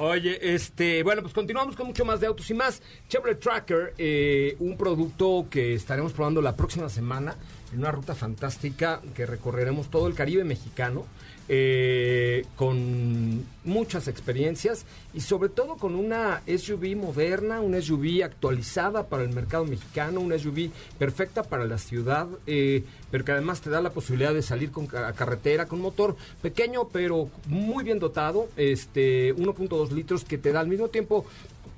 Oye, 0.00 0.54
este. 0.54 1.02
Bueno, 1.02 1.22
pues 1.22 1.32
continuamos 1.32 1.74
con 1.74 1.86
mucho 1.86 2.04
más 2.04 2.20
de 2.20 2.26
autos 2.26 2.50
y 2.50 2.54
más. 2.54 2.82
Chevrolet 3.08 3.40
Tracker, 3.40 3.94
eh, 3.96 4.56
un 4.58 4.76
producto 4.76 5.46
que 5.48 5.74
estaremos 5.74 6.12
probando 6.12 6.42
la 6.42 6.54
próxima 6.54 6.90
semana 6.90 7.34
en 7.72 7.78
una 7.78 7.92
ruta 7.92 8.14
fantástica 8.14 9.00
que 9.14 9.24
recorreremos 9.24 9.90
todo 9.90 10.06
el 10.06 10.14
Caribe 10.14 10.44
mexicano. 10.44 11.06
Eh, 11.48 12.44
con 12.56 13.44
muchas 13.64 14.08
experiencias 14.08 14.84
y 15.14 15.20
sobre 15.20 15.48
todo 15.48 15.76
con 15.76 15.94
una 15.94 16.42
SUV 16.46 16.96
moderna, 16.96 17.60
una 17.60 17.80
SUV 17.80 18.22
actualizada 18.24 19.06
para 19.08 19.22
el 19.22 19.32
mercado 19.32 19.64
mexicano, 19.64 20.20
una 20.20 20.38
SUV 20.38 20.70
perfecta 20.98 21.42
para 21.42 21.64
la 21.64 21.78
ciudad, 21.78 22.26
eh, 22.46 22.84
pero 23.10 23.24
que 23.24 23.32
además 23.32 23.60
te 23.60 23.70
da 23.70 23.80
la 23.80 23.90
posibilidad 23.90 24.34
de 24.34 24.42
salir 24.42 24.70
con 24.70 24.86
ca- 24.86 25.12
carretera, 25.12 25.66
con 25.66 25.80
motor 25.80 26.16
pequeño 26.42 26.88
pero 26.88 27.28
muy 27.48 27.84
bien 27.84 27.98
dotado, 27.98 28.48
este 28.56 29.34
1.2 29.36 29.90
litros 29.90 30.24
que 30.24 30.38
te 30.38 30.52
da 30.52 30.60
al 30.60 30.68
mismo 30.68 30.88
tiempo 30.88 31.24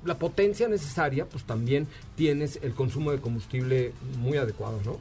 la 0.05 0.17
potencia 0.17 0.67
necesaria, 0.67 1.25
pues 1.25 1.43
también 1.43 1.85
tienes 2.15 2.59
el 2.63 2.73
consumo 2.73 3.11
de 3.11 3.19
combustible 3.19 3.91
muy 4.19 4.37
adecuado, 4.37 4.79
¿no? 4.85 4.97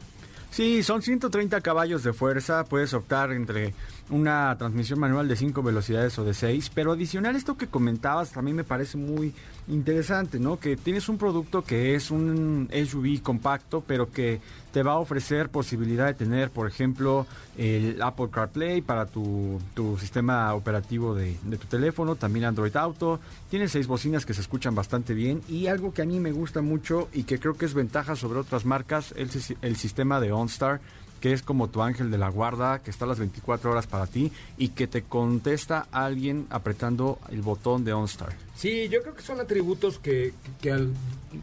Sí, 0.50 0.82
son 0.82 1.02
130 1.02 1.60
caballos 1.60 2.02
de 2.02 2.12
fuerza, 2.14 2.64
puedes 2.64 2.94
optar 2.94 3.32
entre 3.32 3.74
una 4.10 4.56
transmisión 4.58 4.98
manual 4.98 5.28
de 5.28 5.36
5 5.36 5.62
velocidades 5.62 6.18
o 6.18 6.24
de 6.24 6.34
6, 6.34 6.70
pero 6.74 6.92
adicional 6.92 7.36
esto 7.36 7.56
que 7.56 7.66
comentabas 7.66 8.32
también 8.32 8.56
me 8.56 8.64
parece 8.64 8.96
muy 8.96 9.34
interesante, 9.68 10.38
¿no? 10.38 10.58
Que 10.58 10.76
tienes 10.76 11.08
un 11.08 11.18
producto 11.18 11.62
que 11.62 11.94
es 11.94 12.10
un 12.10 12.70
SUV 12.72 13.22
compacto, 13.22 13.82
pero 13.86 14.10
que 14.10 14.40
te 14.72 14.82
va 14.82 14.92
a 14.92 14.98
ofrecer 14.98 15.48
posibilidad 15.50 16.06
de 16.06 16.14
tener, 16.14 16.50
por 16.50 16.66
ejemplo, 16.68 17.26
el 17.56 18.00
Apple 18.00 18.28
CarPlay 18.30 18.80
para 18.80 19.06
tu, 19.06 19.60
tu 19.74 19.98
sistema 19.98 20.54
operativo 20.54 21.14
de, 21.14 21.34
tu 21.58 21.66
teléfono, 21.66 22.16
también 22.16 22.44
Android 22.44 22.76
Auto, 22.76 23.20
tiene 23.50 23.68
seis 23.68 23.86
bocinas 23.86 24.24
que 24.24 24.34
se 24.34 24.40
escuchan 24.40 24.74
bastante 24.74 25.14
bien 25.14 25.42
y 25.48 25.66
algo 25.66 25.92
que 25.92 26.02
a 26.02 26.06
mí 26.06 26.20
me 26.20 26.32
gusta 26.32 26.62
mucho 26.62 27.08
y 27.12 27.24
que 27.24 27.38
creo 27.38 27.56
que 27.56 27.66
es 27.66 27.74
ventaja 27.74 28.16
sobre 28.16 28.38
otras 28.38 28.64
marcas, 28.64 29.12
el, 29.16 29.30
el 29.62 29.76
sistema 29.76 30.20
de 30.20 30.32
OnStar 30.32 30.80
que 31.20 31.32
es 31.32 31.42
como 31.42 31.68
tu 31.68 31.82
ángel 31.82 32.10
de 32.10 32.18
la 32.18 32.28
guarda, 32.28 32.80
que 32.80 32.90
está 32.90 33.04
a 33.04 33.08
las 33.08 33.18
24 33.18 33.70
horas 33.70 33.86
para 33.86 34.06
ti 34.06 34.30
y 34.56 34.68
que 34.68 34.86
te 34.86 35.02
contesta 35.02 35.86
alguien 35.92 36.46
apretando 36.50 37.18
el 37.30 37.42
botón 37.42 37.84
de 37.84 37.92
OnStar. 37.92 38.34
Sí, 38.54 38.88
yo 38.88 39.02
creo 39.02 39.14
que 39.14 39.22
son 39.22 39.40
atributos 39.40 39.98
que, 39.98 40.32
que, 40.44 40.50
que 40.60 40.72
al- 40.72 40.92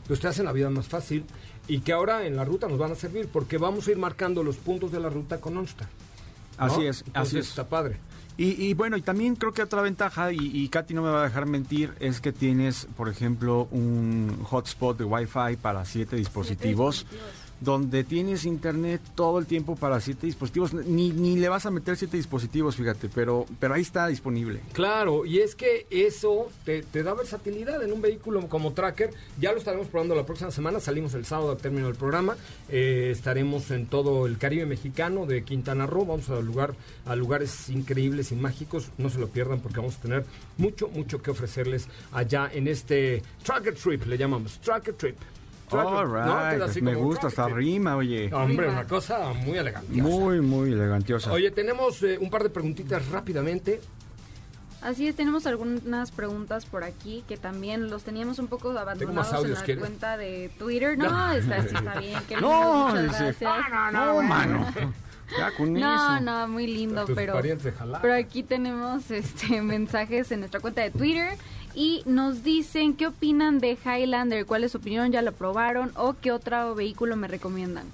pues 0.08 0.20
te 0.20 0.28
hacen 0.28 0.46
la 0.46 0.52
vida 0.52 0.70
más 0.70 0.88
fácil 0.88 1.24
y 1.68 1.80
que 1.80 1.94
ahora 1.94 2.26
en 2.26 2.36
la 2.36 2.46
ruta 2.46 2.68
nos 2.68 2.78
van 2.78 2.92
a 2.92 2.96
servir 2.96 3.28
porque 3.32 3.58
vamos 3.58 3.88
a 3.88 3.92
ir 3.92 3.98
marcando 3.98 4.44
los 4.44 4.58
puntos 4.58 4.92
de 4.92 5.00
la 5.00 5.10
ruta 5.10 5.40
con 5.42 5.58
OnStar. 5.58 5.88
¿no? 6.58 6.66
Así 6.66 6.86
es, 6.86 7.04
así 7.14 7.38
es. 7.38 7.50
Está 7.50 7.68
padre. 7.68 7.98
Y, 8.38 8.66
y 8.66 8.74
bueno, 8.74 8.98
y 8.98 9.02
también 9.02 9.38
creo 9.38 9.54
que 9.54 9.62
otra 9.64 9.82
ventaja, 9.82 10.34
y, 10.34 10.38
y 10.54 10.68
Katy 10.68 10.94
no 10.94 11.02
me 11.04 11.10
va 11.10 11.22
a 11.22 11.24
dejar 11.24 11.46
mentir, 11.46 11.94
es 12.02 12.20
que 12.20 12.34
tienes, 12.34 12.86
por 12.98 13.08
ejemplo, 13.08 13.70
un 13.72 14.40
hotspot 14.44 14.98
de 14.98 15.06
Wi-Fi 15.06 15.56
para 15.62 15.86
siete 15.86 16.18
dispositivos. 16.18 17.06
Donde 17.62 18.04
tienes 18.04 18.46
internet 18.46 19.02
todo 19.16 19.40
el 19.40 19.46
tiempo 19.46 19.76
para 19.76 20.00
siete 20.02 20.28
dispositivos. 20.28 20.74
Ni, 20.74 21.12
ni 21.12 21.38
le 21.38 21.50
vas 21.50 21.66
a 21.66 21.72
meter 21.72 21.96
siete 21.98 22.18
dispositivos, 22.18 22.76
fíjate, 22.76 23.10
pero, 23.14 23.46
pero 23.60 23.74
ahí 23.74 23.82
está 23.82 24.08
disponible. 24.08 24.62
Claro, 24.74 25.26
y 25.26 25.40
es 25.40 25.56
que 25.56 25.88
eso 25.90 26.50
te, 26.66 26.84
te 26.84 27.04
da 27.04 27.14
versatilidad 27.14 27.82
en 27.84 27.94
un 27.94 28.02
vehículo 28.02 28.48
como 28.50 28.74
Tracker. 28.74 29.12
Ya 29.40 29.52
lo 29.52 29.58
estaremos 29.58 29.88
probando 29.88 30.16
la 30.16 30.26
próxima 30.26 30.52
semana. 30.52 30.80
Salimos 30.80 31.14
el 31.14 31.26
sábado 31.26 31.52
al 31.52 31.58
término 31.58 31.88
del 31.88 31.96
programa. 31.96 32.36
Eh, 32.70 33.10
estaremos 33.12 33.72
en 33.72 33.88
todo 33.88 34.26
el 34.28 34.38
Caribe 34.38 34.66
mexicano 34.66 35.26
de 35.26 35.44
Quintana 35.44 35.86
Roo. 35.86 36.06
Vamos 36.06 36.30
a, 36.30 36.40
lugar, 36.42 36.76
a 37.06 37.16
lugares 37.16 37.70
increíbles 37.70 38.32
y 38.32 38.36
mágicos. 38.36 38.90
No 38.98 39.10
se 39.10 39.20
lo 39.20 39.28
pierdan 39.28 39.62
porque 39.62 39.80
vamos 39.80 39.96
a 39.98 40.02
tener 40.02 40.26
mucho, 40.58 40.88
mucho 40.90 41.22
que 41.22 41.32
ofrecerles 41.32 41.88
allá 42.12 42.50
en 42.52 42.68
este 42.68 43.24
Tracker 43.44 43.76
Trip. 43.76 44.06
Le 44.06 44.18
llamamos 44.18 44.60
Tracker 44.60 44.94
Trip. 44.96 45.18
All 45.72 46.06
right, 46.08 46.82
me 46.82 46.94
como 46.94 47.06
gusta, 47.08 47.30
Trip. 47.30 47.56
rima, 47.58 47.96
oye. 47.98 48.32
Hombre, 48.34 48.70
una 48.70 48.86
cosa 48.86 49.34
muy 49.34 49.58
elegante. 49.58 49.92
Muy, 50.02 50.40
muy 50.42 50.72
elegantiosa. 50.72 51.32
Oye, 51.32 51.52
tenemos 51.52 52.02
eh, 52.04 52.18
un 52.20 52.30
par 52.30 52.44
de 52.44 52.50
preguntitas 52.50 53.08
rápidamente. 53.10 53.82
Así 54.82 55.08
es, 55.08 55.16
tenemos 55.16 55.48
algunas 55.48 56.12
preguntas 56.12 56.66
por 56.68 56.84
aquí 56.84 57.24
que 57.28 57.38
también 57.38 57.90
los 57.90 58.04
teníamos 58.04 58.38
un 58.38 58.48
poco 58.48 58.70
abandonados 58.78 59.44
en 59.44 59.54
la 59.54 59.62
¿quieres? 59.64 59.80
cuenta 59.82 60.16
de 60.18 60.52
Twitter. 60.60 60.96
No, 60.98 61.10
No. 61.10 61.32
está, 61.34 61.62
sí, 61.64 61.70
está 61.76 62.00
bien. 62.00 62.20
Lindo, 62.30 62.42
No, 62.42 62.88
muchas 62.90 63.04
dice, 63.04 63.24
gracias. 63.24 63.52
"Ah, 63.52 63.90
no, 63.92 64.06
no, 64.06 64.14
No, 64.14 64.22
mano. 64.22 64.68
Ya 65.40 65.50
con 65.58 65.74
No, 65.74 66.16
eso. 66.18 66.24
no, 66.24 66.48
muy 66.48 66.68
lindo, 66.68 67.04
pero, 67.16 67.34
pero 68.00 68.14
aquí 68.14 68.44
tenemos 68.44 69.10
este 69.10 69.60
mensajes 69.64 70.32
en 70.32 70.42
nuestra 70.42 70.60
cuenta 70.60 70.84
de 70.84 70.92
Twitter 70.92 71.36
y 71.76 72.02
nos 72.06 72.44
dicen 72.44 72.96
qué 72.96 73.08
opinan 73.08 73.60
de 73.60 73.78
Highlander, 73.84 74.46
cuál 74.46 74.64
es 74.64 74.72
su 74.72 74.78
opinión, 74.80 75.12
ya 75.12 75.22
lo 75.22 75.32
probaron 75.34 75.92
o 75.96 76.16
qué 76.22 76.32
otro 76.32 76.74
vehículo 76.76 77.16
me 77.16 77.28
recomiendan. 77.28 77.86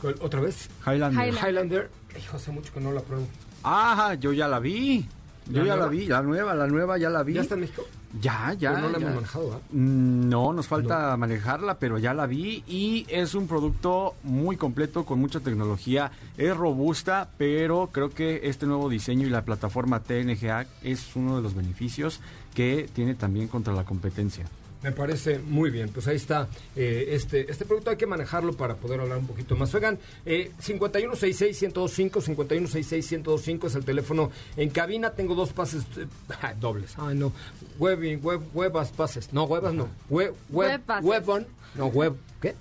¿Cuál- 0.00 0.16
¿Otra 0.20 0.40
vez? 0.40 0.68
Highlander. 0.86 1.12
Highlander. 1.26 1.48
Highlander. 1.50 1.90
Hijo, 2.18 2.36
hace 2.36 2.50
mucho 2.50 2.72
que 2.72 2.80
no 2.80 2.92
la 2.92 3.00
pruebo. 3.02 3.26
Ah, 3.64 4.14
yo 4.18 4.32
ya 4.32 4.48
la 4.48 4.58
vi. 4.58 5.06
Yo 5.46 5.58
¿La 5.58 5.58
ya 5.58 5.62
nueva? 5.76 5.76
la 5.86 5.86
vi, 5.90 6.06
la 6.06 6.22
nueva, 6.22 6.54
la 6.54 6.66
nueva 6.66 6.98
ya 6.98 7.10
la 7.10 7.22
vi. 7.22 7.34
¿Ya 7.34 7.40
está 7.42 7.54
en 7.54 7.60
México? 7.62 7.84
Ya, 8.20 8.52
ya. 8.58 8.70
Pero 8.74 8.82
no 8.82 8.88
la 8.90 8.98
ya. 8.98 9.04
hemos 9.04 9.14
manejado, 9.16 9.44
¿verdad? 9.46 9.62
Mm, 9.70 10.28
No, 10.28 10.52
nos 10.52 10.68
falta 10.68 11.16
manejarla, 11.16 11.78
pero 11.78 11.98
ya 11.98 12.12
la 12.14 12.26
vi 12.26 12.62
y 12.66 13.06
es 13.08 13.34
un 13.34 13.46
producto 13.48 14.14
muy 14.22 14.56
completo 14.56 15.04
con 15.04 15.18
mucha 15.18 15.40
tecnología. 15.40 16.10
Es 16.36 16.56
robusta, 16.56 17.28
pero 17.38 17.88
creo 17.92 18.10
que 18.10 18.40
este 18.44 18.66
nuevo 18.66 18.88
diseño 18.88 19.26
y 19.26 19.30
la 19.30 19.44
plataforma 19.44 20.00
TNGA 20.00 20.66
es 20.82 21.16
uno 21.16 21.36
de 21.36 21.42
los 21.42 21.54
beneficios 21.54 22.20
que 22.54 22.88
tiene 22.92 23.14
también 23.14 23.48
contra 23.48 23.72
la 23.72 23.84
competencia. 23.84 24.44
Me 24.82 24.92
parece 24.92 25.38
muy 25.38 25.70
bien. 25.70 25.90
Pues 25.90 26.06
ahí 26.08 26.16
está. 26.16 26.48
eh, 26.76 27.08
este, 27.10 27.50
este 27.50 27.64
producto 27.64 27.90
hay 27.90 27.96
que 27.96 28.06
manejarlo 28.06 28.52
para 28.54 28.74
poder 28.76 29.00
hablar 29.00 29.18
un 29.18 29.26
poquito 29.26 29.54
más. 29.56 29.72
Oigan, 29.74 29.98
eh, 30.26 30.50
5166-1025, 30.60 32.20
5166-1025 32.20 33.66
es 33.66 33.74
el 33.74 33.84
teléfono 33.84 34.30
en 34.56 34.70
cabina. 34.70 35.10
Tengo 35.10 35.34
dos 35.34 35.52
pases 35.52 35.84
eh, 35.96 36.06
ah, 36.42 36.54
dobles. 36.58 36.94
Ay, 36.98 37.16
no. 37.16 37.32
Web, 37.78 38.20
web, 38.22 38.40
webas 38.54 38.90
pases. 38.90 39.32
No, 39.32 39.44
webas 39.44 39.74
no. 39.74 39.88
Web, 40.08 40.34
web, 40.50 40.68
Web 40.70 40.80
pases. 40.82 41.04
web 41.04 41.28
on. 41.28 41.46
No, 41.74 41.86
web. 41.86 42.14
¿Qué? 42.40 42.54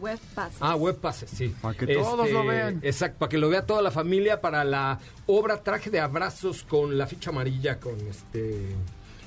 Web 0.00 0.20
Pass. 0.36 0.52
Ah, 0.60 0.76
web 0.76 0.96
pases, 0.98 1.30
sí. 1.30 1.52
Para 1.60 1.76
que 1.76 1.86
todos 1.88 2.30
lo 2.30 2.46
vean. 2.46 2.78
Exacto, 2.82 3.18
para 3.18 3.28
que 3.28 3.38
lo 3.38 3.48
vea 3.48 3.66
toda 3.66 3.82
la 3.82 3.90
familia 3.90 4.40
para 4.40 4.62
la 4.64 5.00
obra 5.26 5.62
Traje 5.64 5.90
de 5.90 5.98
Abrazos 5.98 6.62
con 6.62 6.96
la 6.96 7.06
ficha 7.08 7.30
amarilla, 7.30 7.80
con 7.80 7.98
este 8.08 8.66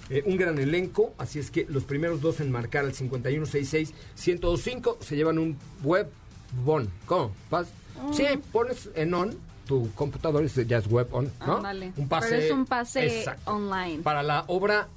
eh, 0.09 0.23
un 0.25 0.37
gran 0.37 0.57
elenco. 0.59 1.13
Así 1.17 1.39
es 1.39 1.49
que 1.51 1.65
los 1.69 1.83
primeros 1.85 2.21
dos 2.21 2.39
en 2.39 2.51
marcar 2.51 2.85
al 2.85 2.93
5166-1025 2.93 4.97
se 5.01 5.15
llevan 5.15 5.39
un 5.39 5.57
web 5.83 6.09
bon. 6.63 6.89
¿Cómo? 7.05 7.31
Pas- 7.49 7.67
Sí, 8.11 8.23
pones 8.51 8.89
en 8.95 9.13
on 9.13 9.37
tu 9.67 9.89
computador, 9.93 10.43
es- 10.43 10.55
ya 10.67 10.79
es 10.79 10.87
web 10.87 11.07
on, 11.11 11.31
¿no? 11.45 11.61
Un 11.95 12.07
pase. 12.09 12.29
Pero 12.29 12.41
es 12.41 12.51
un 12.51 12.65
pase 12.65 13.19
Exacto. 13.19 13.51
online. 13.51 14.01
Para 14.03 14.23
la 14.23 14.43
obra 14.47 14.89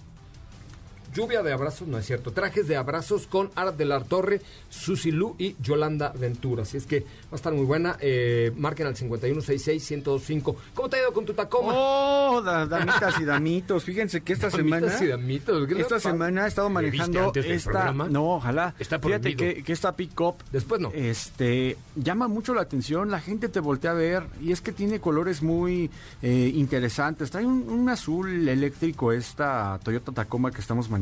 Lluvia 1.14 1.42
de 1.42 1.52
abrazos, 1.52 1.88
no 1.88 1.98
es 1.98 2.06
cierto. 2.06 2.32
Trajes 2.32 2.68
de 2.68 2.76
abrazos 2.76 3.26
con 3.26 3.50
Arad 3.54 3.74
de 3.74 3.84
la 3.84 4.00
Torre, 4.04 4.40
Susi 4.68 5.10
Lu 5.12 5.34
y 5.38 5.56
Yolanda 5.62 6.12
Ventura. 6.18 6.62
Así 6.64 6.76
es 6.76 6.86
que 6.86 7.00
va 7.00 7.06
a 7.32 7.36
estar 7.36 7.52
muy 7.52 7.64
buena. 7.64 7.96
Eh, 8.00 8.52
marquen 8.56 8.86
al 8.86 8.94
5166-1025. 8.96 10.56
¿Cómo 10.74 10.88
te 10.88 10.96
ha 10.96 11.00
ido 11.02 11.12
con 11.12 11.24
tu 11.24 11.32
Tacoma? 11.34 11.72
Oh, 11.74 12.42
da- 12.42 12.66
damitas 12.66 13.20
y 13.20 13.24
damitos. 13.24 13.84
Fíjense 13.84 14.20
que 14.22 14.32
esta 14.32 14.48
Damitas 14.50 14.80
semana. 14.92 15.04
y 15.04 15.08
damitos, 15.08 15.66
¿qué 15.68 15.74
les 15.74 15.82
Esta 15.84 16.00
semana 16.00 16.44
he 16.44 16.48
estado 16.48 16.68
¿Me 16.70 16.82
viste 16.90 17.08
manejando 17.08 17.40
esta. 17.40 17.70
programa? 17.70 18.08
No, 18.08 18.34
ojalá. 18.36 18.74
Está 18.78 18.98
Fíjate 18.98 19.36
que 19.36 19.72
esta 19.72 19.94
pick-up. 19.96 20.36
Después 20.52 20.80
no. 20.80 20.90
Este. 20.92 21.76
Llama 21.94 22.28
mucho 22.28 22.54
la 22.54 22.62
atención. 22.62 23.10
La 23.10 23.20
gente 23.20 23.48
te 23.48 23.60
voltea 23.60 23.92
a 23.92 23.94
ver. 23.94 24.24
Y 24.42 24.52
es 24.52 24.60
que 24.60 24.72
tiene 24.72 25.00
colores 25.00 25.42
muy 25.42 25.90
eh, 26.22 26.50
interesantes. 26.54 27.30
Trae 27.30 27.46
un, 27.46 27.68
un 27.68 27.88
azul 27.88 28.48
eléctrico 28.48 29.12
esta 29.12 29.78
Toyota 29.82 30.12
Tacoma 30.12 30.50
que 30.50 30.60
estamos 30.60 30.88
manejando. 30.90 30.95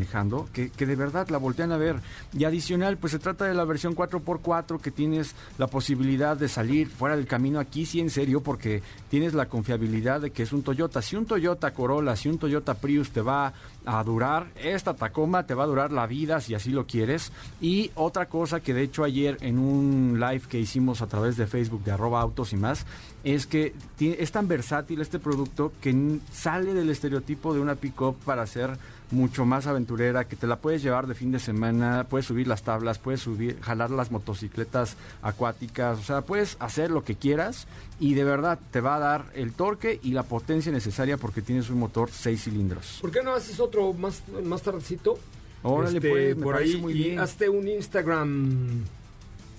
Que, 0.53 0.70
que 0.70 0.86
de 0.86 0.97
verdad 0.97 1.28
la 1.28 1.38
voltean 1.38 1.72
a 1.72 1.76
ver. 1.76 1.97
Y 2.32 2.45
adicional, 2.45 2.97
pues 2.97 3.12
se 3.12 3.18
trata 3.18 3.45
de 3.45 3.55
la 3.55 3.64
versión 3.64 3.95
4x4 3.95 4.80
que 4.80 4.90
tienes 4.90 5.34
la 5.59 5.66
posibilidad 5.66 6.36
de 6.36 6.49
salir 6.49 6.88
fuera 6.88 7.16
del 7.16 7.26
camino 7.26 7.61
aquí, 7.61 7.86
sí 7.86 8.01
en 8.01 8.11
serio, 8.11 8.42
porque 8.42 8.82
tienes 9.11 9.34
la 9.34 9.47
confiabilidad 9.47 10.20
de 10.20 10.30
que 10.30 10.42
es 10.42 10.53
un 10.53 10.62
Toyota. 10.62 11.03
Si 11.03 11.16
un 11.16 11.26
Toyota 11.26 11.72
Corolla, 11.72 12.16
si 12.16 12.28
un 12.28 12.38
Toyota 12.38 12.74
Prius 12.74 13.11
te 13.11 13.20
va 13.20 13.53
a 13.86 14.03
durar, 14.03 14.49
esta 14.57 14.95
Tacoma 14.95 15.47
te 15.47 15.55
va 15.55 15.64
a 15.64 15.66
durar 15.66 15.92
la 15.92 16.07
vida 16.07 16.40
si 16.40 16.55
así 16.55 16.70
lo 16.70 16.86
quieres. 16.86 17.32
Y 17.61 17.90
otra 17.95 18.26
cosa 18.26 18.61
que 18.61 18.74
de 18.74 18.82
hecho 18.82 19.05
ayer 19.05 19.36
en 19.40 19.59
un 19.59 20.18
live 20.18 20.42
que 20.49 20.59
hicimos 20.59 21.03
a 21.03 21.07
través 21.07 21.36
de 21.36 21.47
Facebook 21.47 21.84
de 21.84 21.92
arroba 21.92 22.20
autos 22.20 22.53
y 22.53 22.57
más, 22.57 22.86
es 23.24 23.47
que 23.47 23.74
es 23.99 24.32
tan 24.32 24.49
versátil 24.49 25.01
este 25.01 25.18
producto 25.18 25.72
que 25.80 26.18
sale 26.32 26.74
del 26.74 26.90
estereotipo 26.90 27.55
de 27.55 27.61
una 27.61 27.74
pick-up 27.74 28.16
para 28.24 28.47
ser 28.47 28.76
mucho 29.11 29.44
más 29.44 29.66
aventurera, 29.66 30.26
que 30.26 30.34
te 30.36 30.46
la 30.46 30.57
puedes 30.57 30.82
llevar 30.82 31.07
de 31.07 31.14
fin 31.14 31.30
de 31.30 31.38
semana, 31.38 32.07
puedes 32.09 32.26
subir 32.26 32.48
las 32.48 32.62
tablas, 32.62 32.98
puedes 32.98 33.20
subir, 33.20 33.61
jalar 33.61 33.90
las 33.90 34.11
motocicletas 34.11 34.96
acuáticas, 35.22 35.98
o 35.98 36.02
sea, 36.02 36.22
puedes 36.22 36.57
hacer 36.59 36.90
lo 36.90 37.05
que 37.05 37.14
quieras 37.14 37.66
y 38.00 38.14
de 38.14 38.24
verdad 38.24 38.59
te 38.70 38.80
va 38.80 38.96
a 38.96 38.98
dar 38.98 39.24
el 39.34 39.52
torque 39.52 40.00
y 40.02 40.12
la 40.12 40.22
potencia 40.24 40.72
necesaria 40.72 41.16
porque 41.16 41.42
tienes 41.42 41.70
un 41.70 41.78
motor 41.78 42.11
6 42.11 42.42
cilindros. 42.44 42.98
¿Por 43.00 43.11
qué 43.11 43.22
no 43.22 43.32
haces 43.34 43.61
otro 43.61 43.92
más, 43.92 44.22
más 44.42 44.62
tardecito? 44.62 45.18
Órale, 45.62 45.96
Este, 45.98 46.11
pues, 46.11 46.34
por 46.36 46.57
ahí 46.57 46.76
muy 46.76 46.92
y 46.92 46.96
bien. 47.05 47.18
hazte 47.20 47.48
un 47.48 47.68
Instagram 47.68 48.84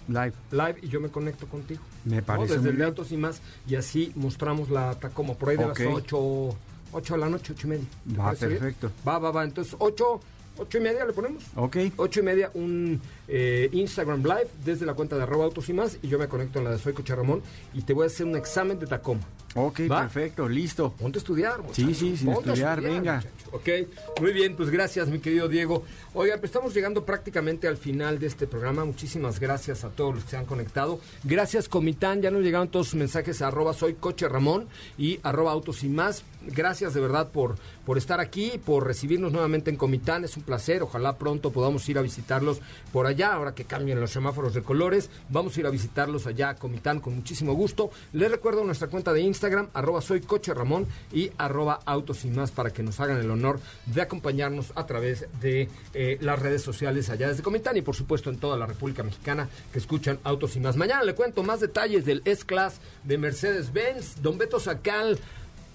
Live. 0.07 0.33
live 0.51 0.75
y 0.83 0.87
yo 0.89 1.01
me 1.01 1.09
conecto 1.09 1.47
contigo. 1.47 1.81
Me 2.03 2.17
¿no? 2.17 2.23
parece 2.23 2.53
Desde 2.53 2.61
muy 2.61 2.69
el 2.71 2.77
de 2.77 2.85
autos 2.85 3.11
y 3.11 3.17
más 3.17 3.41
y 3.67 3.75
así 3.75 4.11
mostramos 4.15 4.69
la 4.69 4.93
Tacoma 4.99 5.33
por 5.33 5.49
ahí 5.49 5.57
de 5.57 5.65
las 5.67 5.79
8, 5.79 6.55
8 6.95 7.13
de 7.15 7.19
la 7.19 7.29
noche, 7.29 7.53
8 7.53 7.67
y 7.67 7.69
media. 7.69 7.85
¿Te 8.09 8.17
Va, 8.17 8.31
perfecto. 8.31 8.91
Va, 9.05 9.19
va, 9.19 9.31
va. 9.31 9.43
Entonces 9.43 9.75
8, 9.77 10.19
8 10.57 10.77
y 10.77 10.81
media 10.81 11.05
le 11.05 11.13
ponemos. 11.13 11.43
Ok. 11.55 11.77
8 11.97 12.19
y 12.19 12.23
media 12.23 12.51
un 12.53 13.01
eh, 13.27 13.69
Instagram 13.71 14.23
Live 14.23 14.47
desde 14.63 14.85
la 14.85 14.93
cuenta 14.93 15.15
de 15.17 15.23
arroba 15.23 15.45
autos 15.45 15.67
y 15.69 15.73
más 15.73 15.97
y 16.01 16.07
yo 16.07 16.19
me 16.19 16.27
conecto 16.27 16.59
en 16.59 16.65
la 16.65 16.71
de 16.71 16.79
Soy 16.79 16.93
Coche 16.93 17.15
Ramón 17.15 17.41
y 17.73 17.81
te 17.81 17.93
voy 17.93 18.03
a 18.03 18.07
hacer 18.07 18.25
un 18.25 18.35
examen 18.35 18.79
de 18.79 18.87
Tacoma. 18.87 19.21
Ok, 19.57 19.81
¿Va? 19.89 20.01
perfecto, 20.01 20.49
listo. 20.49 20.91
Ponte 20.91 21.17
a 21.17 21.21
estudiar, 21.21 21.59
muchacho. 21.61 21.87
Sí, 21.87 21.93
sí, 21.95 22.17
sin 22.17 22.33
Ponte 22.33 22.49
a 22.49 22.53
estudiar, 22.53 22.81
venga. 22.81 23.15
muchacho. 23.15 23.29
Ok, 23.53 24.21
muy 24.21 24.33
bien, 24.33 24.53
pues 24.55 24.69
gracias, 24.69 25.07
mi 25.07 25.19
querido 25.19 25.47
Diego. 25.47 25.85
Oigan, 26.13 26.39
pues 26.39 26.49
estamos 26.49 26.73
llegando 26.73 27.05
prácticamente 27.05 27.67
al 27.69 27.77
final 27.77 28.19
de 28.19 28.27
este 28.27 28.47
programa. 28.47 28.83
Muchísimas 28.83 29.39
gracias 29.39 29.85
a 29.85 29.89
todos 29.89 30.15
los 30.15 30.23
que 30.25 30.31
se 30.31 30.37
han 30.37 30.45
conectado. 30.45 30.99
Gracias, 31.23 31.69
Comitán. 31.69 32.21
Ya 32.21 32.31
nos 32.31 32.41
llegaron 32.41 32.67
todos 32.67 32.87
sus 32.87 32.95
mensajes 32.95 33.41
a 33.41 33.47
arroba 33.47 33.73
soy 33.73 33.93
coche 33.93 34.27
Ramón 34.27 34.67
y 34.97 35.19
arroba 35.23 35.53
autos 35.53 35.83
y 35.85 35.89
más. 35.89 36.23
Gracias 36.47 36.93
de 36.93 36.99
verdad 36.99 37.31
por, 37.31 37.55
por 37.85 37.97
estar 37.97 38.19
aquí, 38.19 38.59
por 38.63 38.85
recibirnos 38.85 39.31
nuevamente 39.31 39.69
en 39.69 39.77
Comitán. 39.77 40.23
Es 40.23 40.37
un 40.37 40.43
placer. 40.43 40.83
Ojalá 40.83 41.17
pronto 41.17 41.51
podamos 41.51 41.87
ir 41.89 41.97
a 41.97 42.01
visitarlos 42.01 42.59
por 42.91 43.07
allá, 43.07 43.33
ahora 43.33 43.55
que 43.55 43.65
cambien 43.65 43.99
los 43.99 44.11
semáforos 44.11 44.53
de 44.53 44.63
colores. 44.63 45.09
Vamos 45.29 45.55
a 45.55 45.59
ir 45.59 45.67
a 45.67 45.69
visitarlos 45.69 46.27
allá 46.27 46.49
a 46.49 46.55
Comitán 46.55 46.99
con 46.99 47.15
muchísimo 47.15 47.53
gusto. 47.53 47.91
Les 48.13 48.29
recuerdo 48.31 48.63
nuestra 48.63 48.87
cuenta 48.87 49.13
de 49.13 49.21
Instagram, 49.21 49.69
arroba 49.73 50.01
soy 50.01 50.21
coche 50.21 50.53
Ramón 50.53 50.87
y 51.11 51.31
arroba 51.37 51.79
autos 51.85 52.25
y 52.25 52.29
más 52.29 52.51
para 52.51 52.71
que 52.71 52.83
nos 52.83 52.99
hagan 52.99 53.19
el 53.19 53.29
honor 53.29 53.59
de 53.85 54.01
acompañarnos 54.01 54.71
a 54.75 54.85
través 54.85 55.27
de 55.39 55.69
eh, 55.93 56.17
las 56.21 56.39
redes 56.39 56.61
sociales 56.61 57.09
allá 57.09 57.29
desde 57.29 57.43
Comitán 57.43 57.77
y 57.77 57.81
por 57.81 57.95
supuesto 57.95 58.29
en 58.29 58.37
toda 58.37 58.57
la 58.57 58.65
República 58.65 59.03
Mexicana 59.03 59.49
que 59.71 59.79
escuchan 59.79 60.19
autos 60.23 60.55
y 60.55 60.59
más. 60.59 60.75
Mañana 60.75 61.03
le 61.03 61.15
cuento 61.15 61.43
más 61.43 61.59
detalles 61.59 62.05
del 62.05 62.21
S-Class 62.25 62.79
de 63.03 63.17
Mercedes-Benz. 63.17 64.21
Don 64.21 64.37
Beto 64.37 64.59
Sacal, 64.59 65.19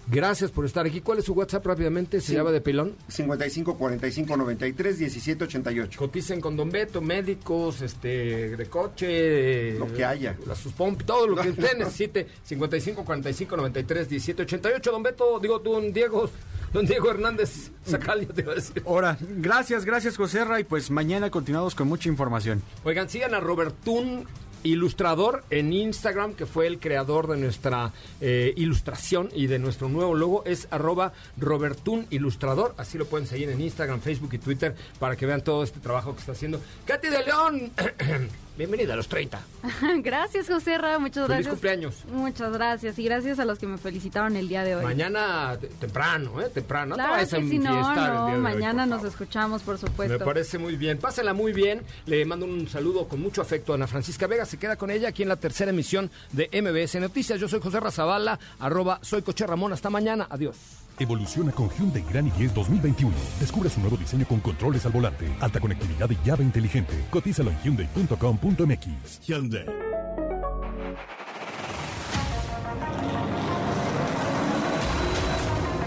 gracias 0.09 0.51
por 0.51 0.65
estar 0.67 0.87
aquí. 0.87 1.01
¿Cuál 1.01 1.19
es 1.19 1.25
su 1.25 1.33
WhatsApp 1.33 1.65
rápidamente? 1.67 2.21
¿Se 2.21 2.29
Sí. 2.29 2.35
llama 2.35 2.51
de 2.51 2.61
pilón? 2.61 2.95
55 3.09 3.77
45 3.77 4.37
93 4.37 4.99
17 4.99 5.45
88. 5.45 5.99
Coticen 5.99 6.41
con 6.41 6.57
Don 6.57 6.71
Beto, 6.71 7.01
médicos, 7.01 7.83
este, 7.83 8.57
de 8.57 8.67
coche, 8.67 9.73
Lo 9.79 9.93
que 9.93 10.05
haya. 10.05 10.37
La 10.47 10.55
suspomp, 10.55 11.03
todo 11.03 11.27
lo 11.27 11.37
que 11.37 11.51
usted 11.51 11.77
necesite. 11.79 12.27
55 12.45 13.05
45 13.05 13.57
93 13.57 14.09
17 14.09 14.43
88. 14.43 14.91
Don 14.93 15.03
Beto, 15.03 15.39
digo, 15.41 15.59
don 15.59 15.93
Diego, 15.93 16.31
don 16.73 16.87
Diego 16.87 17.11
Hernández 17.11 17.71
Sacal, 17.85 18.27
yo 18.27 18.33
te 18.35 18.43
iba 18.43 18.53
a 18.53 18.55
decir. 18.57 18.83
Ahora, 18.87 19.17
gracias, 19.21 19.85
gracias 19.85 20.17
José 20.17 20.45
Ray. 20.45 20.65
Pues 20.65 20.91
mañana 20.91 21.31
continuamos 21.31 21.75
con 21.75 21.89
mucha 21.89 22.09
información. 22.09 22.63
Oigan, 22.85 23.09
sigan 23.09 23.35
a 23.35 23.41
Robertún 23.41 24.27
Ilustrador 24.63 25.45
en 25.51 25.73
Instagram, 25.73 26.35
que 26.35 26.47
fue 26.47 26.67
el 26.67 26.79
creador 26.79 27.29
de 27.29 27.37
nuestra 27.37 27.93
eh, 28.21 28.53
ilustración 28.57 29.29
y 29.35 29.47
de 29.47 29.59
nuestro 29.59 29.89
nuevo 29.89 30.15
logo. 30.15 30.45
Es 30.45 30.69
arroba 30.71 31.13
Robertún 31.37 32.07
Ilustrador. 32.11 32.75
Así 32.77 32.99
lo 32.99 33.07
pueden 33.07 33.27
seguir 33.27 33.51
en 33.51 33.61
Instagram, 33.61 34.01
Facebook 34.01 34.35
y 34.35 34.39
Twitter 34.39 34.75
para 34.99 35.17
que 35.17 35.27
vean 35.27 35.43
todo 35.43 35.63
este 35.63 35.81
trabajo 35.81 36.15
que 36.15 36.21
está 36.21 36.33
haciendo. 36.33 36.61
Katy 36.85 37.09
de 37.09 37.25
León, 37.25 37.73
bienvenida 38.57 38.93
a 38.93 38.97
los 38.97 39.09
30. 39.09 39.41
gracias, 40.03 40.47
José 40.49 40.77
Ra, 40.79 40.99
muchas 40.99 41.27
Feliz 41.27 41.29
gracias. 41.47 41.53
cumpleaños. 41.53 41.95
Muchas 42.13 42.53
gracias 42.53 42.99
y 42.99 43.05
gracias 43.05 43.39
a 43.39 43.45
los 43.45 43.59
que 43.59 43.67
me 43.67 43.79
felicitaron 43.79 44.37
el 44.37 44.49
día 44.49 44.65
de 44.65 44.77
hoy. 44.77 44.85
Mañana 44.85 45.57
te- 45.61 45.69
temprano, 45.69 46.41
¿eh? 46.41 46.51
Temprano. 46.53 46.91
No 46.91 46.97
te 46.97 47.01
claro 47.01 47.13
vayas 47.15 47.33
a 47.35 47.37
que 47.39 47.49
sí, 47.49 47.59
no, 47.59 47.69
enfiestar 47.71 47.97
el 47.99 48.05
día 48.05 48.15
no, 48.21 48.27
de 48.27 48.33
hoy, 48.35 48.39
mañana 48.41 48.87
nos 48.87 49.05
escuchamos, 49.05 49.63
por 49.63 49.79
supuesto. 49.79 50.19
Me 50.19 50.25
parece 50.25 50.59
muy 50.59 50.77
bien. 50.77 50.99
Pásela 50.99 51.33
muy 51.33 51.53
bien. 51.53 51.83
Le 52.07 52.25
mando 52.25 52.47
un 52.47 52.69
saludo 52.69 53.09
con 53.09 53.21
mucho 53.21 53.41
afecto 53.43 53.73
a 53.73 53.77
Ana 53.77 53.87
Francisca 53.87 54.27
Vega. 54.27 54.45
Se 54.45 54.59
queda 54.59 54.77
con 54.77 54.91
ella 54.91 55.09
aquí 55.09 55.23
en 55.23 55.29
la 55.29 55.37
tercera 55.37 55.71
emisión 55.71 56.11
de 56.33 56.49
MBS 56.63 57.01
Noticias. 57.01 57.41
Yo 57.41 57.49
soy 57.49 57.61
José 57.61 57.81
Razabala, 57.81 58.39
arroba 58.59 58.99
soy 59.03 59.23
Coche 59.23 59.47
Ramón. 59.47 59.73
Hasta 59.73 59.91
mañana. 59.91 60.27
Adiós. 60.31 60.57
Evoluciona 61.01 61.51
con 61.53 61.71
Hyundai 61.71 62.05
Grand 62.11 62.31
i10 62.33 62.53
2021. 62.53 63.15
Descubre 63.41 63.71
su 63.71 63.81
nuevo 63.81 63.97
diseño 63.97 64.27
con 64.27 64.41
controles 64.41 64.85
al 64.87 64.93
volante, 64.93 65.27
alta 65.41 65.59
conectividad 65.59 66.09
y 66.11 66.19
llave 66.23 66.45
inteligente. 66.45 66.95
Cotízalo 67.11 67.51
en 67.51 67.59
hyundai.com.mx. 67.63 69.21
Hyundai. 69.27 69.65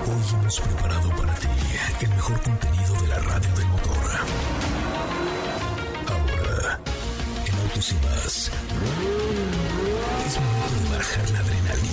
Hoy 0.05 0.39
hemos 0.39 0.59
preparado 0.59 1.09
para 1.11 1.33
ti 1.35 1.47
el 2.01 2.09
mejor 2.09 2.41
contenido 2.41 2.93
de 3.01 3.07
la 3.07 3.19
radio 3.19 3.53
del 3.55 3.67
motor. 3.67 3.93
Ahora, 6.07 6.79
en 7.47 7.55
Autos 7.59 7.91
y 7.91 7.95
más, 8.05 8.51
es 10.27 10.39
momento 10.39 10.75
de 10.83 10.97
bajar 10.97 11.29
la 11.29 11.39
adrenalina, 11.39 11.92